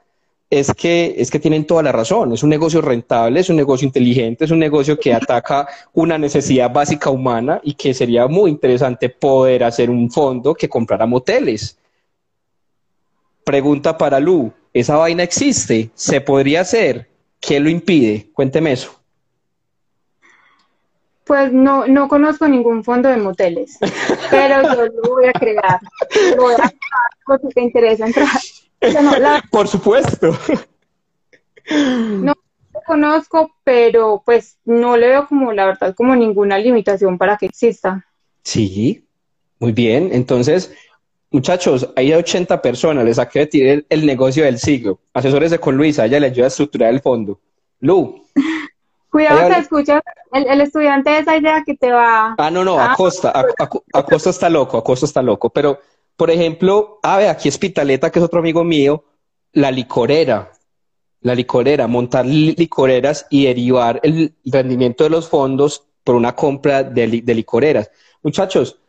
es 0.52 0.74
que, 0.74 1.16
es 1.18 1.32
que 1.32 1.40
tienen 1.40 1.66
toda 1.66 1.82
la 1.82 1.94
razón. 1.94 2.34
Es 2.34 2.44
un 2.44 2.50
negocio 2.50 2.82
rentable, 2.82 3.40
es 3.40 3.50
un 3.50 3.56
negocio 3.56 3.86
inteligente, 3.86 4.44
es 4.44 4.52
un 4.52 4.60
negocio 4.60 5.00
que 5.00 5.14
ataca 5.14 5.66
una 5.94 6.18
necesidad 6.18 6.70
básica 6.70 7.10
humana 7.10 7.62
y 7.64 7.74
que 7.74 7.94
sería 7.94 8.28
muy 8.28 8.52
interesante 8.52 9.08
poder 9.08 9.64
hacer 9.64 9.90
un 9.90 10.12
fondo 10.12 10.54
que 10.54 10.68
comprara 10.68 11.06
moteles. 11.06 11.80
Pregunta 13.46 13.98
para 13.98 14.20
Lu, 14.20 14.52
¿esa 14.74 14.98
vaina 14.98 15.24
existe? 15.24 15.90
¿Se 15.96 16.20
podría 16.20 16.62
hacer? 16.62 17.08
¿Qué 17.40 17.58
lo 17.62 17.70
impide? 17.70 18.28
Cuénteme 18.34 18.74
eso. 18.74 19.00
Pues 21.24 21.54
no, 21.54 21.88
no 21.88 22.10
conozco 22.10 22.46
ningún 22.50 22.84
fondo 22.84 23.08
de 23.08 23.16
moteles, 23.16 23.78
pero 24.30 24.64
yo 24.64 24.86
lo 24.86 25.16
voy 25.16 25.28
a 25.28 25.32
crear. 25.32 25.80
Lo 26.36 26.44
voy 26.44 26.54
a 26.56 26.58
crear 26.58 27.10
porque 27.26 27.48
te 27.48 27.62
interesa 27.62 28.06
entrar. 28.06 28.28
Por 29.52 29.68
supuesto. 29.68 30.38
No 31.70 32.34
lo 32.74 32.82
conozco, 32.86 33.52
pero 33.64 34.22
pues 34.26 34.58
no 34.66 34.98
le 34.98 35.10
veo 35.10 35.28
como 35.28 35.54
la 35.54 35.66
verdad 35.66 35.96
como 35.96 36.16
ninguna 36.16 36.58
limitación 36.58 37.18
para 37.18 37.38
que 37.38 37.46
exista. 37.46 38.06
Sí, 38.44 39.06
muy 39.60 39.72
bien. 39.72 40.10
Entonces, 40.12 40.74
muchachos, 41.30 41.90
hay 41.96 42.14
80 42.14 42.62
personas, 42.62 43.06
les 43.06 43.18
saqué 43.18 43.46
de 43.46 43.86
el, 43.88 44.06
negocio 44.06 44.44
del 44.44 44.58
siglo. 44.58 45.00
Asesores 45.14 45.52
de 45.52 45.60
con 45.60 45.78
Luisa, 45.78 46.06
ella 46.06 46.20
le 46.20 46.28
ayuda 46.28 46.46
a 46.46 46.48
estructurar 46.48 46.90
el 46.90 47.02
fondo. 47.02 47.40
Lu. 47.80 48.26
Cuidado 49.10 49.50
que 49.50 49.60
escuchas 49.60 50.02
el, 50.32 50.62
estudiante 50.62 51.10
de 51.10 51.20
esa 51.20 51.36
idea 51.36 51.64
que 51.66 51.76
te 51.76 51.92
va. 51.92 52.36
Ah, 52.38 52.50
no, 52.50 52.64
no, 52.64 52.80
Acosta, 52.80 53.34
Acosta 53.94 54.30
está 54.30 54.50
loco, 54.50 54.78
Acosta 54.78 55.06
está 55.06 55.22
loco. 55.22 55.50
Pero, 55.50 55.80
por 56.16 56.30
ejemplo, 56.30 57.00
a 57.04 57.18
ver, 57.18 57.30
aquí 57.30 57.50
es 57.50 57.58
Pitaleta, 57.58 58.12
que 58.12 58.20
es 58.20 58.26
otro 58.26 58.40
amigo 58.40 58.64
mío, 58.64 59.04
la 59.54 59.72
licorera. 59.72 60.52
La 61.22 61.36
licorera, 61.36 61.88
montar 61.88 62.26
licoreras 62.26 63.28
y 63.30 63.46
derivar 63.46 64.00
el 64.04 64.34
rendimiento 64.44 65.04
de 65.04 65.12
los 65.12 65.30
fondos 65.30 65.84
por 66.04 66.16
una 66.16 66.36
compra 66.36 66.84
de 66.84 67.36
licoreras. 67.36 67.92
Muchachos, 68.24 68.80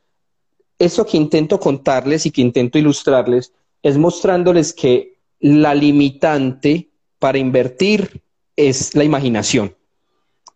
eso 0.78 1.04
que 1.06 1.16
intento 1.16 1.60
contarles 1.60 2.24
y 2.26 2.30
que 2.30 2.40
intento 2.40 2.78
ilustrarles 2.78 3.52
es 3.82 3.98
mostrándoles 3.98 4.72
que 4.72 5.18
la 5.40 5.74
limitante 5.74 6.88
para 7.18 7.38
invertir 7.38 8.22
es 8.56 8.94
la 8.94 9.04
imaginación, 9.04 9.76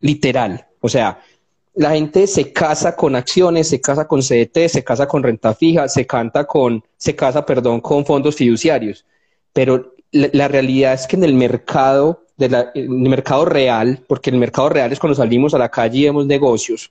literal. 0.01 0.67
O 0.81 0.89
sea, 0.89 1.23
la 1.77 1.91
gente 1.91 2.27
se 2.27 2.53
casa 2.53 2.97
con 2.97 3.15
acciones, 3.15 3.69
se 3.69 3.81
casa 3.81 4.09
con 4.09 4.21
CDT, 4.21 4.69
se 4.69 4.83
casa 4.83 5.07
con 5.07 5.23
renta 5.23 5.55
fija, 5.55 5.89
se 5.89 6.07
canta 6.07 6.47
con, 6.47 6.83
se 6.97 7.15
casa, 7.15 7.45
perdón, 7.45 7.81
con 7.81 8.05
fondos 8.05 8.35
fiduciarios. 8.35 9.05
Pero 9.53 9.95
la, 10.11 10.49
realidad 10.49 10.95
es 10.95 11.07
que 11.07 11.17
en 11.17 11.25
el 11.25 11.35
mercado, 11.35 12.25
de 12.39 12.67
el 12.75 12.89
mercado 12.89 13.45
real, 13.45 14.03
porque 14.09 14.31
el 14.31 14.39
mercado 14.39 14.71
real 14.71 14.91
es 14.91 14.99
cuando 14.99 15.15
salimos 15.15 15.53
a 15.53 15.59
la 15.59 15.71
calle 15.71 15.99
y 15.99 16.05
vemos 16.05 16.27
negocios, 16.27 16.91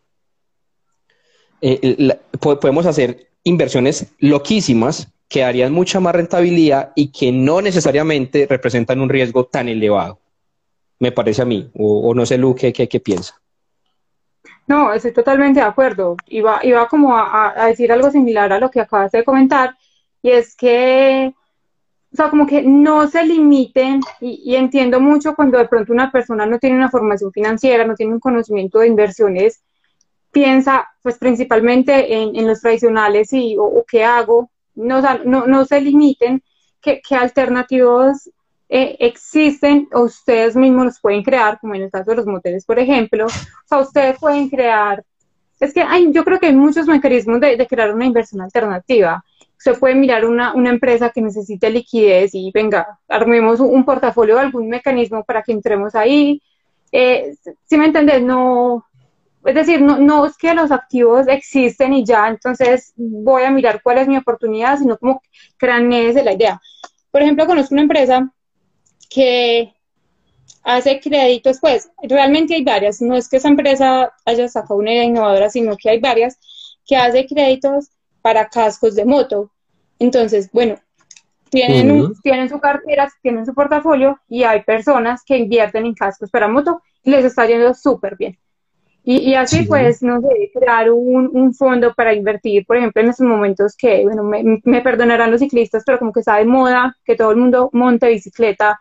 eh, 1.62 2.18
podemos 2.40 2.86
hacer 2.86 3.28
inversiones 3.44 4.14
loquísimas 4.20 5.08
que 5.28 5.40
darían 5.40 5.74
mucha 5.74 6.00
más 6.00 6.14
rentabilidad 6.14 6.92
y 6.96 7.08
que 7.08 7.32
no 7.32 7.60
necesariamente 7.60 8.46
representan 8.48 9.02
un 9.02 9.10
riesgo 9.10 9.46
tan 9.46 9.68
elevado. 9.68 10.20
Me 11.00 11.12
parece 11.12 11.42
a 11.42 11.46
mí, 11.46 11.72
o, 11.74 12.14
no 12.14 12.26
sé, 12.26 12.38
Lu, 12.38 12.54
¿qué, 12.54 12.72
qué, 12.72 13.00
piensa? 13.00 13.42
No, 14.68 14.94
estoy 14.94 15.14
totalmente 15.14 15.60
de 15.60 15.66
acuerdo. 15.66 16.18
Iba, 16.28 16.60
iba 16.64 16.88
como 16.88 17.16
a, 17.16 17.54
decir 17.68 17.92
algo 17.92 18.10
similar 18.12 18.52
a 18.52 18.60
lo 18.60 18.72
que 18.72 18.82
acabas 18.82 19.12
de 19.12 19.24
comentar, 19.24 19.78
y 20.22 20.32
es 20.32 20.56
que, 20.56 21.34
o 22.12 22.16
sea, 22.16 22.30
como 22.30 22.48
que 22.48 22.64
no 22.64 23.08
se 23.08 23.24
limiten, 23.26 24.02
y, 24.22 24.56
entiendo 24.56 25.00
mucho 25.00 25.36
cuando 25.36 25.58
de 25.58 25.68
pronto 25.68 25.94
una 25.94 26.12
persona 26.12 26.46
no 26.46 26.60
tiene 26.60 26.78
una 26.78 26.90
formación 26.90 27.32
financiera, 27.32 27.86
no 27.86 27.96
tiene 27.96 28.14
un 28.14 28.20
conocimiento 28.20 28.80
de 28.80 28.88
inversiones 28.88 29.62
piensa 30.36 30.90
pues 31.02 31.18
principalmente 31.18 32.14
en, 32.14 32.46
los 32.46 32.60
tradicionales 32.60 33.32
y 33.32 33.56
o, 33.58 33.86
qué 33.88 34.04
hago, 34.04 34.52
no, 34.76 35.02
no, 35.24 35.48
no, 35.48 35.64
se 35.64 35.80
limiten, 35.80 36.44
qué, 36.82 37.02
alternativos 37.12 38.30
eh, 38.68 38.98
existen 39.00 39.88
o 39.94 40.02
ustedes 40.02 40.56
mismos 40.56 40.86
los 40.86 41.00
pueden 41.00 41.24
crear, 41.24 41.60
como 41.60 41.76
en 41.76 41.84
el 41.84 41.92
caso 41.92 42.12
de 42.12 42.18
los 42.18 42.26
moteles, 42.26 42.66
por 42.66 42.80
ejemplo, 42.80 43.28
o 43.72 43.78
ustedes 43.78 44.18
pueden 44.20 44.50
crear, 44.50 45.04
es 45.60 45.74
que 45.74 45.82
hay, 45.82 46.12
yo 46.12 46.24
creo 46.24 46.40
que 46.40 46.48
hay 46.48 46.56
muchos 46.56 46.88
mecanismos 46.88 47.40
de, 47.40 47.66
crear 47.68 47.94
una 47.94 48.06
inversión 48.06 48.42
alternativa. 48.42 49.24
Usted 49.58 49.80
puede 49.80 49.96
mirar 49.96 50.26
una, 50.26 50.54
una, 50.54 50.70
empresa 50.70 51.10
que 51.10 51.22
necesite 51.22 51.70
liquidez 51.70 52.36
y 52.36 52.52
venga, 52.54 53.00
armemos 53.08 53.60
un, 53.60 53.86
portafolio 53.86 54.36
o 54.36 54.40
algún 54.40 54.68
mecanismo 54.68 55.24
para 55.24 55.42
que 55.44 55.54
entremos 55.54 55.96
ahí. 55.96 56.42
Eh, 56.92 57.36
si 57.64 57.78
me 57.78 57.86
entiendes, 57.86 58.22
no, 58.22 58.86
es 59.46 59.56
decir, 59.56 59.82
no, 59.82 59.98
no 59.98 60.26
es 60.26 60.38
que 60.38 60.54
los 60.54 60.72
activos 60.72 61.28
existen 61.28 61.94
y 61.94 62.04
ya, 62.04 62.28
entonces 62.28 62.94
voy 62.96 63.44
a 63.44 63.52
mirar 63.52 63.82
cuál 63.82 64.00
es 64.00 64.08
mi 64.08 64.18
oportunidad, 64.18 64.78
sino 64.78 64.98
como 64.98 65.22
cranees 65.58 66.16
de 66.16 66.24
la 66.24 66.34
idea. 66.34 66.62
Por 67.12 67.22
ejemplo, 67.22 67.46
conozco 67.46 67.74
una 67.74 67.84
empresa 67.84 68.30
que 69.16 69.74
hace 70.62 71.00
créditos, 71.00 71.60
pues 71.62 71.90
realmente 72.04 72.56
hay 72.56 72.66
varias, 72.66 73.02
no 73.02 73.16
es 73.16 73.30
que 73.30 73.38
esa 73.38 73.48
empresa 73.48 74.12
haya 74.26 74.50
sacado 74.50 74.76
una 74.76 74.92
idea 74.92 75.06
innovadora, 75.06 75.50
sino 75.50 75.78
que 75.78 75.90
hay 75.90 76.02
varias 76.02 76.38
que 76.86 76.98
hace 76.98 77.26
créditos 77.26 77.92
para 78.22 78.50
cascos 78.50 78.94
de 78.94 79.06
moto. 79.06 79.52
Entonces, 80.00 80.50
bueno, 80.52 80.76
tienen, 81.50 82.14
tienen 82.22 82.50
su 82.50 82.60
cartera, 82.60 83.10
tienen 83.22 83.46
su 83.46 83.54
portafolio 83.54 84.20
y 84.28 84.44
hay 84.44 84.64
personas 84.64 85.24
que 85.26 85.38
invierten 85.38 85.86
en 85.86 85.94
cascos 85.94 86.30
para 86.30 86.50
moto 86.50 86.82
y 87.04 87.12
les 87.12 87.24
está 87.24 87.46
yendo 87.46 87.74
súper 87.74 88.18
bien. 88.18 88.38
Y, 89.08 89.36
así 89.36 89.66
pues, 89.66 90.02
no 90.02 90.20
sé, 90.20 90.52
crear 90.52 90.90
un, 90.90 91.30
un, 91.32 91.54
fondo 91.54 91.94
para 91.94 92.16
invertir, 92.16 92.66
por 92.66 92.76
ejemplo, 92.76 93.04
en 93.04 93.10
estos 93.10 93.28
momentos 93.28 93.76
que, 93.78 94.04
bueno, 94.04 94.24
me, 94.24 94.60
me, 94.64 94.82
perdonarán 94.82 95.30
los 95.30 95.42
ciclistas, 95.42 95.84
pero 95.86 96.00
como 96.00 96.12
que 96.12 96.22
está 96.22 96.38
de 96.38 96.46
moda 96.46 96.98
que 97.06 97.16
todo 97.16 97.30
el 97.30 97.38
mundo 97.38 97.70
monte 97.72 98.10
bicicleta, 98.10 98.80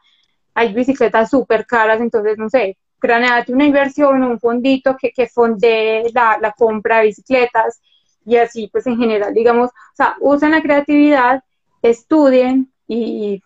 hay 0.55 0.73
bicicletas 0.73 1.31
súper 1.31 1.67
caras, 1.67 2.01
entonces, 2.01 2.39
no 2.39 2.49
sé, 2.49 2.79
craneate 2.99 3.53
una 3.53 3.67
inversión 3.67 4.23
o 4.23 4.31
un 4.31 4.41
fondito 4.41 4.97
que, 4.97 5.11
que 5.11 5.27
fonde 5.27 6.11
la, 6.15 6.39
la 6.41 6.53
compra 6.53 6.99
de 6.99 7.07
bicicletas 7.07 7.81
y 8.25 8.37
así, 8.37 8.69
pues 8.73 8.87
en 8.87 8.97
general, 8.97 9.35
digamos, 9.35 9.71
o 9.71 9.97
sea, 9.97 10.17
usen 10.21 10.53
la 10.53 10.63
creatividad, 10.63 11.43
estudien 11.83 12.73
y 12.89 13.43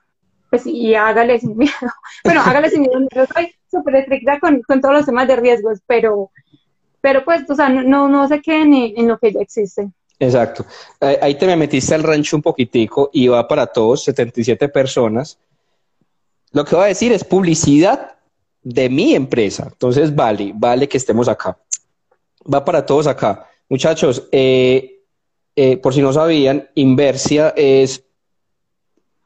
pues 0.51 0.67
y 0.67 0.95
hágale 0.95 1.39
sin 1.41 1.57
miedo. 1.57 1.73
Bueno, 2.25 2.41
hágale 2.43 2.71
sin 2.71 2.83
miedo. 2.83 3.01
Yo 3.15 3.27
soy 3.27 3.55
súper 3.71 3.97
estricta 3.97 4.39
con, 4.41 4.63
con, 4.63 4.81
todos 4.81 4.95
los 4.95 5.07
temas 5.07 5.29
de 5.29 5.37
riesgos, 5.37 5.81
pero, 5.87 6.31
pero 7.01 7.25
pues, 7.25 7.49
o 7.49 7.55
sea, 7.55 7.69
no, 7.69 8.09
no 8.09 8.29
se 8.29 8.41
queden 8.41 8.73
en, 8.75 9.09
lo 9.09 9.19
que 9.19 9.33
ya 9.33 9.41
existe. 9.41 9.91
Exacto. 10.19 10.65
Ahí 11.01 11.37
te 11.37 11.47
me 11.47 11.57
metiste 11.57 11.95
al 11.95 12.03
rancho 12.03 12.37
un 12.37 12.43
poquitico 12.43 13.11
y 13.13 13.29
va 13.29 13.47
para 13.47 13.67
todos, 13.67 14.05
77 14.05 14.69
personas. 14.69 15.39
Lo 16.53 16.65
que 16.65 16.75
voy 16.75 16.85
a 16.85 16.89
decir 16.89 17.13
es 17.13 17.25
publicidad 17.25 18.17
de 18.63 18.89
mi 18.89 19.15
empresa. 19.15 19.69
Entonces, 19.71 20.15
vale, 20.15 20.53
vale 20.55 20.89
que 20.89 20.97
estemos 20.97 21.29
acá. 21.29 21.59
Va 22.53 22.65
para 22.65 22.85
todos 22.85 23.07
acá. 23.07 23.47
Muchachos, 23.69 24.29
eh, 24.33 25.03
eh, 25.55 25.77
por 25.77 25.93
si 25.93 26.01
no 26.01 26.13
sabían, 26.13 26.69
Inversia 26.75 27.53
es 27.57 28.05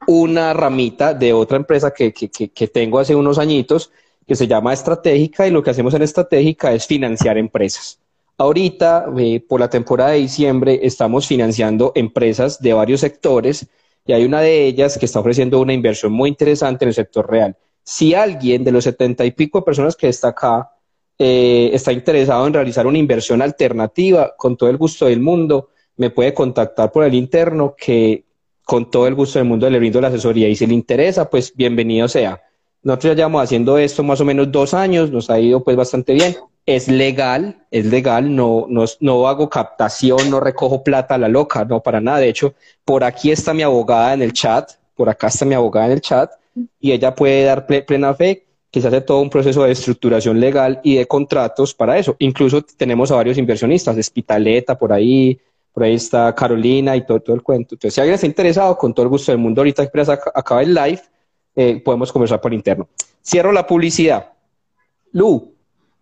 una 0.07 0.53
ramita 0.53 1.13
de 1.13 1.31
otra 1.31 1.57
empresa 1.57 1.93
que, 1.93 2.11
que, 2.11 2.29
que 2.29 2.67
tengo 2.67 2.99
hace 2.99 3.15
unos 3.15 3.39
añitos 3.39 3.91
que 4.27 4.35
se 4.35 4.47
llama 4.47 4.73
Estratégica 4.73 5.47
y 5.47 5.51
lo 5.51 5.63
que 5.63 5.69
hacemos 5.69 5.93
en 5.93 6.01
Estratégica 6.01 6.73
es 6.73 6.87
financiar 6.87 7.37
empresas. 7.37 7.99
Ahorita, 8.37 9.05
eh, 9.17 9.43
por 9.47 9.59
la 9.59 9.69
temporada 9.69 10.11
de 10.11 10.19
diciembre, 10.19 10.79
estamos 10.83 11.27
financiando 11.27 11.91
empresas 11.95 12.59
de 12.59 12.73
varios 12.73 13.01
sectores 13.01 13.67
y 14.05 14.13
hay 14.13 14.25
una 14.25 14.41
de 14.41 14.65
ellas 14.65 14.97
que 14.97 15.05
está 15.05 15.19
ofreciendo 15.19 15.59
una 15.59 15.73
inversión 15.73 16.11
muy 16.11 16.29
interesante 16.29 16.85
en 16.85 16.89
el 16.89 16.95
sector 16.95 17.29
real. 17.29 17.55
Si 17.83 18.13
alguien 18.13 18.63
de 18.63 18.71
los 18.71 18.83
setenta 18.83 19.25
y 19.25 19.31
pico 19.31 19.59
de 19.59 19.65
personas 19.65 19.95
que 19.95 20.07
está 20.07 20.29
acá 20.29 20.71
eh, 21.17 21.69
está 21.73 21.91
interesado 21.91 22.45
en 22.47 22.53
realizar 22.53 22.87
una 22.87 22.97
inversión 22.97 23.41
alternativa, 23.41 24.33
con 24.37 24.57
todo 24.57 24.69
el 24.69 24.77
gusto 24.77 25.05
del 25.05 25.19
mundo, 25.19 25.69
me 25.97 26.09
puede 26.09 26.33
contactar 26.33 26.91
por 26.91 27.03
el 27.03 27.13
interno 27.13 27.75
que 27.77 28.25
con 28.65 28.89
todo 28.89 29.07
el 29.07 29.15
gusto 29.15 29.39
del 29.39 29.47
mundo 29.47 29.69
le 29.69 29.79
brindo 29.79 29.99
la 30.01 30.07
asesoría 30.07 30.47
y 30.47 30.55
si 30.55 30.65
le 30.65 30.73
interesa, 30.73 31.29
pues 31.29 31.53
bienvenido 31.55 32.07
sea. 32.07 32.41
Nosotros 32.81 33.11
ya 33.11 33.15
llevamos 33.15 33.43
haciendo 33.43 33.77
esto 33.77 34.03
más 34.03 34.19
o 34.21 34.25
menos 34.25 34.51
dos 34.51 34.73
años, 34.73 35.11
nos 35.11 35.29
ha 35.29 35.39
ido 35.39 35.63
pues 35.63 35.77
bastante 35.77 36.13
bien. 36.13 36.35
Es 36.65 36.87
legal, 36.87 37.65
es 37.71 37.85
legal, 37.85 38.33
no, 38.33 38.65
no, 38.69 38.85
no 39.01 39.27
hago 39.27 39.49
captación, 39.49 40.29
no 40.29 40.39
recojo 40.39 40.83
plata 40.83 41.15
a 41.15 41.17
la 41.17 41.27
loca, 41.27 41.65
no 41.65 41.81
para 41.81 41.99
nada. 41.99 42.19
De 42.19 42.29
hecho, 42.29 42.53
por 42.85 43.03
aquí 43.03 43.31
está 43.31 43.53
mi 43.53 43.63
abogada 43.63 44.13
en 44.13 44.21
el 44.21 44.31
chat, 44.31 44.71
por 44.95 45.09
acá 45.09 45.27
está 45.27 45.45
mi 45.45 45.55
abogada 45.55 45.87
en 45.87 45.91
el 45.93 46.01
chat, 46.01 46.31
y 46.79 46.91
ella 46.91 47.13
puede 47.13 47.43
dar 47.43 47.65
plena 47.65 48.13
fe 48.13 48.45
que 48.71 48.81
se 48.81 48.87
hace 48.87 49.01
todo 49.01 49.21
un 49.21 49.29
proceso 49.29 49.63
de 49.63 49.71
estructuración 49.71 50.39
legal 50.39 50.81
y 50.83 50.95
de 50.95 51.05
contratos 51.05 51.75
para 51.75 51.97
eso. 51.99 52.15
Incluso 52.17 52.63
tenemos 52.63 53.11
a 53.11 53.15
varios 53.15 53.37
inversionistas, 53.37 53.95
Espitaleta 53.97 54.75
por 54.75 54.91
ahí, 54.91 55.39
por 55.71 55.83
ahí 55.83 55.93
está 55.93 56.33
Carolina 56.33 56.95
y 56.95 57.05
todo, 57.05 57.19
todo 57.19 57.35
el 57.35 57.43
cuento. 57.43 57.75
Entonces, 57.75 57.93
si 57.93 58.01
alguien 58.01 58.15
está 58.15 58.25
interesado, 58.25 58.75
con 58.75 58.91
todo 58.91 59.03
el 59.03 59.09
gusto 59.09 59.31
del 59.31 59.37
mundo, 59.37 59.61
ahorita 59.61 59.85
que 59.87 60.01
acaba 60.33 60.63
el 60.63 60.73
live, 60.73 61.01
eh, 61.55 61.81
podemos 61.85 62.11
conversar 62.11 62.41
por 62.41 62.51
interno. 62.51 62.87
Cierro 63.23 63.51
la 63.51 63.67
publicidad. 63.67 64.31
Lu, 65.11 65.52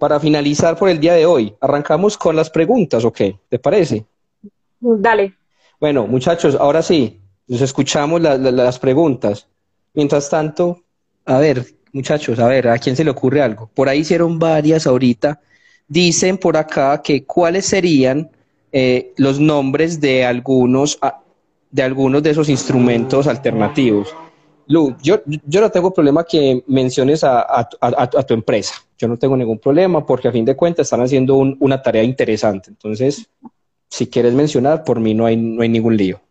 para 0.02 0.20
finalizar 0.20 0.76
por 0.76 0.90
el 0.90 1.00
día 1.00 1.14
de 1.14 1.28
hoy, 1.28 1.54
arrancamos 1.62 2.18
con 2.18 2.36
las 2.36 2.50
preguntas, 2.50 3.06
¿ok? 3.06 3.22
¿Te 3.48 3.60
parece? 3.60 4.04
Dale. 4.80 5.36
Bueno, 5.80 6.08
muchachos, 6.08 6.58
ahora 6.60 6.82
sí, 6.82 7.20
nos 7.48 7.62
escuchamos 7.62 8.20
las 8.20 8.80
preguntas. 8.80 9.46
Mientras 9.94 10.28
tanto, 10.28 10.82
a 11.24 11.38
ver, 11.38 11.64
muchachos, 11.94 12.40
a 12.40 12.48
ver, 12.48 12.70
¿a 12.70 12.80
quién 12.80 12.96
se 12.96 13.04
le 13.04 13.12
ocurre 13.12 13.44
algo? 13.44 13.70
Por 13.76 13.90
ahí 13.90 14.00
hicieron 14.00 14.40
varias 14.40 14.88
ahorita. 14.88 15.40
Dicen 15.88 16.40
por 16.40 16.58
acá 16.58 17.00
que 17.04 17.24
cuáles 17.24 17.68
serían 17.68 18.32
eh, 18.72 19.14
los 19.18 19.40
nombres 19.40 20.02
de 20.02 20.26
algunos, 20.26 20.98
de 21.70 21.84
algunos 21.84 22.24
de 22.24 22.32
esos 22.32 22.50
instrumentos 22.50 23.28
alternativos. 23.28 24.08
Lu, 24.66 24.96
yo, 25.04 25.22
yo 25.28 25.62
no 25.62 25.70
tengo 25.70 25.94
problema 25.94 26.24
que 26.24 26.64
menciones 26.66 27.24
a, 27.24 27.70
tu 28.28 28.34
empresa. 28.34 28.74
Yo 29.02 29.08
no 29.08 29.18
tengo 29.18 29.36
ningún 29.36 29.58
problema 29.58 30.06
porque 30.06 30.28
a 30.28 30.32
fin 30.32 30.46
de 30.46 30.56
cuentas 30.56 30.86
están 30.86 31.02
haciendo 31.02 31.36
una 31.38 31.82
tarea 31.82 32.04
interesante. 32.04 32.70
Entonces, 32.70 33.28
si 33.90 34.08
quieres 34.08 34.36
mencionar, 34.36 34.84
por 34.84 35.00
mí 35.00 35.16
no 35.16 35.26
hay, 35.26 35.36
no 35.36 35.64
hay 35.64 35.70
ningún 35.70 35.98
lío. 35.98 36.22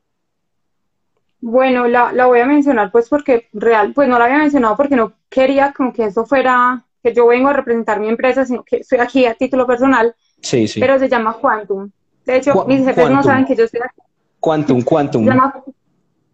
Bueno, 1.41 1.89
la, 1.89 2.13
la, 2.13 2.27
voy 2.27 2.39
a 2.39 2.47
mencionar 2.47 2.93
pues 2.93 3.09
porque 3.09 3.49
real, 3.55 3.93
pues 3.93 4.09
no 4.09 4.21
la 4.21 4.27
había 4.27 4.39
mencionado 4.39 4.77
porque 4.77 4.95
no 4.95 5.15
quería 5.29 5.73
como 5.73 5.93
que 5.93 6.05
eso 6.05 6.25
fuera, 6.25 6.85
que 7.03 7.13
yo 7.13 7.27
vengo 7.27 7.49
a 7.49 7.55
representar 7.55 7.99
mi 7.99 8.09
empresa, 8.09 8.47
sino 8.47 8.63
que 8.63 8.77
estoy 8.77 9.01
aquí 9.01 9.27
a 9.27 9.35
título 9.35 9.67
personal. 9.67 10.15
Sí, 10.41 10.69
sí. 10.69 10.79
Pero 10.79 10.97
se 11.01 11.09
llama 11.09 11.39
Quantum. 11.41 11.91
De 12.25 12.37
hecho, 12.37 12.65
mis 12.69 12.85
jefes 12.85 13.11
no 13.11 13.21
saben 13.25 13.47
que 13.47 13.57
yo 13.57 13.65
estoy 13.65 13.81
aquí. 13.85 14.01
Quantum, 14.39 14.83
Quantum. 14.83 15.25
Se 15.25 15.31
llama 15.31 15.65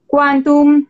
Quantum, 0.07 0.87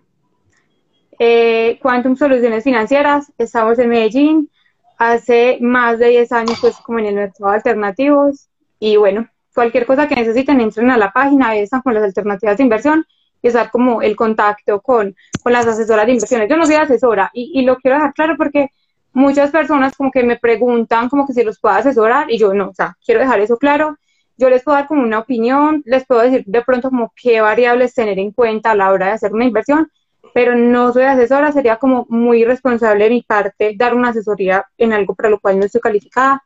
eh, 1.21 1.79
Quantum 1.81 2.17
Soluciones 2.17 2.65
Financieras. 2.65 3.33
Estamos 3.39 3.79
en 3.79 3.91
Medellín. 3.91 4.51
Hace 4.99 5.59
más 5.61 5.99
de 5.99 6.09
10 6.09 6.33
años 6.33 6.59
pues 6.61 6.77
como 6.79 6.99
en 6.99 7.07
el 7.07 7.15
mercado 7.15 7.51
de 7.51 7.57
alternativos. 7.57 8.49
Y 8.79 8.97
bueno, 8.97 9.29
cualquier 9.55 9.87
cosa 9.87 10.07
que 10.07 10.15
necesiten, 10.15 10.61
entren 10.61 10.91
a 10.91 10.99
la 10.99 11.13
página, 11.13 11.57
están 11.57 11.83
con 11.83 11.95
las 11.95 12.05
alternativas 12.05 12.57
de 12.57 12.63
inversión 12.63 13.07
y 13.43 13.49
estar 13.49 13.71
como 13.71 14.03
el 14.03 14.17
contacto 14.17 14.81
con, 14.81 15.15
con 15.43 15.53
las 15.53 15.67
asesoras 15.67 16.07
de 16.07 16.13
inversiones. 16.13 16.49
Yo 16.49 16.57
no 16.57 16.67
soy 16.67 16.77
asesora 16.77 17.31
y, 17.33 17.53
y, 17.55 17.65
lo 17.65 17.77
quiero 17.77 17.97
dejar 17.97 18.15
claro 18.15 18.35
porque 18.37 18.71
muchas 19.13 19.51
personas 19.51 19.97
como 19.97 20.11
que 20.11 20.23
me 20.23 20.37
preguntan 20.37 21.09
como 21.09 21.27
que 21.27 21.33
si 21.33 21.43
los 21.43 21.59
puedo 21.59 21.75
asesorar 21.75 22.31
y 22.31 22.39
yo 22.39 22.53
no, 22.53 22.69
o 22.69 22.75
sea, 22.75 22.97
quiero 23.05 23.21
dejar 23.21 23.41
eso 23.41 23.57
claro. 23.57 23.97
Yo 24.37 24.51
les 24.51 24.63
puedo 24.63 24.77
dar 24.77 24.87
como 24.87 25.03
una 25.03 25.21
opinión, 25.21 25.83
les 25.87 26.07
puedo 26.07 26.21
decir 26.21 26.45
de 26.47 26.63
pronto 26.63 26.91
como 26.91 27.13
qué 27.17 27.41
variables 27.41 27.95
tener 27.95 28.19
en 28.19 28.33
cuenta 28.33 28.73
a 28.73 28.75
la 28.75 28.93
hora 28.93 29.07
de 29.07 29.13
hacer 29.13 29.33
una 29.33 29.47
inversión, 29.47 29.91
pero 30.35 30.55
no 30.55 30.93
soy 30.93 31.05
asesora, 31.05 31.53
sería 31.53 31.77
como 31.77 32.07
muy 32.09 32.45
responsable 32.45 33.05
de 33.05 33.11
mi 33.11 33.23
parte 33.23 33.75
dar 33.77 33.95
una 33.95 34.11
asesoría 34.11 34.67
en 34.79 34.93
algo 34.93 35.15
para 35.15 35.31
lo 35.31 35.41
cual 35.41 35.59
no 35.59 35.67
estoy 35.67 35.81
calificada. 35.81 36.43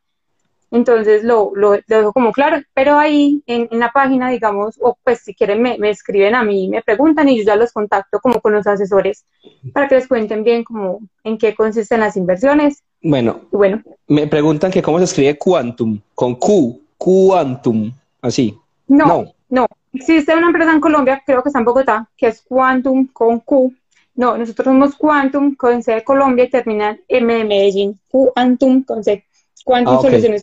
Entonces 0.72 1.24
lo, 1.24 1.50
lo, 1.54 1.76
dejo 1.86 2.12
como 2.12 2.30
claro, 2.30 2.62
pero 2.74 2.96
ahí 2.96 3.42
en, 3.46 3.68
la 3.72 3.90
página, 3.90 4.30
digamos, 4.30 4.76
o 4.80 4.96
pues 5.02 5.20
si 5.20 5.34
quieren 5.34 5.60
me, 5.60 5.76
me, 5.78 5.90
escriben 5.90 6.36
a 6.36 6.44
mí, 6.44 6.68
me 6.68 6.80
preguntan 6.80 7.28
y 7.28 7.38
yo 7.38 7.42
ya 7.42 7.56
los 7.56 7.72
contacto 7.72 8.20
como 8.20 8.40
con 8.40 8.52
los 8.52 8.68
asesores 8.68 9.24
para 9.72 9.88
que 9.88 9.96
les 9.96 10.06
cuenten 10.06 10.44
bien 10.44 10.62
como 10.62 11.00
en 11.24 11.38
qué 11.38 11.56
consisten 11.56 12.00
las 12.00 12.16
inversiones. 12.16 12.84
Bueno, 13.02 13.40
bueno. 13.50 13.82
me 14.06 14.28
preguntan 14.28 14.70
que 14.70 14.82
cómo 14.82 14.98
se 14.98 15.04
escribe 15.04 15.36
Quantum, 15.36 16.00
con 16.14 16.36
Q, 16.36 16.80
Quantum, 16.96 17.92
así. 18.22 18.56
No, 18.86 19.06
no, 19.06 19.34
no. 19.48 19.66
Existe 19.92 20.36
una 20.36 20.46
empresa 20.46 20.72
en 20.72 20.80
Colombia, 20.80 21.22
creo 21.24 21.42
que 21.42 21.48
está 21.48 21.58
en 21.58 21.64
Bogotá, 21.64 22.08
que 22.16 22.28
es 22.28 22.42
Quantum 22.42 23.08
con 23.08 23.40
Q. 23.40 23.74
No, 24.14 24.36
nosotros 24.36 24.66
somos 24.66 24.94
Quantum 24.96 25.54
con 25.56 25.82
C 25.82 25.94
de 25.94 26.04
Colombia 26.04 26.44
y 26.44 26.50
termina 26.50 26.98
M 27.08 27.34
de 27.34 27.44
Medellín. 27.44 27.98
Quantum 28.08 28.84
con 28.84 29.02
C. 29.02 29.24
¿Cuántas 29.64 29.98
ah, 29.98 30.02
soluciones 30.02 30.42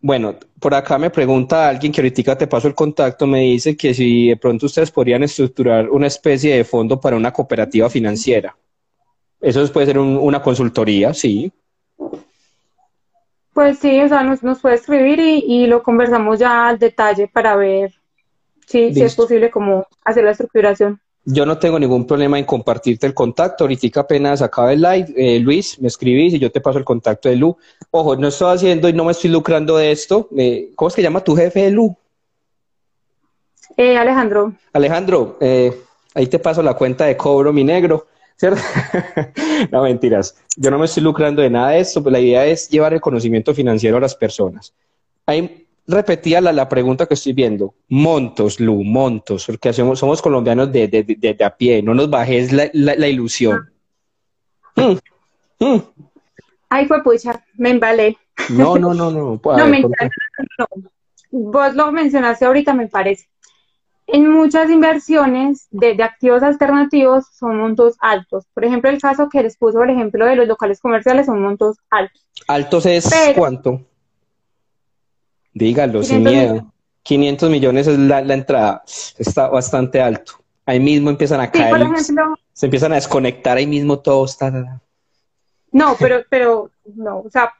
Bueno, 0.00 0.34
por 0.58 0.74
acá 0.74 0.98
me 0.98 1.10
pregunta 1.10 1.68
alguien 1.68 1.92
que 1.92 2.00
ahorita 2.00 2.36
te 2.36 2.46
paso 2.46 2.68
el 2.68 2.74
contacto, 2.74 3.26
me 3.26 3.40
dice 3.40 3.76
que 3.76 3.94
si 3.94 4.28
de 4.28 4.36
pronto 4.36 4.66
ustedes 4.66 4.90
podrían 4.90 5.22
estructurar 5.22 5.88
una 5.90 6.06
especie 6.06 6.56
de 6.56 6.64
fondo 6.64 7.00
para 7.00 7.16
una 7.16 7.32
cooperativa 7.32 7.88
financiera. 7.88 8.56
Eso 9.40 9.66
puede 9.72 9.86
ser 9.86 9.98
una 9.98 10.42
consultoría, 10.42 11.14
sí. 11.14 11.50
Pues 13.54 13.78
sí, 13.78 14.00
o 14.00 14.08
sea, 14.08 14.22
nos, 14.22 14.60
puede 14.60 14.74
escribir 14.74 15.18
y, 15.20 15.66
lo 15.66 15.82
conversamos 15.82 16.38
ya 16.38 16.68
al 16.68 16.78
detalle 16.78 17.26
para 17.26 17.56
ver 17.56 17.92
si, 18.70 18.94
si 18.94 19.02
es 19.02 19.14
posible 19.16 19.50
como 19.50 19.86
hacer 20.04 20.22
la 20.22 20.30
estructuración. 20.30 21.00
Yo 21.24 21.44
no 21.44 21.58
tengo 21.58 21.78
ningún 21.78 22.06
problema 22.06 22.38
en 22.38 22.44
compartirte 22.44 23.06
el 23.06 23.14
contacto. 23.14 23.64
Ahorita 23.64 24.00
apenas 24.00 24.40
acaba 24.42 24.72
el 24.72 24.80
live, 24.80 25.12
eh, 25.16 25.40
Luis, 25.40 25.80
me 25.80 25.88
escribís 25.88 26.34
y 26.34 26.38
yo 26.38 26.50
te 26.50 26.60
paso 26.60 26.78
el 26.78 26.84
contacto 26.84 27.28
de 27.28 27.36
Lu. 27.36 27.56
Ojo, 27.90 28.16
no 28.16 28.28
estoy 28.28 28.54
haciendo 28.54 28.88
y 28.88 28.92
no 28.92 29.04
me 29.04 29.12
estoy 29.12 29.30
lucrando 29.30 29.76
de 29.76 29.90
esto. 29.90 30.28
Eh, 30.36 30.70
¿Cómo 30.76 30.88
es 30.88 30.94
que 30.94 31.02
llama 31.02 31.22
tu 31.22 31.36
jefe 31.36 31.62
de 31.62 31.70
Lu? 31.72 31.94
Eh, 33.76 33.96
Alejandro. 33.98 34.54
Alejandro, 34.72 35.38
ahí 36.14 36.26
te 36.26 36.38
paso 36.38 36.62
la 36.62 36.74
cuenta 36.74 37.04
de 37.06 37.16
cobro, 37.16 37.52
mi 37.52 37.64
negro. 37.64 38.06
¿Cierto? 38.36 38.62
no, 39.70 39.82
mentiras. 39.82 40.34
Yo 40.56 40.70
no 40.70 40.78
me 40.78 40.86
estoy 40.86 41.02
lucrando 41.02 41.42
de 41.42 41.50
nada 41.50 41.72
de 41.72 41.80
esto, 41.80 42.02
pues 42.02 42.12
la 42.12 42.20
idea 42.20 42.46
es 42.46 42.70
llevar 42.70 42.94
el 42.94 43.00
conocimiento 43.00 43.52
financiero 43.52 43.98
a 43.98 44.00
las 44.00 44.14
personas. 44.14 44.72
Hay 45.26 45.59
repetía 45.90 46.40
la, 46.40 46.68
pregunta 46.68 47.06
que 47.06 47.14
estoy 47.14 47.32
viendo. 47.32 47.74
Montos, 47.88 48.60
Lu, 48.60 48.82
montos, 48.84 49.46
porque 49.46 49.72
somos, 49.72 49.98
somos 49.98 50.22
colombianos 50.22 50.72
de, 50.72 50.88
de, 50.88 51.44
a 51.44 51.56
pie, 51.56 51.82
no 51.82 51.94
nos 51.94 52.08
bajes 52.08 52.52
la, 52.52 52.70
la, 52.72 53.08
ilusión. 53.08 53.70
Mm, 54.76 55.64
mm. 55.64 55.82
Ay, 56.68 56.86
fue 56.86 57.02
pucha, 57.02 57.44
me 57.56 57.70
embalé. 57.70 58.16
No, 58.50 58.78
no, 58.78 58.94
no, 58.94 59.10
no. 59.10 59.40
no, 59.56 59.66
me 59.66 59.84
Vos 61.32 61.74
lo 61.74 61.92
mencionaste 61.92 62.44
ahorita, 62.44 62.74
me 62.74 62.88
parece. 62.88 63.26
En 64.06 64.28
muchas 64.28 64.68
inversiones 64.70 65.68
de, 65.70 66.02
activos 66.02 66.42
alternativos 66.42 67.26
son 67.32 67.58
montos 67.58 67.96
altos. 68.00 68.44
Por 68.52 68.64
ejemplo, 68.64 68.90
el 68.90 69.00
caso 69.00 69.28
que 69.28 69.42
les 69.42 69.56
puso 69.56 69.82
el 69.84 69.90
ejemplo 69.90 70.26
de 70.26 70.34
los 70.34 70.48
locales 70.48 70.80
comerciales 70.80 71.26
son 71.26 71.40
montos 71.40 71.76
altos. 71.90 72.26
¿Altos 72.48 72.86
es 72.86 73.08
cuánto? 73.36 73.86
Dígalo, 75.52 76.02
sin 76.02 76.22
miedo. 76.22 76.72
500 77.02 77.50
millones 77.50 77.86
es 77.86 77.98
la, 77.98 78.20
entrada. 78.20 78.82
Está 79.18 79.48
bastante 79.48 80.00
alto. 80.00 80.32
Ahí 80.66 80.78
mismo 80.78 81.10
empiezan 81.10 81.40
a 81.40 81.50
caer. 81.50 81.74
se 82.52 82.66
empiezan 82.66 82.92
a 82.92 82.96
desconectar 82.96 83.56
ahí 83.56 83.66
mismo 83.66 83.98
todo. 83.98 84.24
Está... 84.24 84.80
No, 85.72 85.96
pero, 85.98 86.22
pero, 86.28 86.70
no, 86.94 87.20
o 87.20 87.30
sea, 87.30 87.52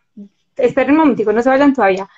esperen 0.57 0.93
un 0.93 0.99
momentico, 0.99 1.33
no 1.33 1.43
se 1.43 1.49
vayan 1.49 1.73
todavía. 1.73 2.09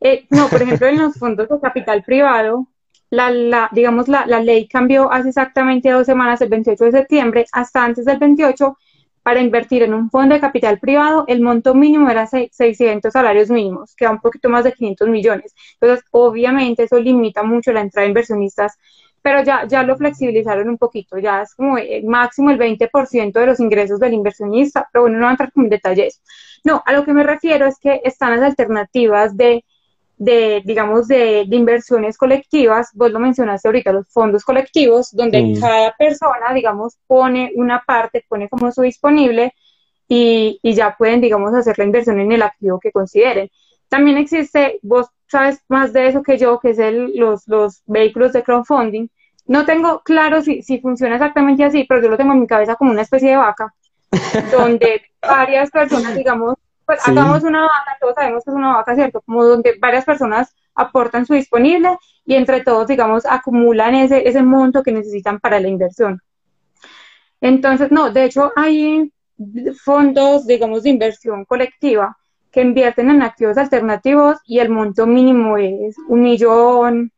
Eh, 0.00 0.26
no, 0.30 0.48
por 0.48 0.60
ejemplo, 0.60 0.86
en 0.86 0.98
los 0.98 1.14
fondos 1.14 1.48
de 1.48 1.60
capital 1.60 2.02
privado, 2.02 2.66
la, 3.10 3.30
la, 3.30 3.70
digamos, 3.72 4.08
la, 4.08 4.26
la 4.26 4.40
ley 4.40 4.66
cambió 4.66 5.10
hace 5.10 5.28
exactamente 5.28 5.90
dos 5.90 6.04
semanas, 6.04 6.40
el 6.40 6.48
28 6.48 6.84
de 6.84 6.92
septiembre, 6.92 7.46
hasta 7.52 7.84
antes 7.84 8.04
del 8.04 8.18
28, 8.18 8.76
para 9.24 9.40
invertir 9.40 9.82
en 9.82 9.94
un 9.94 10.10
fondo 10.10 10.34
de 10.34 10.40
capital 10.40 10.78
privado, 10.78 11.24
el 11.28 11.40
monto 11.40 11.74
mínimo 11.74 12.10
era 12.10 12.26
600 12.26 13.10
salarios 13.12 13.50
mínimos, 13.50 13.96
que 13.96 14.04
da 14.04 14.10
un 14.12 14.20
poquito 14.20 14.50
más 14.50 14.64
de 14.64 14.72
500 14.72 15.08
millones. 15.08 15.54
Entonces, 15.80 16.04
obviamente, 16.12 16.84
eso 16.84 17.00
limita 17.00 17.42
mucho 17.42 17.72
la 17.72 17.80
entrada 17.80 18.04
de 18.04 18.10
inversionistas, 18.10 18.76
pero 19.22 19.42
ya, 19.42 19.66
ya 19.66 19.82
lo 19.82 19.96
flexibilizaron 19.96 20.68
un 20.68 20.76
poquito, 20.76 21.16
ya 21.18 21.42
es 21.42 21.54
como 21.54 21.78
el 21.78 22.04
máximo 22.04 22.50
el 22.50 22.58
20% 22.58 23.40
de 23.40 23.46
los 23.46 23.60
ingresos 23.60 23.98
del 23.98 24.12
inversionista, 24.12 24.86
pero 24.92 25.04
bueno, 25.04 25.16
no 25.16 25.24
voy 25.24 25.28
a 25.28 25.32
entrar 25.32 25.52
con 25.52 25.70
detalles. 25.70 26.22
No, 26.62 26.82
a 26.84 26.92
lo 26.92 27.04
que 27.06 27.14
me 27.14 27.24
refiero 27.24 27.66
es 27.66 27.78
que 27.78 28.02
están 28.04 28.32
las 28.32 28.42
alternativas 28.42 29.34
de 29.38 29.64
de, 30.24 30.62
digamos, 30.64 31.06
de, 31.06 31.46
inversiones 31.50 32.16
colectivas, 32.16 32.90
vos 32.94 33.10
lo 33.10 33.20
mencionaste 33.20 33.68
ahorita, 33.68 33.92
los 33.92 34.08
fondos 34.08 34.42
colectivos, 34.42 35.10
donde 35.12 35.56
cada 35.60 35.94
persona, 35.98 36.54
digamos, 36.54 36.96
pone 37.06 37.52
una 37.56 37.82
parte, 37.86 38.24
pone 38.26 38.48
como 38.48 38.72
su 38.72 38.82
disponible 38.82 39.52
y, 40.08 40.58
y, 40.62 40.74
ya 40.74 40.96
pueden, 40.96 41.20
digamos, 41.20 41.52
hacer 41.52 41.78
la 41.78 41.84
inversión 41.84 42.20
en 42.20 42.32
el 42.32 42.42
activo 42.42 42.80
que 42.80 42.90
consideren. 42.90 43.50
También 43.88 44.16
existe, 44.16 44.78
vos 44.82 45.08
sabes 45.26 45.60
más 45.68 45.92
de 45.92 46.08
eso 46.08 46.22
que 46.22 46.38
yo, 46.38 46.58
que 46.58 46.70
es 46.70 46.78
el, 46.78 47.14
los, 47.16 47.46
los 47.46 47.82
vehículos 47.86 48.32
de 48.32 48.42
crowdfunding. 48.42 49.08
No 49.46 49.66
tengo 49.66 50.00
claro 50.00 50.40
si, 50.40 50.62
si 50.62 50.80
funciona 50.80 51.16
exactamente 51.16 51.64
así, 51.64 51.84
pero 51.86 52.00
yo 52.00 52.08
lo 52.08 52.16
tengo 52.16 52.32
en 52.32 52.40
mi 52.40 52.46
cabeza 52.46 52.76
como 52.76 52.92
una 52.92 53.02
especie 53.02 53.30
de 53.30 53.36
vaca, 53.36 53.74
donde 54.56 55.02
varias 55.20 55.70
personas, 55.70 56.14
digamos, 56.14 56.54
pues 56.86 57.00
hagamos 57.06 57.42
una 57.42 57.62
vaca, 57.62 57.96
todos 58.00 58.14
sabemos 58.14 58.44
que 58.44 58.50
es 58.50 58.56
una 58.56 58.76
vaca, 58.76 58.94
¿cierto? 58.94 59.22
Como 59.22 59.44
donde 59.44 59.74
varias 59.80 60.04
personas 60.04 60.54
aportan 60.74 61.26
su 61.26 61.34
disponible 61.34 61.96
y 62.24 62.34
entre 62.34 62.62
todos, 62.62 62.86
digamos, 62.86 63.24
acumulan 63.26 63.94
ese, 63.94 64.28
ese 64.28 64.42
monto 64.42 64.82
que 64.82 64.92
necesitan 64.92 65.40
para 65.40 65.60
la 65.60 65.68
inversión. 65.68 66.20
Entonces, 67.40 67.90
no, 67.90 68.10
de 68.10 68.24
hecho 68.24 68.52
hay 68.56 69.12
fondos, 69.84 70.46
digamos, 70.46 70.82
de 70.82 70.90
inversión 70.90 71.44
colectiva 71.44 72.16
que 72.50 72.62
invierten 72.62 73.10
en 73.10 73.22
activos 73.22 73.58
alternativos 73.58 74.38
y 74.46 74.60
el 74.60 74.68
monto 74.68 75.06
mínimo 75.06 75.58
es 75.58 75.96
un 76.08 76.22
millón, 76.22 77.12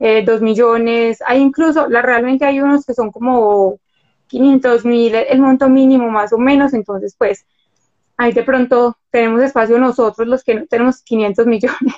eh, 0.00 0.24
dos 0.24 0.40
millones, 0.40 1.22
hay 1.26 1.40
incluso, 1.40 1.88
la, 1.88 2.02
realmente 2.02 2.44
hay 2.44 2.60
unos 2.60 2.86
que 2.86 2.94
son 2.94 3.10
como 3.10 3.78
500 4.28 4.84
mil, 4.84 5.14
el 5.14 5.40
monto 5.40 5.68
mínimo 5.68 6.08
más 6.10 6.32
o 6.32 6.38
menos, 6.38 6.72
entonces 6.72 7.14
pues 7.18 7.44
ahí 8.18 8.32
de 8.32 8.42
pronto 8.42 8.98
tenemos 9.10 9.42
espacio 9.42 9.78
nosotros 9.78 10.28
los 10.28 10.44
que 10.44 10.56
no 10.56 10.66
tenemos 10.66 11.02
500 11.02 11.46
millones. 11.46 11.94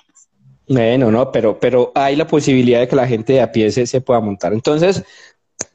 Bueno, 0.68 1.10
no, 1.10 1.32
pero, 1.32 1.58
pero 1.58 1.90
hay 1.96 2.14
la 2.14 2.28
posibilidad 2.28 2.78
de 2.78 2.86
que 2.86 2.94
la 2.94 3.08
gente 3.08 3.32
de 3.32 3.40
a 3.40 3.50
pie 3.50 3.72
se, 3.72 4.00
pueda 4.00 4.20
montar. 4.20 4.52
Entonces, 4.52 5.02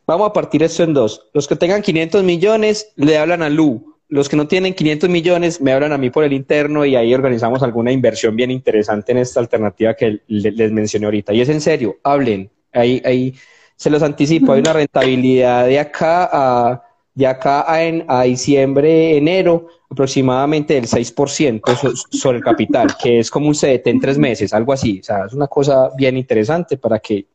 vamos 0.07 0.29
a 0.29 0.31
partir 0.31 0.63
esto 0.63 0.83
en 0.83 0.93
dos. 0.93 1.27
Los 1.33 1.49
que 1.49 1.57
tengan 1.57 1.81
500 1.81 2.23
millones 2.23 2.93
le 2.95 3.17
hablan 3.17 3.41
a 3.41 3.49
Lu. 3.49 3.97
los 4.07 4.29
que 4.29 4.37
no 4.37 4.47
tienen 4.47 4.73
500 4.73 5.09
millones 5.09 5.59
me 5.59 5.73
hablan 5.73 5.91
a 5.91 5.97
mí 5.97 6.11
por 6.11 6.23
el 6.23 6.31
interno 6.31 6.85
y 6.85 6.95
ahí 6.95 7.13
organizamos 7.13 7.61
alguna 7.61 7.91
inversión 7.91 8.37
bien 8.37 8.51
interesante 8.51 9.11
en 9.11 9.17
esta 9.17 9.41
alternativa 9.41 9.95
que 9.95 10.21
les 10.27 10.71
mencioné 10.71 11.07
ahorita. 11.07 11.33
Y 11.33 11.41
es 11.41 11.49
en 11.49 11.59
serio, 11.59 11.97
hablen. 12.01 12.49
Ahí, 12.71 13.01
ahí 13.03 13.35
se 13.75 13.89
los 13.89 14.01
anticipo, 14.01 14.53
hay 14.53 14.61
una 14.61 14.73
rentabilidad 14.73 15.65
de 15.65 15.79
acá 15.79 16.29
a, 16.31 16.84
de 17.15 17.25
acá 17.25 17.71
a, 17.71 17.83
en, 17.83 18.05
a 18.07 18.23
diciembre, 18.23 19.17
enero, 19.17 19.67
aproximadamente 19.89 20.75
del 20.75 20.87
6% 20.87 21.95
sobre 22.11 22.37
el 22.37 22.43
capital, 22.43 22.95
que 23.01 23.19
es 23.19 23.31
como 23.31 23.47
un 23.47 23.55
CDT 23.55 23.87
en 23.87 24.01
tres 24.01 24.17
meses, 24.17 24.53
algo 24.53 24.73
así. 24.73 24.99
O 24.99 25.03
sea, 25.03 25.25
es 25.25 25.33
una 25.33 25.47
cosa 25.47 25.89
bien 25.97 26.17
interesante 26.17 26.77
para 26.77 26.99
que 26.99 27.25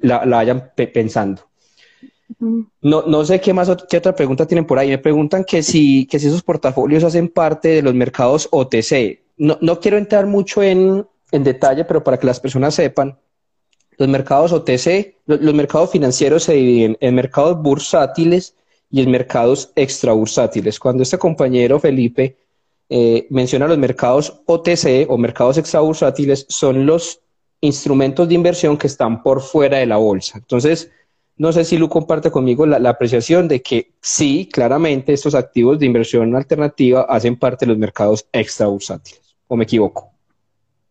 la, 0.00 0.24
la 0.24 0.36
vayan 0.36 0.70
pensando. 0.76 1.42
No, 2.80 3.02
no 3.02 3.24
sé 3.24 3.40
qué 3.40 3.52
más, 3.52 3.70
qué 3.88 3.98
otra 3.98 4.14
pregunta 4.14 4.46
tienen 4.46 4.66
por 4.66 4.78
ahí. 4.78 4.88
Me 4.88 4.98
preguntan 4.98 5.44
que 5.44 5.62
si, 5.62 6.06
que 6.06 6.18
si 6.18 6.28
esos 6.28 6.42
portafolios 6.42 7.04
hacen 7.04 7.28
parte 7.28 7.68
de 7.68 7.82
los 7.82 7.94
mercados 7.94 8.48
OTC. 8.50 9.20
No, 9.36 9.58
no 9.60 9.80
quiero 9.80 9.98
entrar 9.98 10.26
mucho 10.26 10.62
en, 10.62 11.06
en 11.32 11.44
detalle, 11.44 11.84
pero 11.84 12.04
para 12.04 12.18
que 12.18 12.26
las 12.26 12.38
personas 12.38 12.74
sepan, 12.76 13.18
los 13.96 14.08
mercados 14.08 14.52
OTC, 14.52 15.16
los, 15.26 15.54
mercados 15.54 15.90
financieros 15.90 16.44
se 16.44 16.54
dividen 16.54 16.96
en 17.00 17.14
mercados 17.14 17.60
bursátiles 17.60 18.56
y 18.94 19.02
en 19.02 19.10
mercados 19.10 19.72
extrabursátiles. 19.74 20.78
Cuando 20.78 21.02
este 21.02 21.18
compañero 21.18 21.80
Felipe 21.80 22.36
eh, 22.88 23.26
menciona 23.28 23.66
los 23.66 23.76
mercados 23.76 24.42
OTC 24.46 25.06
o 25.08 25.18
mercados 25.18 25.58
extrabursátiles, 25.58 26.46
son 26.48 26.86
los 26.86 27.20
instrumentos 27.60 28.28
de 28.28 28.36
inversión 28.36 28.76
que 28.76 28.86
están 28.86 29.20
por 29.24 29.42
fuera 29.42 29.78
de 29.78 29.86
la 29.86 29.96
bolsa. 29.96 30.38
Entonces, 30.38 30.92
no 31.36 31.52
sé 31.52 31.64
si 31.64 31.76
Lu 31.76 31.88
comparte 31.88 32.30
conmigo 32.30 32.66
la, 32.66 32.88
apreciación 32.88 33.48
de 33.48 33.62
que 33.62 33.94
sí, 34.00 34.48
claramente 34.52 35.12
estos 35.12 35.34
activos 35.34 35.80
de 35.80 35.86
inversión 35.86 36.36
alternativa 36.36 37.00
hacen 37.08 37.36
parte 37.36 37.66
de 37.66 37.70
los 37.70 37.78
mercados 37.78 38.28
extrabursátiles. 38.32 39.34
¿O 39.48 39.56
me 39.56 39.64
equivoco? 39.64 40.12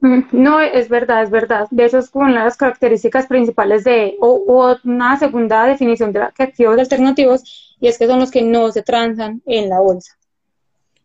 Mm, 0.02 0.24
no, 0.34 0.60
es 0.60 0.90
verdad, 0.90 1.24
es 1.24 1.30
verdad. 1.30 1.68
De 1.72 1.86
eso 1.86 2.00
es 2.00 2.10
como 2.10 2.26
una 2.26 2.40
de 2.40 2.46
las 2.46 2.58
características 2.58 3.28
principales 3.28 3.86
de, 3.86 4.18
o, 4.20 4.76
una 4.84 5.18
segunda 5.18 5.66
definición 5.66 6.12
de 6.12 6.24
activos 6.24 6.78
alternativos, 6.78 7.73
y 7.80 7.88
es 7.88 7.98
que 7.98 8.08
son 8.08 8.20
los 8.20 8.32
que 8.32 8.42
no 8.42 8.72
se 8.72 8.84
transan 8.84 9.42
en 9.46 9.70
la 9.70 9.80
bolsa. 9.80 10.18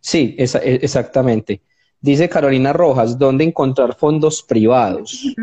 Sí, 0.01 0.37
e, 0.39 0.45
exactamente. 0.83 1.63
Dice 2.01 2.29
Carolina 2.29 2.73
Rojas, 2.73 3.19
¿dónde 3.19 3.45
encontrar 3.45 3.97
fondos 3.97 4.43
privados? 4.43 5.35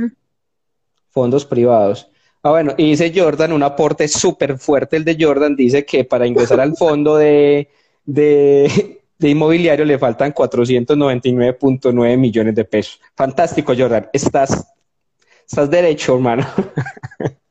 Fondos 1.09 1.45
privados. 1.45 2.09
Ah, 2.41 2.51
bueno, 2.51 2.73
y 2.77 2.91
dice 2.91 3.11
Jordan, 3.13 3.53
un 3.53 3.63
aporte 3.63 4.07
súper 4.07 4.57
fuerte 4.57 4.97
el 4.97 5.03
de 5.03 5.17
Jordan, 5.19 5.55
dice 5.55 5.83
que 5.83 6.05
para 6.05 6.27
ingresar 6.27 6.59
al 6.59 6.75
fondo 6.77 7.17
de, 7.17 7.69
de, 8.05 8.69
inmobiliario 9.19 9.83
le 9.83 9.97
faltan 9.97 10.31
499.9 10.33 12.17
millones 12.17 12.55
de 12.55 12.65
pesos. 12.65 13.01
Fantástico, 13.15 13.73
Jordan. 13.77 14.09
Estás, 14.13 14.71
estás 15.47 15.69
derecho, 15.69 16.15
hermano. 16.15 16.45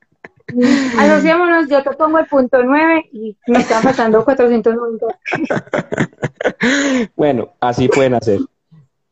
Asociémonos, 0.98 1.68
yo 1.68 1.82
te 1.82 1.90
pongo 1.92 2.18
el 2.18 2.26
punto 2.26 2.62
9 2.62 3.08
y 3.12 3.36
me 3.46 3.58
están 3.58 3.82
faltando 3.82 4.24
490. 4.24 5.06
bueno, 7.16 7.52
así 7.60 7.88
pueden 7.88 8.14
hacer. 8.14 8.40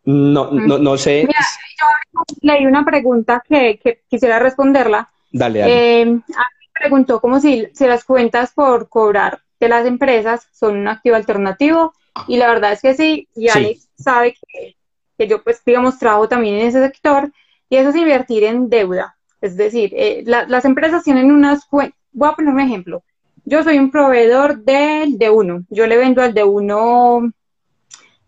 No, 0.04 0.50
no, 0.50 0.78
no 0.78 0.96
sé. 0.96 1.24
Mira, 1.26 1.40
yo 1.80 2.22
leí 2.40 2.66
una 2.66 2.84
pregunta 2.84 3.42
que, 3.48 3.78
que 3.82 4.02
quisiera 4.08 4.38
responderla 4.38 5.08
Dale, 5.32 5.60
dale. 5.60 6.00
Eh, 6.00 6.02
a 6.02 6.06
mí 6.06 6.18
me 6.18 6.80
preguntó 6.80 7.20
como 7.20 7.40
si, 7.40 7.68
si 7.72 7.86
las 7.86 8.04
cuentas 8.04 8.52
por 8.52 8.88
cobrar 8.88 9.40
de 9.58 9.68
las 9.68 9.86
empresas 9.86 10.46
son 10.52 10.76
un 10.76 10.88
activo 10.88 11.16
alternativo 11.16 11.94
y 12.28 12.36
la 12.36 12.48
verdad 12.48 12.72
es 12.72 12.82
que 12.82 12.94
sí, 12.94 13.28
y 13.34 13.48
Alex 13.48 13.88
sabe 13.96 14.34
que, 14.34 14.76
que, 15.16 15.26
yo 15.26 15.42
pues 15.42 15.64
digamos 15.64 15.98
trabajo 15.98 16.28
también 16.28 16.56
en 16.56 16.66
ese 16.66 16.82
sector 16.82 17.32
y 17.70 17.76
eso 17.76 17.88
es 17.88 17.96
invertir 17.96 18.44
en 18.44 18.68
deuda. 18.68 19.16
Es 19.42 19.56
decir, 19.56 19.92
eh, 19.96 20.22
las 20.24 20.64
empresas 20.64 21.02
tienen 21.02 21.32
unas 21.32 21.66
cuentas, 21.66 21.98
voy 22.12 22.28
a 22.28 22.32
poner 22.32 22.54
un 22.54 22.60
ejemplo. 22.60 23.02
Yo 23.44 23.64
soy 23.64 23.76
un 23.76 23.90
proveedor 23.90 24.62
del 24.62 25.18
de 25.18 25.30
uno, 25.30 25.64
yo 25.68 25.88
le 25.88 25.96
vendo 25.96 26.22
al 26.22 26.32
de 26.32 26.44
uno, 26.44 27.32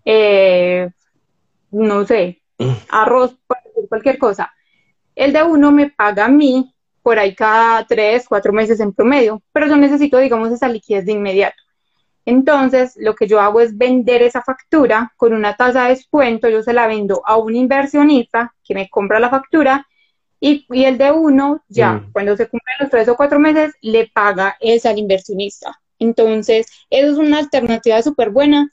eh, 0.05 0.91
no 1.71 2.05
sé, 2.05 2.43
mm. 2.59 2.73
arroz, 2.91 3.39
cualquier 3.89 4.19
cosa. 4.19 4.53
El 5.15 5.33
de 5.33 5.45
uno 5.45 5.71
me 5.71 5.91
paga 5.91 6.25
a 6.25 6.29
mí 6.29 6.75
por 7.01 7.17
ahí 7.21 7.33
cada 7.33 7.87
tres, 7.87 8.27
cuatro 8.29 8.53
meses 8.53 8.81
en 8.81 8.93
promedio, 8.93 9.41
pero 9.53 9.69
yo 9.69 9.77
necesito, 9.77 10.19
digamos, 10.19 10.51
esa 10.51 10.69
liquidez 10.69 11.07
de 11.07 11.13
inmediato. 11.13 11.63
Entonces, 12.25 12.95
lo 12.97 13.15
que 13.15 13.29
yo 13.29 13.41
hago 13.41 13.61
es 13.61 13.79
vender 13.79 14.21
esa 14.23 14.43
factura 14.43 15.13
con 15.17 15.33
una 15.33 15.55
tasa 15.55 15.85
de 15.85 15.91
descuento, 15.91 16.49
yo 16.49 16.61
se 16.63 16.73
la 16.73 16.89
vendo 16.89 17.23
a 17.25 17.37
un 17.37 17.55
inversionista 17.55 18.53
que 18.65 18.75
me 18.75 18.89
compra 18.89 19.21
la 19.21 19.31
factura 19.31 19.87
y, 20.41 20.67
el 20.85 20.99
de 20.99 21.11
uno, 21.11 21.63
ya, 21.69 21.95
mm. 21.95 22.13
cuando 22.13 22.37
se 22.37 22.49
cumplen 22.49 22.77
los 22.81 22.91
tres 22.91 23.09
o 23.09 23.17
cuatro 23.17 23.39
meses, 23.39 23.73
le 23.81 24.09
paga 24.09 24.57
esa 24.61 24.91
al 24.91 24.99
inversionista. 24.99 25.81
Entonces, 25.99 26.67
eso 26.91 27.13
es 27.13 27.19
una 27.19 27.39
alternativa 27.39 28.03
súper 28.03 28.31
buena 28.31 28.71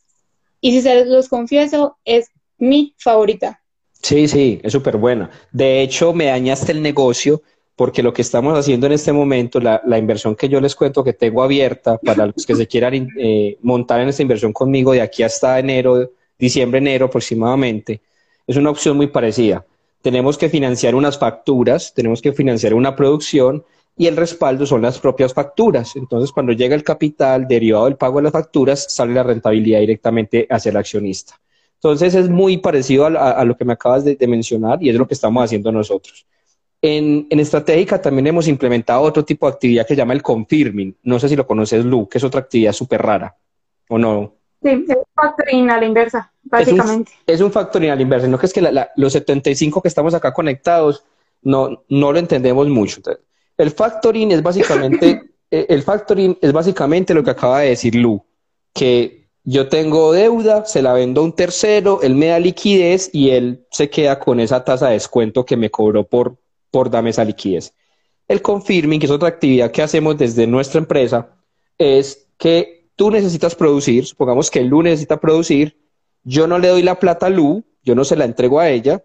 y 0.60 0.72
si 0.72 0.82
se 0.82 1.06
los 1.06 1.30
confieso, 1.30 1.98
es 2.06 2.30
mi 2.58 2.94
favorita. 2.98 3.62
Sí, 4.02 4.28
sí, 4.28 4.60
es 4.64 4.72
súper 4.72 4.98
buena. 4.98 5.30
De 5.52 5.82
hecho, 5.82 6.14
me 6.14 6.26
dañaste 6.26 6.72
el 6.72 6.82
negocio 6.82 7.42
porque 7.76 8.04
lo 8.04 8.14
que 8.14 8.22
estamos 8.22 8.58
haciendo 8.58 8.86
en 8.86 8.94
este 8.94 9.12
momento, 9.12 9.60
la, 9.60 9.82
inversión 9.98 10.36
que 10.36 10.50
yo 10.50 10.62
les 10.62 10.76
cuento 10.76 11.04
que 11.04 11.14
tengo 11.14 11.42
abierta 11.42 11.98
para 11.98 12.28
los 12.28 12.46
que 12.46 12.56
se 12.56 12.68
quieran 12.68 13.08
eh, 13.18 13.58
montar 13.62 14.02
en 14.02 14.10
esta 14.10 14.22
inversión 14.22 14.54
conmigo 14.54 14.92
de 14.92 15.02
aquí 15.02 15.24
hasta 15.24 15.58
enero, 15.58 16.12
diciembre, 16.38 16.80
enero 16.80 17.08
aproximadamente, 17.08 18.02
es 18.46 18.56
una 18.56 18.70
opción 18.70 18.98
muy 18.98 19.08
parecida. 19.08 19.66
Tenemos 20.02 20.38
que 20.38 20.50
financiar 20.50 20.96
unas 20.96 21.18
facturas, 21.18 21.94
tenemos 21.94 22.22
que 22.22 22.34
financiar 22.34 22.74
una 22.74 22.96
producción 22.96 23.64
y 23.96 24.08
el 24.08 24.18
respaldo 24.18 24.66
son 24.66 24.82
las 24.82 25.00
propias 25.00 25.34
facturas. 25.34 25.96
Entonces, 25.96 26.32
cuando 26.32 26.54
llega 26.54 26.76
el 26.76 26.84
capital 26.84 27.48
derivado 27.48 27.86
del 27.86 27.98
pago 27.98 28.18
de 28.18 28.24
las 28.24 28.32
facturas, 28.32 28.86
sale 28.90 29.14
la 29.14 29.24
rentabilidad 29.24 29.80
directamente 29.80 30.48
hacia 30.50 30.70
el 30.70 30.78
accionista. 30.78 31.40
Entonces, 31.76 32.16
es 32.16 32.30
muy 32.30 32.58
parecido 32.58 33.06
a, 33.06 33.44
lo 33.44 33.58
que 33.58 33.66
me 33.66 33.74
acabas 33.74 34.04
de 34.06 34.28
mencionar 34.28 34.82
y 34.84 34.90
es 34.90 34.96
lo 34.96 35.08
que 35.08 35.16
estamos 35.16 35.44
haciendo 35.44 35.72
nosotros. 35.72 36.26
En, 36.82 37.28
en 37.30 37.40
Estratégica 37.40 38.02
también 38.02 38.28
hemos 38.28 38.48
implementado 38.48 39.02
otro 39.02 39.24
tipo 39.24 39.46
de 39.46 39.54
actividad 39.54 39.86
que 39.86 39.94
se 39.94 39.98
llama 39.98 40.14
el 40.14 40.24
confirming. 40.24 40.98
No 41.04 41.20
sé 41.20 41.30
si 41.30 41.36
lo 41.36 41.46
conoces, 41.46 41.86
Lu, 41.86 42.10
que 42.10 42.18
es 42.18 42.24
otra 42.24 42.40
actividad 42.42 42.74
súper 42.74 43.04
rara, 43.04 43.36
¿o 43.88 44.00
no? 44.00 44.34
Sí, 44.62 44.86
es 44.88 44.96
un 44.96 45.06
factoring 45.16 45.70
a 45.72 45.80
la 45.80 45.86
inversa, 45.86 46.32
básicamente. 46.44 47.12
Es 47.26 47.42
un, 47.42 47.48
es 47.48 47.54
factoring 47.54 47.90
a 47.90 47.96
la 47.96 48.02
inversa, 48.02 48.28
no 48.28 48.38
que 48.38 48.46
es 48.46 48.54
que 48.54 48.62
los 48.96 49.14
75 49.14 49.82
que 49.82 49.88
estamos 49.88 50.14
acá 50.14 50.34
conectados 50.34 51.04
no, 51.42 51.84
no 51.90 52.12
lo 52.12 52.20
entendemos 52.20 52.68
mucho. 52.68 53.02
El 53.58 53.72
factoring 53.72 54.32
es 54.32 54.44
básicamente, 54.44 55.22
eh, 55.52 55.66
el 55.70 55.82
factoring 55.82 56.38
es 56.42 56.52
básicamente 56.54 57.14
lo 57.14 57.24
que 57.24 57.32
acaba 57.32 57.62
de 57.62 57.70
decir 57.70 57.96
Lu, 57.96 58.24
que 58.74 59.30
yo 59.44 59.68
tengo 59.68 60.12
deuda, 60.12 60.66
se 60.66 60.84
la 60.84 60.94
vendo 60.94 61.22
a 61.22 61.24
un 61.24 61.34
tercero, 61.34 62.02
él 62.04 62.14
me 62.14 62.28
da 62.28 62.38
liquidez 62.38 63.10
y 63.12 63.32
él 63.32 63.66
se 63.72 63.90
queda 63.90 64.20
con 64.20 64.40
esa 64.40 64.64
tasa 64.64 64.88
de 64.88 64.94
descuento 64.94 65.44
que 65.44 65.58
me 65.58 65.72
cobró 65.72 66.08
por, 66.08 66.38
por 66.70 66.92
dame 66.92 67.10
esa 67.10 67.24
liquidez. 67.24 67.74
El 68.28 68.44
confirming, 68.44 69.00
que 69.00 69.08
es 69.08 69.12
otra 69.12 69.30
actividad 69.30 69.72
que 69.72 69.82
hacemos 69.82 70.18
desde 70.18 70.46
nuestra 70.46 70.78
empresa, 70.78 71.30
es 71.80 72.28
que 72.38 72.81
tú 73.02 73.10
necesitas 73.10 73.56
producir, 73.56 74.06
supongamos 74.06 74.52
que 74.52 74.62
Lu 74.62 74.84
necesita 74.84 75.20
producir, 75.20 75.76
yo 76.24 76.46
no 76.46 76.60
le 76.60 76.68
doy 76.68 76.84
la 76.84 77.00
plata 77.00 77.26
a 77.26 77.30
Lu, 77.32 77.64
yo 77.82 77.96
no 77.96 78.06
se 78.06 78.16
la 78.16 78.26
entrego 78.26 78.60
a 78.60 78.70
ella, 78.70 79.04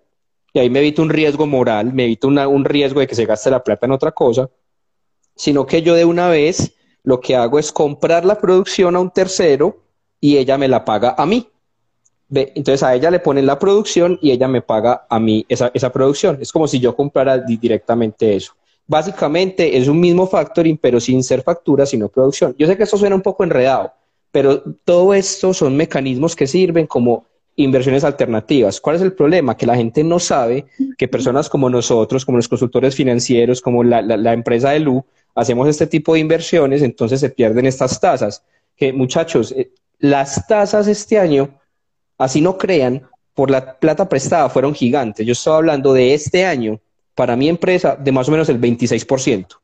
y 0.53 0.59
ahí 0.59 0.69
me 0.69 0.81
evito 0.81 1.01
un 1.01 1.09
riesgo 1.09 1.47
moral, 1.47 1.95
me 1.95 2.05
evito 2.05 2.29
un 2.29 2.65
riesgo 2.67 3.01
de 3.01 3.07
que 3.07 3.15
se 3.15 3.25
gaste 3.25 3.51
la 3.51 3.65
plata 3.65 3.87
en 3.87 3.93
otra 3.93 4.13
cosa, 4.13 4.51
sino 5.35 5.65
que 5.65 5.81
yo 5.81 5.95
de 5.95 6.05
una 6.05 6.29
vez 6.29 6.75
lo 7.05 7.21
que 7.21 7.37
hago 7.37 7.59
es 7.59 7.73
comprar 7.73 8.27
la 8.27 8.39
producción 8.39 8.97
a 8.97 9.01
un 9.01 9.11
tercero 9.11 9.79
y 10.21 10.37
ella 10.37 10.59
me 10.59 10.69
la 10.69 10.85
paga 10.85 11.15
a 11.17 11.25
mí 11.25 11.49
entonces 12.29 12.83
a 12.83 12.95
ella 12.95 13.11
le 13.11 13.21
ponen 13.21 13.47
la 13.47 13.59
producción 13.59 14.19
y 14.21 14.33
ella 14.33 14.47
me 14.47 14.61
paga 14.61 15.07
a 15.09 15.21
mí 15.21 15.47
esa, 15.49 15.71
esa 15.73 15.93
producción. 15.93 16.39
Es 16.41 16.51
como 16.51 16.67
si 16.67 16.81
yo 16.81 16.97
comprara 16.97 17.39
directamente 17.39 18.35
eso. 18.35 18.53
Básicamente 18.87 19.77
es 19.77 19.89
un 19.89 19.99
mismo 19.99 20.27
factoring, 20.27 20.79
pero 20.79 21.01
sin 21.01 21.23
ser 21.23 21.43
factura, 21.43 21.87
sino 21.87 22.09
producción. 22.09 22.55
Yo 22.59 22.67
sé 22.67 22.77
que 22.77 22.85
esto 22.85 22.97
suena 22.97 23.17
un 23.17 23.23
poco 23.23 23.45
enredado, 23.45 23.93
pero 24.31 24.63
todo 24.85 25.15
esto 25.15 25.53
son 25.53 25.77
mecanismos 25.77 26.37
que 26.37 26.47
sirven 26.47 26.87
como 26.87 27.25
inversiones 27.57 28.05
alternativas. 28.05 28.81
¿Cuál 28.81 28.97
es 28.97 29.03
el 29.03 29.13
problema? 29.13 29.57
Que 29.57 29.67
la 29.67 29.77
gente 29.77 30.05
no 30.05 30.19
sabe 30.19 30.67
que 30.99 31.09
personas 31.09 31.49
como 31.49 31.71
nosotros, 31.71 32.25
como 32.25 32.39
los 32.39 32.49
consultores 32.49 32.95
financieros, 32.95 33.61
como 33.61 33.83
la, 33.83 34.33
empresa 34.33 34.71
de 34.71 34.81
Lu, 34.81 35.05
hacemos 35.35 35.69
este 35.69 35.87
tipo 35.87 36.15
de 36.15 36.21
inversiones, 36.21 36.83
entonces 36.83 37.21
se 37.21 37.31
pierden 37.31 37.67
estas 37.67 37.99
tasas. 37.99 38.45
Que 38.77 38.93
muchachos, 38.93 39.53
eh, 39.53 39.71
las 39.99 40.47
tasas 40.47 40.87
este 40.87 41.19
año 41.19 41.49
Así 42.19 42.41
no 42.41 42.57
crean, 42.57 43.07
por 43.35 43.51
la 43.51 43.79
plata 43.79 44.09
prestada 44.09 44.49
fueron 44.49 44.75
gigantes. 44.75 45.27
Yo 45.27 45.33
estaba 45.33 45.59
hablando 45.59 45.93
de 45.93 46.15
este 46.15 46.47
año, 46.47 46.81
para 47.17 47.35
mi 47.35 47.49
empresa, 47.49 47.97
de 47.97 48.13
más 48.13 48.29
o 48.29 48.31
menos 48.31 48.49
el 48.49 48.61
26% 48.61 49.59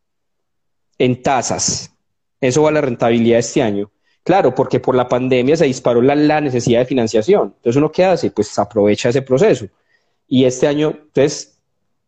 en 0.98 1.22
tasas. 1.22 1.92
Eso 2.40 2.62
va 2.62 2.70
a 2.70 2.72
la 2.72 2.80
rentabilidad 2.80 3.38
este 3.38 3.62
año. 3.62 3.92
Claro, 4.24 4.54
porque 4.54 4.80
por 4.80 4.94
la 4.94 5.08
pandemia 5.08 5.56
se 5.56 5.66
disparó 5.66 6.00
la, 6.00 6.40
necesidad 6.40 6.80
de 6.80 6.86
financiación. 6.86 7.54
Entonces, 7.56 7.76
¿uno 7.76 7.92
qué 7.92 8.04
hace? 8.04 8.30
Pues 8.30 8.58
aprovecha 8.58 9.10
ese 9.10 9.22
proceso. 9.22 9.66
Y 10.26 10.44
este 10.44 10.66
año, 10.66 10.90
entonces, 10.90 11.58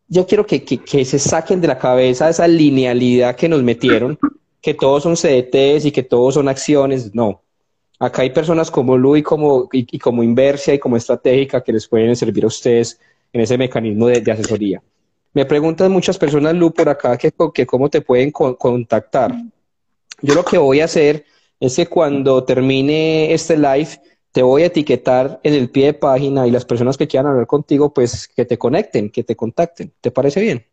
yo 0.07 0.25
quiero 0.25 0.45
que, 0.45 1.05
se 1.05 1.19
saquen 1.19 1.61
de 1.61 1.67
la 1.67 1.77
cabeza 1.77 2.29
esa 2.29 2.47
linealidad 2.47 3.35
que 3.35 3.47
nos 3.47 3.61
metieron, 3.63 4.17
que 4.61 4.73
todos 4.73 5.03
son 5.03 5.15
CDTs 5.15 5.85
y 5.85 5.91
que 5.91 6.03
todos 6.03 6.33
son 6.33 6.47
acciones. 6.49 7.13
No. 7.13 7.43
Acá 7.99 8.23
hay 8.23 8.31
personas 8.31 8.71
como 8.71 8.97
Lu 8.97 9.15
y 9.15 9.23
como, 9.23 9.69
y, 9.71 9.99
como 9.99 10.23
Inversia 10.23 10.73
y 10.73 10.79
como 10.79 10.97
Estratégica 10.97 11.63
que 11.63 11.73
les 11.73 11.87
pueden 11.87 12.15
servir 12.15 12.45
a 12.45 12.47
ustedes 12.47 12.99
en 13.31 13.41
ese 13.41 13.57
mecanismo 13.57 14.07
de, 14.07 14.31
asesoría. 14.31 14.81
Me 15.35 15.45
preguntan 15.45 15.91
muchas 15.91 16.17
personas, 16.17 16.55
Lu, 16.55 16.71
por 16.71 16.87
acá, 16.87 17.17
que, 17.17 17.29
que 17.53 17.65
cómo 17.65 17.89
te 17.89 17.99
pueden 17.99 18.31
contactar. 18.31 19.35
Yo 20.21 20.33
lo 20.33 20.45
que 20.45 20.57
voy 20.57 20.79
a 20.79 20.85
hacer 20.85 21.25
es 21.59 21.75
que 21.75 21.87
cuando 21.87 22.45
termine 22.45 23.33
este 23.33 23.57
live, 23.57 23.89
te 24.31 24.41
voy 24.41 24.63
a 24.63 24.67
etiquetar 24.67 25.41
en 25.43 25.53
el 25.53 25.69
pie 25.69 25.87
de 25.87 25.93
página 25.93 26.47
y 26.47 26.51
las 26.51 26.63
personas 26.63 26.95
que 26.95 27.05
quieran 27.05 27.29
hablar 27.29 27.47
contigo, 27.47 27.93
pues 27.93 28.29
que 28.29 28.45
te 28.45 28.57
conecten, 28.57 29.09
que 29.09 29.25
te 29.25 29.35
contacten. 29.35 29.91
¿Te 29.99 30.09
parece 30.09 30.39
bien? 30.39 30.65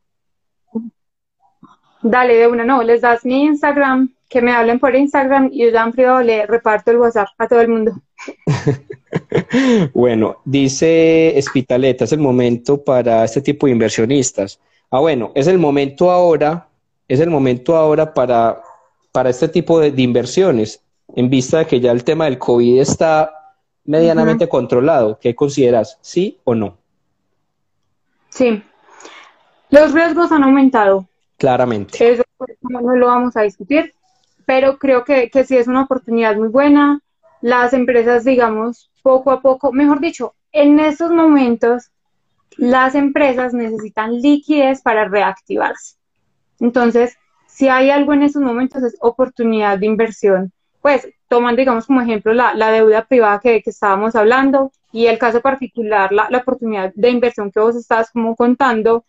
Dale, 2.01 2.37
de 2.37 2.47
una, 2.47 2.65
no, 2.65 2.85
les 2.85 3.01
das 3.01 3.25
mi 3.25 3.43
Instagram, 3.43 4.15
que 4.33 4.41
me 4.41 4.53
hablen 4.53 4.79
por 4.79 4.95
Instagram 4.95 5.51
y 5.53 5.71
yo 5.71 6.23
le 6.23 6.47
reparto 6.47 6.91
el 6.91 6.99
WhatsApp 6.99 7.29
a 7.39 7.47
todo 7.47 7.61
el 7.61 7.69
mundo. 7.69 7.93
bueno, 9.95 10.39
dice 10.45 11.37
Espitaleta, 11.39 12.05
es 12.05 12.13
el 12.13 12.21
momento 12.21 12.83
para 12.83 13.25
este 13.25 13.43
tipo 13.43 13.67
de 13.67 13.73
inversionistas. 13.73 14.59
Ah, 14.91 15.01
bueno, 15.01 15.33
es 15.35 15.47
el 15.47 15.59
momento 15.59 16.11
ahora, 16.11 16.69
es 17.09 17.21
el 17.21 17.31
momento 17.31 17.77
ahora 17.77 18.15
para 18.15 18.63
para 19.13 19.29
este 19.29 19.49
tipo 19.49 19.79
de, 19.79 19.93
inversiones, 20.03 20.83
en 21.15 21.29
vista 21.29 21.59
de 21.59 21.67
que 21.67 21.81
ya 21.81 21.93
el 21.93 22.03
tema 22.03 22.25
del 22.25 22.39
COVID 22.39 22.81
está 22.81 23.31
medianamente 23.85 24.49
controlado? 24.49 25.19
¿Qué 25.21 25.35
consideras? 25.35 25.99
¿Sí 26.01 26.39
o 26.45 26.55
no? 26.55 26.79
Sí. 28.31 28.63
Los 29.69 29.93
riesgos 29.93 30.33
han 30.33 30.45
aumentado. 30.45 31.07
Claramente. 31.37 32.13
Eso 32.13 32.23
no 32.63 32.97
lo 32.97 33.07
vamos 33.07 33.37
a 33.37 33.43
discutir, 33.43 33.93
pero 34.55 34.77
creo 34.77 35.03
que, 35.03 35.31
que 35.31 35.45
sí 35.45 35.57
es 35.57 35.67
una 35.67 35.85
oportunidad 35.85 36.37
muy 36.37 36.49
buena. 36.49 37.01
Las 37.41 37.73
empresas, 37.73 38.23
digamos, 38.23 38.91
poco 39.03 39.31
a 39.31 39.41
poco, 39.41 39.73
mejor 39.73 39.99
dicho, 39.99 40.35
en 40.53 40.79
estos 40.79 41.11
momentos, 41.11 41.91
las 42.59 42.95
empresas 42.95 43.55
necesitan 43.55 44.21
liquidez 44.21 44.83
para 44.83 45.09
reactivarse. 45.09 45.97
Entonces, 46.61 47.17
si 47.47 47.69
hay 47.69 47.89
algo 47.89 48.13
en 48.13 48.25
esos 48.25 48.43
momentos 48.43 48.83
es 48.83 48.95
oportunidad 49.01 49.79
de 49.79 49.87
inversión. 49.87 50.53
Pues 50.83 51.09
toman, 51.29 51.57
digamos, 51.57 51.87
como 51.87 52.03
ejemplo 52.03 52.35
la, 52.35 52.73
deuda 52.73 53.07
privada 53.07 53.41
que, 53.41 53.63
estábamos 53.65 54.15
hablando 54.17 54.71
y 54.93 55.07
el 55.07 55.17
caso 55.17 55.41
particular, 55.41 56.13
la, 56.13 56.29
oportunidad 56.37 56.93
de 56.95 57.09
inversión 57.09 57.51
que 57.51 57.61
vos 57.61 57.75
estás 57.75 58.11
como 58.11 58.37
contando, 58.37 59.07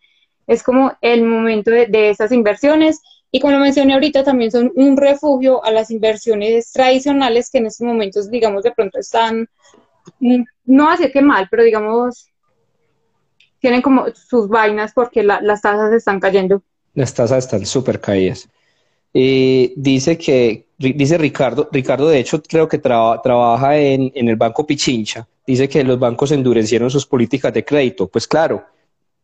es 0.48 0.64
como 0.64 0.94
el 1.02 1.26
momento 1.26 1.70
de, 1.70 2.10
esas 2.10 2.32
inversiones 2.32 3.02
y 3.36 3.40
como 3.40 3.58
mencioné 3.58 3.96
ahorita, 3.96 4.24
también 4.24 4.52
son 4.52 4.72
un 4.76 4.96
refugio 4.96 5.66
a 5.66 5.72
las 5.72 5.90
inversiones 5.90 6.72
tradicionales 6.72 7.50
que 7.50 7.58
en 7.58 7.66
estos 7.66 7.88
momentos, 7.88 8.30
digamos, 8.30 8.62
de 8.62 8.72
pronto 8.72 9.00
están, 9.00 9.50
mm, 10.20 10.44
no 10.66 10.92
así 10.92 11.12
que 11.12 11.20
mal, 11.24 11.48
pero 11.50 11.64
digamos, 11.64 12.28
tienen 13.60 13.82
como 13.82 14.06
sus 14.14 14.48
vainas 14.48 14.94
porque 14.94 15.24
las 15.24 15.62
tasas 15.64 15.92
están 15.94 16.20
cayendo. 16.20 16.62
Las 16.94 17.12
tasas 17.16 17.46
están 17.46 17.66
súper 17.66 18.00
caídas. 18.00 18.48
Eh, 19.16 19.74
dice 19.78 20.16
que, 20.16 20.68
dice 20.78 21.18
Ricardo, 21.18 21.68
Ricardo 21.72 22.10
de 22.10 22.20
hecho 22.20 22.40
creo 22.44 22.68
que 22.68 22.78
trabaja 22.78 23.78
en, 23.80 24.12
el 24.14 24.36
Banco 24.36 24.68
Pichincha, 24.68 25.28
dice 25.48 25.68
que 25.68 25.84
los 25.84 25.98
bancos 25.98 26.32
endurecieron 26.32 26.92
sus 26.92 27.08
políticas 27.08 27.52
de 27.52 27.66
crédito. 27.66 28.08
Pues 28.08 28.28
claro, 28.28 28.64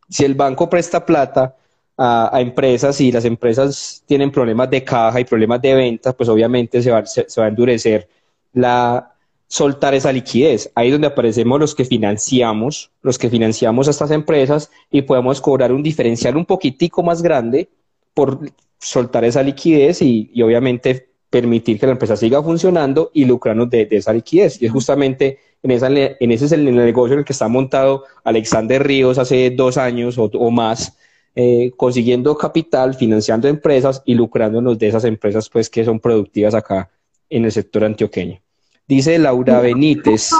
si 0.08 0.24
el 0.24 0.34
banco 0.34 0.68
presta 0.68 1.06
plata 1.06 1.54
a, 2.00 2.40
empresas 2.40 3.00
y 3.00 3.12
las 3.12 3.24
empresas 3.24 4.02
tienen 4.06 4.30
problemas 4.30 4.70
de 4.70 4.82
caja 4.82 5.20
y 5.20 5.24
problemas 5.24 5.60
de 5.60 5.74
venta, 5.74 6.12
pues 6.12 6.28
obviamente 6.28 6.82
se 6.82 6.90
va, 6.90 7.04
se 7.04 7.40
va 7.40 7.44
a 7.44 7.48
endurecer 7.48 8.08
la, 8.52 9.14
soltar 9.50 9.94
esa 9.94 10.12
liquidez. 10.12 10.70
Ahí 10.76 10.88
es 10.88 10.92
donde 10.92 11.08
aparecemos 11.08 11.58
los 11.58 11.74
que 11.74 11.84
financiamos, 11.84 12.92
los 13.02 13.18
que 13.18 13.28
financiamos 13.28 13.88
a 13.88 13.90
estas 13.90 14.12
empresas 14.12 14.70
y 14.92 15.02
podemos 15.02 15.40
cobrar 15.40 15.72
un 15.72 15.82
diferencial 15.82 16.36
un 16.36 16.46
poquitico 16.46 17.02
más 17.02 17.20
grande 17.20 17.68
por 18.14 18.38
soltar 18.78 19.24
esa 19.24 19.42
liquidez 19.42 20.02
y, 20.02 20.30
obviamente 20.40 21.08
permitir 21.30 21.78
que 21.78 21.86
la 21.86 21.92
empresa 21.92 22.16
siga 22.16 22.42
funcionando 22.42 23.10
y 23.12 23.24
lucrarnos 23.24 23.68
de, 23.70 23.88
esa 23.90 24.12
liquidez. 24.12 24.62
Y 24.62 24.66
es 24.66 24.72
justamente 24.72 25.38
en, 25.64 25.72
esa, 25.72 25.88
en 25.88 26.30
ese 26.30 26.44
es 26.44 26.52
el, 26.52 26.72
negocio 26.72 27.14
en 27.14 27.20
el 27.20 27.24
que 27.24 27.32
está 27.32 27.48
montado 27.48 28.04
Alexander 28.22 28.80
Ríos 28.84 29.18
hace 29.18 29.50
dos 29.50 29.76
años 29.78 30.16
o, 30.16 30.50
más, 30.52 30.96
eh, 31.34 31.72
consiguiendo 31.76 32.36
capital, 32.36 32.94
financiando 32.94 33.48
empresas 33.48 34.02
y 34.04 34.14
lucrándonos 34.14 34.78
de 34.78 34.88
esas 34.88 35.04
empresas 35.04 35.48
pues 35.48 35.70
que 35.70 35.84
son 35.84 36.00
productivas 36.00 36.54
acá 36.54 36.90
en 37.28 37.44
el 37.44 37.52
sector 37.52 37.84
antioqueño. 37.84 38.40
Dice 38.86 39.18
Laura 39.18 39.60
Benítez. 39.60 40.32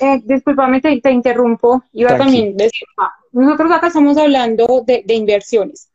Eh, 0.00 0.22
disculpame, 0.24 0.80
te, 0.80 1.10
interrumpo. 1.10 1.84
Iba 1.92 2.16
también 2.16 2.56
decir, 2.56 2.88
ah, 2.96 3.12
nosotros 3.32 3.70
acá 3.70 3.88
estamos 3.88 4.16
hablando 4.16 4.82
de, 4.86 5.04
inversiones, 5.08 5.90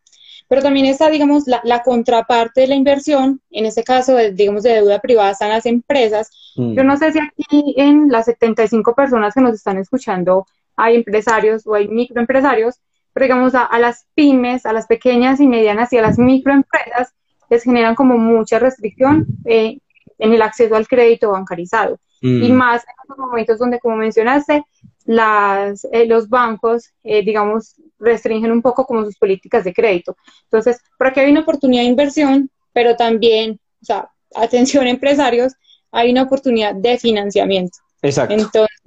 pero 0.47 0.61
también 0.61 0.85
está, 0.85 1.09
digamos, 1.09 1.45
la, 1.47 1.81
contraparte 1.81 2.61
de 2.61 2.67
la 2.67 2.75
inversión, 2.75 3.41
en 3.49 3.65
este 3.65 3.83
caso, 3.83 4.15
digamos, 4.17 4.61
de 4.61 4.73
deuda 4.73 4.99
privada, 4.99 5.31
están 5.31 5.49
las 5.49 5.65
empresas. 5.65 6.29
Mm. 6.55 6.73
Yo 6.73 6.83
no 6.83 6.95
sé 6.97 7.11
si 7.11 7.19
aquí 7.19 7.73
en 7.77 8.09
las 8.09 8.25
75 8.25 8.93
personas 8.93 9.33
que 9.33 9.41
nos 9.41 9.55
están 9.55 9.79
escuchando 9.79 10.45
hay 10.75 10.95
empresarios 10.95 11.65
o 11.65 11.73
hay 11.73 11.87
microempresarios, 11.87 12.75
pero 13.13 13.25
digamos, 13.25 13.53
a, 13.55 13.79
las 13.79 14.05
pymes, 14.15 14.65
a 14.65 14.73
las 14.73 14.87
pequeñas 14.87 15.39
y 15.39 15.47
medianas 15.47 15.91
y 15.93 15.97
a 15.97 16.01
las 16.01 16.17
microempresas 16.17 17.13
les 17.49 17.63
generan 17.63 17.95
como 17.95 18.17
mucha 18.17 18.59
restricción 18.59 19.25
eh, 19.45 19.79
en 20.17 20.33
el 20.33 20.41
acceso 20.41 20.75
al 20.75 20.87
crédito 20.87 21.31
bancarizado. 21.31 21.99
Y 22.21 22.51
mm. 22.51 22.53
más 22.53 22.83
en 22.83 22.93
los 23.07 23.17
momentos 23.17 23.57
donde, 23.59 23.79
como 23.79 23.95
mencionaste, 23.95 24.63
las, 25.05 25.85
eh, 25.91 26.05
los 26.05 26.29
bancos, 26.29 26.91
eh, 27.03 27.23
digamos, 27.23 27.75
restringen 27.97 28.51
un 28.51 28.61
poco 28.61 28.85
como 28.85 29.05
sus 29.05 29.17
políticas 29.17 29.63
de 29.63 29.73
crédito. 29.73 30.15
Entonces, 30.43 30.79
por 30.97 31.07
aquí 31.07 31.21
hay 31.21 31.31
una 31.31 31.41
oportunidad 31.41 31.83
de 31.83 31.89
inversión, 31.89 32.51
pero 32.73 32.95
también, 32.95 33.59
o 33.81 33.85
sea, 33.85 34.09
atención 34.35 34.85
empresarios, 34.87 35.53
hay 35.91 36.11
una 36.11 36.23
oportunidad 36.23 36.75
de 36.75 36.97
financiamiento. 36.97 37.77
Exacto. 38.01 38.33
Entonces, 38.33 38.77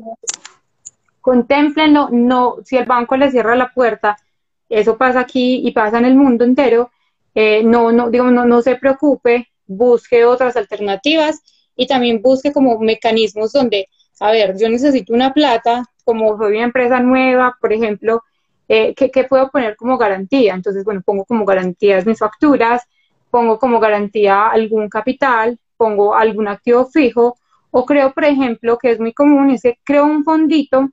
contémplenlo, 1.22 2.08
no, 2.10 2.56
si 2.64 2.76
el 2.76 2.84
banco 2.84 3.16
le 3.16 3.30
cierra 3.30 3.56
la 3.56 3.72
puerta, 3.72 4.16
eso 4.68 4.98
pasa 4.98 5.20
aquí 5.20 5.66
y 5.66 5.72
pasa 5.72 5.98
en 5.98 6.04
el 6.04 6.16
mundo 6.16 6.44
entero, 6.44 6.90
eh, 7.34 7.62
no, 7.64 7.92
no, 7.92 8.10
digamos, 8.10 8.32
no, 8.32 8.44
no 8.44 8.60
se 8.60 8.76
preocupe, 8.76 9.48
busque 9.66 10.24
otras 10.24 10.56
alternativas 10.56 11.40
y 11.76 11.86
también 11.86 12.20
busque 12.20 12.52
como 12.52 12.78
mecanismos 12.80 13.52
donde, 13.52 13.88
a 14.20 14.30
ver, 14.30 14.56
yo 14.58 14.68
necesito 14.68 15.14
una 15.14 15.32
plata, 15.32 15.84
como 16.04 16.36
soy 16.36 16.56
una 16.56 16.64
empresa 16.64 17.00
nueva, 17.00 17.56
por 17.60 17.72
ejemplo, 17.72 18.22
eh, 18.68 18.94
¿qué, 18.94 19.24
puedo 19.24 19.50
poner 19.50 19.76
como 19.76 19.96
garantía? 19.98 20.54
Entonces, 20.54 20.84
bueno, 20.84 21.02
pongo 21.04 21.24
como 21.24 21.44
garantías 21.44 22.06
mis 22.06 22.18
facturas, 22.18 22.82
pongo 23.30 23.58
como 23.58 23.80
garantía 23.80 24.48
algún 24.48 24.88
capital, 24.88 25.58
pongo 25.76 26.14
algún 26.14 26.48
activo 26.48 26.86
fijo, 26.86 27.36
o 27.70 27.86
creo, 27.86 28.12
por 28.12 28.24
ejemplo, 28.24 28.78
que 28.78 28.90
es 28.90 29.00
muy 29.00 29.12
común, 29.12 29.50
es 29.50 29.62
creo 29.84 30.04
un 30.04 30.24
fondito 30.24 30.90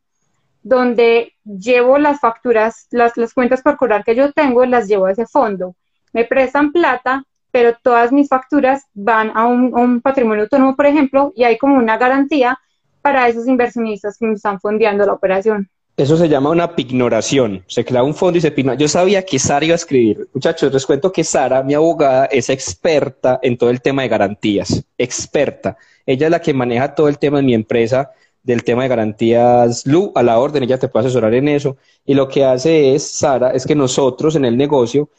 donde 0.62 1.34
llevo 1.44 1.98
las 1.98 2.20
facturas, 2.20 2.88
las, 2.92 3.16
las 3.18 3.34
cuentas 3.34 3.62
por 3.62 3.78
cobrar 3.78 4.04
que 4.04 4.16
yo 4.16 4.32
tengo, 4.32 4.66
las 4.66 4.88
llevo 4.88 5.06
a 5.06 5.12
ese 5.12 5.26
fondo. 5.26 5.76
Me 6.14 6.26
prestan 6.26 6.72
plata, 6.72 7.24
pero 7.52 7.76
todas 7.82 8.12
mis 8.12 8.28
facturas 8.28 8.84
van 8.94 9.32
a 9.36 9.48
un, 9.48 10.02
patrimonio 10.02 10.44
autónomo, 10.44 10.76
por 10.76 10.86
ejemplo, 10.86 11.34
y 11.36 11.44
hay 11.44 11.58
como 11.58 11.76
una 11.76 11.98
garantía 11.98 12.60
para 13.02 13.28
esos 13.28 13.48
inversionistas 13.48 14.18
que 14.18 14.26
me 14.26 14.34
están 14.34 14.60
fondeando 14.60 15.06
la 15.06 15.14
operación. 15.14 15.70
Eso 15.96 16.16
se 16.16 16.30
llama 16.30 16.52
una 16.52 16.76
pignoración. 16.76 17.64
Se 17.68 17.84
crea 17.84 18.04
un 18.04 18.16
fondo 18.16 18.38
y 18.38 18.42
se 18.42 18.52
pigna. 18.52 18.76
Yo 18.76 18.88
sabía 18.88 19.26
que 19.26 19.38
Sara 19.38 19.66
iba 19.66 19.74
a 19.74 19.76
escribir. 19.76 20.30
Muchachos, 20.34 20.72
les 20.72 20.86
cuento 20.86 21.12
que 21.12 21.26
Sara, 21.26 21.62
mi 21.62 21.74
abogada, 21.74 22.26
es 22.28 22.50
experta 22.50 23.40
en 23.42 23.58
todo 23.58 23.70
el 23.70 23.82
tema 23.82 24.04
de 24.04 24.08
garantías. 24.08 24.82
Experta. 24.98 25.76
Ella 26.06 26.28
es 26.28 26.32
la 26.32 26.42
que 26.42 26.54
maneja 26.54 26.96
todo 26.96 27.10
el 27.10 27.20
tema 27.20 27.40
en 27.40 27.48
mi 27.48 27.54
empresa 27.54 28.12
del 28.50 28.64
tema 28.64 28.84
de 28.84 28.90
garantías 28.90 29.86
Lu 29.86 30.12
a 30.16 30.24
la 30.24 30.40
orden. 30.40 30.64
Ella 30.64 30.80
te 30.80 30.88
puede 30.88 31.06
asesorar 31.06 31.34
en 31.36 31.48
eso. 31.48 31.78
Y 32.04 32.16
lo 32.16 32.28
que 32.28 32.44
hace 32.44 32.96
es, 32.96 33.04
Sara, 33.08 33.52
es 33.52 33.66
que 33.66 33.76
nosotros 33.76 34.36
en 34.36 34.44
el 34.44 34.58
negocio 34.58 35.10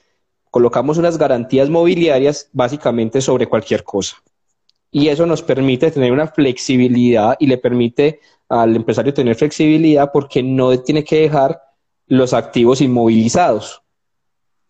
colocamos 0.51 0.99
unas 0.99 1.17
garantías 1.17 1.71
mobiliarias 1.71 2.49
básicamente 2.53 3.21
sobre 3.21 3.47
cualquier 3.47 3.85
cosa. 3.85 4.17
Y 4.91 5.07
eso 5.09 5.27
nos 5.27 5.43
permite 5.43 5.93
tener 5.93 6.11
una 6.11 6.27
flexibilidad 6.27 7.37
y 7.39 7.47
le 7.47 7.59
permite 7.59 8.19
al 8.49 8.75
empresario 8.75 9.15
tener 9.15 9.37
flexibilidad 9.37 10.11
porque 10.13 10.43
no 10.43 10.77
tiene 10.81 11.05
que 11.05 11.21
dejar 11.21 11.63
los 12.09 12.35
activos 12.35 12.81
inmovilizados. 12.81 13.81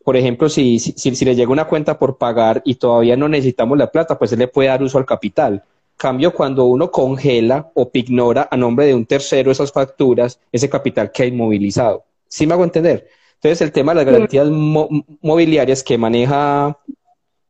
Por 0.05 0.19
ejemplo, 0.19 0.51
si, 0.51 0.79
si, 0.79 0.93
si, 0.93 1.25
le 1.25 1.35
llega 1.35 1.51
una 1.51 1.67
cuenta 1.67 1.99
por 1.99 2.19
pagar 2.19 2.61
y 2.67 2.75
todavía 2.75 3.17
no 3.17 3.27
necesitamos 3.29 3.79
la 3.79 3.91
plata, 3.91 4.19
pues 4.19 4.33
él 4.33 4.41
le 4.41 4.49
puede 4.49 4.69
dar 4.69 4.83
uso 4.83 4.99
al 4.99 5.07
capital. 5.07 5.65
Cambio 6.01 6.33
cuando 6.33 6.65
uno 6.65 6.91
congela 6.91 7.71
o 7.75 7.91
pignora 7.91 8.49
a 8.51 8.57
nombre 8.57 8.87
de 8.87 8.95
un 8.95 9.05
tercero 9.05 9.51
esas 9.51 9.71
facturas, 9.71 10.41
ese 10.51 10.71
capital 10.71 11.13
que 11.13 11.25
ha 11.25 11.27
inmovilizado. 11.27 12.05
¿Sí 12.27 12.47
me 12.47 12.55
hago 12.55 12.65
entender? 12.65 13.07
Entonces, 13.35 13.61
el 13.61 13.71
tema 13.71 13.93
de 13.93 13.97
las 13.97 14.07
garantías 14.07 14.49
mobiliarias 14.49 15.83
que 15.83 15.99
maneja 15.99 16.79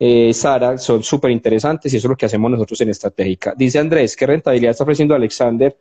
eh, 0.01 0.35
Sara 0.35 0.79
son 0.79 1.05
súper 1.05 1.31
interesantes 1.31 1.95
y 1.95 1.99
eso 1.99 2.09
es 2.09 2.11
lo 2.11 2.17
que 2.17 2.27
hacemos 2.27 2.51
nosotros 2.51 2.81
en 2.81 2.89
Estratégica. 2.89 3.55
Dice 3.57 3.79
Andrés, 3.79 4.17
¿qué 4.17 4.27
rentabilidad 4.27 4.73
está 4.73 4.83
ofreciendo 4.83 5.15
Alexander? 5.15 5.77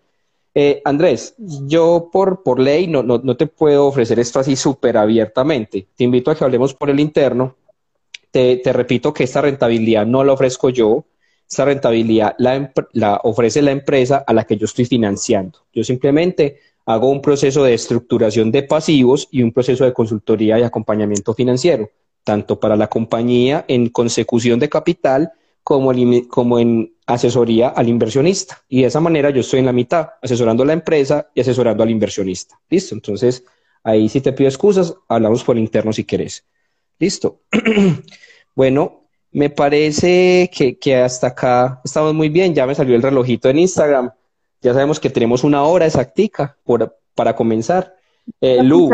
Eh, 0.53 0.79
Andrés, 0.85 1.33
yo 1.39 2.09
por, 2.11 2.43
por 2.43 2.59
ley 2.59 2.85
no, 2.85 3.01
no, 3.01 3.17
no 3.17 3.35
te 3.35 3.47
puedo 3.47 3.87
ofrecer 3.87 4.19
esto 4.19 4.39
así 4.39 4.55
súper 4.55 4.95
abiertamente. 4.95 5.87
Te 5.95 6.03
invito 6.03 6.29
a 6.29 6.35
que 6.35 6.43
hablemos 6.43 6.75
por 6.75 6.91
el 6.91 6.99
interno. 6.99 7.55
Te, 8.29 8.57
te 8.57 8.73
repito 8.73 9.11
que 9.11 9.23
esta 9.23 9.41
rentabilidad 9.41 10.05
no 10.05 10.23
la 10.23 10.33
ofrezco 10.33 10.69
yo, 10.69 11.05
esta 11.49 11.65
rentabilidad 11.65 12.35
la, 12.37 13.19
ofrece 13.23 13.61
la 13.61 13.71
empresa 13.71 14.23
a 14.25 14.33
la 14.33 14.43
que 14.43 14.55
yo 14.55 14.65
estoy 14.65 14.85
financiando. 14.85 15.65
Yo 15.73 15.83
simplemente 15.83 16.59
hago 16.85 17.09
un 17.09 17.21
proceso 17.21 17.63
de 17.63 17.73
estructuración 17.73 18.51
de 18.51 18.63
pasivos 18.63 19.27
y 19.31 19.41
un 19.41 19.51
proceso 19.51 19.83
de 19.83 19.93
consultoría 19.93 20.59
y 20.59 20.63
acompañamiento 20.63 21.33
financiero, 21.33 21.89
tanto 22.23 22.59
para 22.59 22.75
la 22.75 22.87
compañía 22.87 23.65
en 23.67 23.89
consecución 23.89 24.59
de 24.59 24.69
capital 24.69 25.31
como, 25.63 25.91
como 26.27 26.59
en 26.59 26.93
asesoría 27.07 27.69
al 27.69 27.89
inversionista. 27.89 28.63
Y 28.69 28.81
de 28.81 28.87
esa 28.87 28.99
manera 28.99 29.31
yo 29.31 29.41
estoy 29.41 29.59
en 29.59 29.65
la 29.65 29.73
mitad, 29.73 30.07
asesorando 30.21 30.61
a 30.61 30.67
la 30.67 30.73
empresa 30.73 31.29
y 31.33 31.41
asesorando 31.41 31.81
al 31.81 31.89
inversionista. 31.89 32.59
¿Listo? 32.69 32.93
Entonces, 32.93 33.43
ahí 33.83 34.07
si 34.07 34.21
te 34.21 34.33
pido 34.33 34.49
excusas, 34.49 34.93
hablamos 35.07 35.43
por 35.43 35.57
interno 35.57 35.91
si 35.93 36.03
querés. 36.03 36.45
¿Listo? 36.99 37.41
bueno, 38.55 38.98
me 39.31 39.49
parece 39.49 40.49
que, 40.51 40.95
hasta 40.95 41.27
acá 41.27 41.81
estamos 41.83 42.13
muy 42.13 42.29
bien. 42.29 42.53
Ya 42.53 42.65
me 42.65 42.75
salió 42.75 42.95
el 42.95 43.01
relojito 43.01 43.49
en 43.49 43.59
Instagram. 43.59 44.11
Ya 44.61 44.73
sabemos 44.73 44.99
que 44.99 45.09
tenemos 45.09 45.43
una 45.43 45.63
hora 45.63 45.85
exactica 45.85 46.57
por, 46.63 46.97
para 47.15 47.35
comenzar. 47.35 47.95
Eh, 48.41 48.63
Lu, 48.63 48.89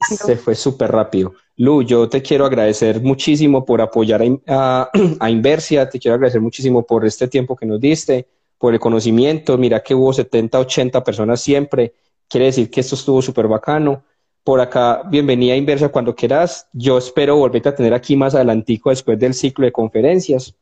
se 0.00 0.36
fue 0.36 0.54
súper 0.54 0.90
rápido. 0.92 1.34
Lu, 1.56 1.82
yo 1.82 2.08
te 2.08 2.22
quiero 2.22 2.44
agradecer 2.44 3.00
muchísimo 3.00 3.64
por 3.64 3.80
apoyar 3.80 4.22
a, 4.46 4.90
a, 5.20 5.30
Inversia, 5.30 5.88
te 5.88 5.98
quiero 5.98 6.14
agradecer 6.14 6.40
muchísimo 6.40 6.84
por 6.84 7.04
este 7.04 7.28
tiempo 7.28 7.56
que 7.56 7.66
nos 7.66 7.80
diste, 7.80 8.28
por 8.58 8.74
el 8.74 8.80
conocimiento. 8.80 9.56
Mira 9.58 9.82
que 9.82 9.94
hubo 9.94 10.12
70, 10.12 10.58
80 10.58 11.02
personas 11.02 11.40
siempre. 11.40 11.94
Quiere 12.28 12.46
decir 12.46 12.70
que 12.70 12.80
esto 12.80 12.94
estuvo 12.94 13.22
súper 13.22 13.48
bacano. 13.48 14.04
Por 14.44 14.60
acá, 14.60 15.02
bienvenida 15.04 15.54
a 15.54 15.56
Inversia 15.56 15.90
cuando 15.90 16.14
quieras. 16.14 16.68
Yo 16.72 16.98
espero 16.98 17.36
volverte 17.36 17.68
a 17.68 17.74
tener 17.74 17.92
aquí 17.92 18.16
más 18.16 18.34
adelantico 18.34 18.90
después 18.90 19.18
del 19.18 19.34
ciclo 19.34 19.64
de 19.64 19.72
conferencias. 19.72 20.54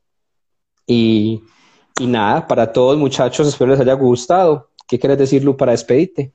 Y, 0.87 1.43
y 1.99 2.07
nada, 2.07 2.47
para 2.47 2.73
todos 2.73 2.97
muchachos, 2.97 3.47
espero 3.49 3.71
les 3.71 3.81
haya 3.81 3.95
gustado. 3.95 4.71
¿Qué 4.87 4.99
quieres 4.99 5.19
decir, 5.19 5.45
Lu, 5.45 5.57
para 5.57 5.73
despedirte? 5.73 6.33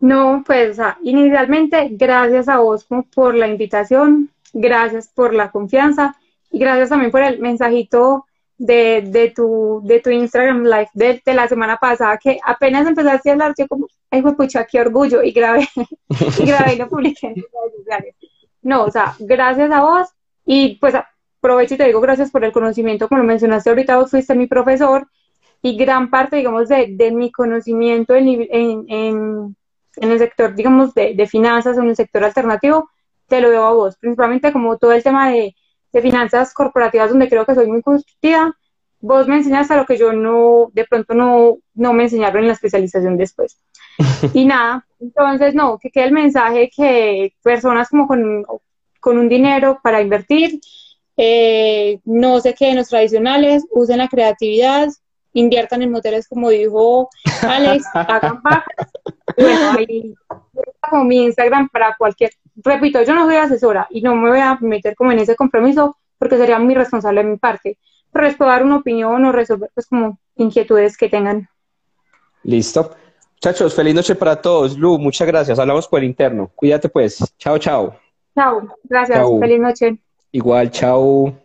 No, 0.00 0.42
pues 0.46 0.78
inicialmente 1.02 1.88
gracias 1.92 2.48
a 2.48 2.58
vos 2.58 2.86
por 3.14 3.34
la 3.34 3.48
invitación, 3.48 4.30
gracias 4.52 5.08
por 5.08 5.32
la 5.32 5.50
confianza 5.50 6.16
y 6.50 6.58
gracias 6.58 6.90
también 6.90 7.10
por 7.10 7.22
el 7.22 7.38
mensajito 7.38 8.26
de, 8.56 9.02
de, 9.06 9.30
tu, 9.30 9.80
de 9.84 10.00
tu 10.00 10.10
Instagram 10.10 10.64
Live 10.64 10.88
de, 10.94 11.20
la 11.34 11.48
semana 11.48 11.76
pasada, 11.76 12.18
que 12.18 12.38
apenas 12.44 12.86
empezaste 12.86 13.30
a 13.30 13.32
hablar, 13.32 13.54
yo 13.56 13.66
como, 13.68 13.88
ay, 14.10 14.22
pucha, 14.22 14.66
qué 14.66 14.80
orgullo, 14.80 15.22
y 15.22 15.32
grabé, 15.32 15.68
y 16.38 16.46
grabé 16.46 16.74
y 16.74 16.78
lo 16.78 16.88
publiqué 16.88 17.28
en 17.28 17.34
redes 17.34 17.76
sociales. 17.78 18.14
No, 18.62 18.84
o 18.84 18.90
sea, 18.90 19.14
gracias 19.18 19.70
a 19.70 19.82
vos, 19.82 20.08
y 20.46 20.76
pues 20.76 20.94
aprovecho 20.94 21.74
y 21.74 21.78
te 21.78 21.84
digo 21.84 22.00
gracias 22.00 22.30
por 22.30 22.44
el 22.44 22.52
conocimiento, 22.52 23.08
como 23.08 23.20
lo 23.20 23.26
mencionaste 23.26 23.70
ahorita, 23.70 23.98
vos 23.98 24.10
fuiste 24.10 24.34
mi 24.34 24.46
profesor, 24.46 25.08
y 25.62 25.76
gran 25.76 26.10
parte, 26.10 26.36
digamos, 26.36 26.68
de, 26.68 26.88
de 26.90 27.10
mi 27.10 27.32
conocimiento 27.32 28.14
en, 28.14 28.46
en 28.50 29.56
en 29.96 30.10
el 30.10 30.18
sector, 30.18 30.54
digamos, 30.54 30.94
de, 30.94 31.14
de 31.14 31.26
finanzas 31.26 31.76
o 31.76 31.82
en 31.82 31.88
el 31.88 31.96
sector 31.96 32.24
alternativo, 32.24 32.90
te 33.26 33.40
lo 33.40 33.50
veo 33.50 33.64
a 33.64 33.72
vos, 33.72 33.96
principalmente 33.96 34.52
como 34.52 34.76
todo 34.78 34.92
el 34.92 35.02
tema 35.02 35.30
de, 35.30 35.54
de 35.94 36.02
finanzas 36.02 36.52
corporativas, 36.52 37.10
donde 37.10 37.28
creo 37.28 37.46
que 37.46 37.54
soy 37.54 37.68
muy 37.68 37.80
constructiva, 37.80 38.52
vos 39.00 39.28
me 39.28 39.36
enseñaste 39.36 39.74
a 39.74 39.76
lo 39.76 39.86
que 39.86 39.96
yo 39.96 40.12
no, 40.12 40.70
de 40.72 40.84
pronto 40.84 41.14
no, 41.14 41.58
no 41.74 41.92
me 41.92 42.04
enseñaron 42.04 42.42
en 42.42 42.48
la 42.48 42.54
especialización 42.54 43.16
después. 43.16 43.60
y 44.34 44.44
nada, 44.44 44.86
entonces 44.98 45.54
no, 45.54 45.78
que 45.78 45.90
quede 45.90 46.04
el 46.04 46.12
mensaje 46.12 46.68
que 46.74 47.32
personas 47.42 47.88
como 47.88 48.08
con, 48.08 48.44
con 49.00 49.18
un 49.18 49.28
dinero 49.28 49.78
para 49.82 50.02
invertir, 50.02 50.58
eh, 51.16 52.00
no 52.04 52.40
se 52.40 52.54
queden 52.54 52.76
los 52.76 52.88
tradicionales, 52.88 53.64
usen 53.70 53.98
la 53.98 54.08
creatividad, 54.08 54.88
inviertan 55.32 55.82
en 55.82 55.92
motores 55.92 56.26
como 56.26 56.50
dijo 56.50 57.08
Alex, 57.42 57.84
hagan 57.94 58.42
vacas. 58.42 58.90
Bueno, 59.36 59.72
ahí 59.78 60.14
como 60.90 61.04
mi 61.04 61.24
Instagram 61.24 61.68
para 61.68 61.94
cualquier, 61.96 62.32
repito, 62.56 63.02
yo 63.02 63.14
no 63.14 63.26
soy 63.26 63.36
asesora 63.36 63.86
y 63.90 64.02
no 64.02 64.14
me 64.14 64.30
voy 64.30 64.40
a 64.40 64.56
meter 64.60 64.94
como 64.94 65.12
en 65.12 65.18
ese 65.18 65.36
compromiso 65.36 65.96
porque 66.18 66.36
sería 66.36 66.58
muy 66.58 66.74
responsable 66.74 67.22
de 67.22 67.30
mi 67.30 67.36
parte. 67.36 67.78
Pero 68.12 68.26
les 68.26 68.36
puedo 68.36 68.50
dar 68.50 68.62
una 68.62 68.76
opinión 68.76 69.24
o 69.24 69.32
resolver 69.32 69.70
pues 69.74 69.86
como 69.86 70.18
inquietudes 70.36 70.96
que 70.96 71.08
tengan. 71.08 71.48
Listo. 72.44 72.94
Muchachos, 73.36 73.74
feliz 73.74 73.94
noche 73.94 74.14
para 74.14 74.40
todos. 74.40 74.78
Lu, 74.78 74.98
muchas 74.98 75.26
gracias. 75.26 75.58
Hablamos 75.58 75.88
por 75.88 75.98
el 76.00 76.06
interno. 76.06 76.50
Cuídate 76.54 76.88
pues. 76.88 77.18
Chao, 77.38 77.58
chao. 77.58 77.96
Chao. 78.34 78.68
Gracias. 78.84 79.26
Feliz 79.40 79.60
noche. 79.60 79.98
Igual, 80.32 80.70
chao. 80.70 81.43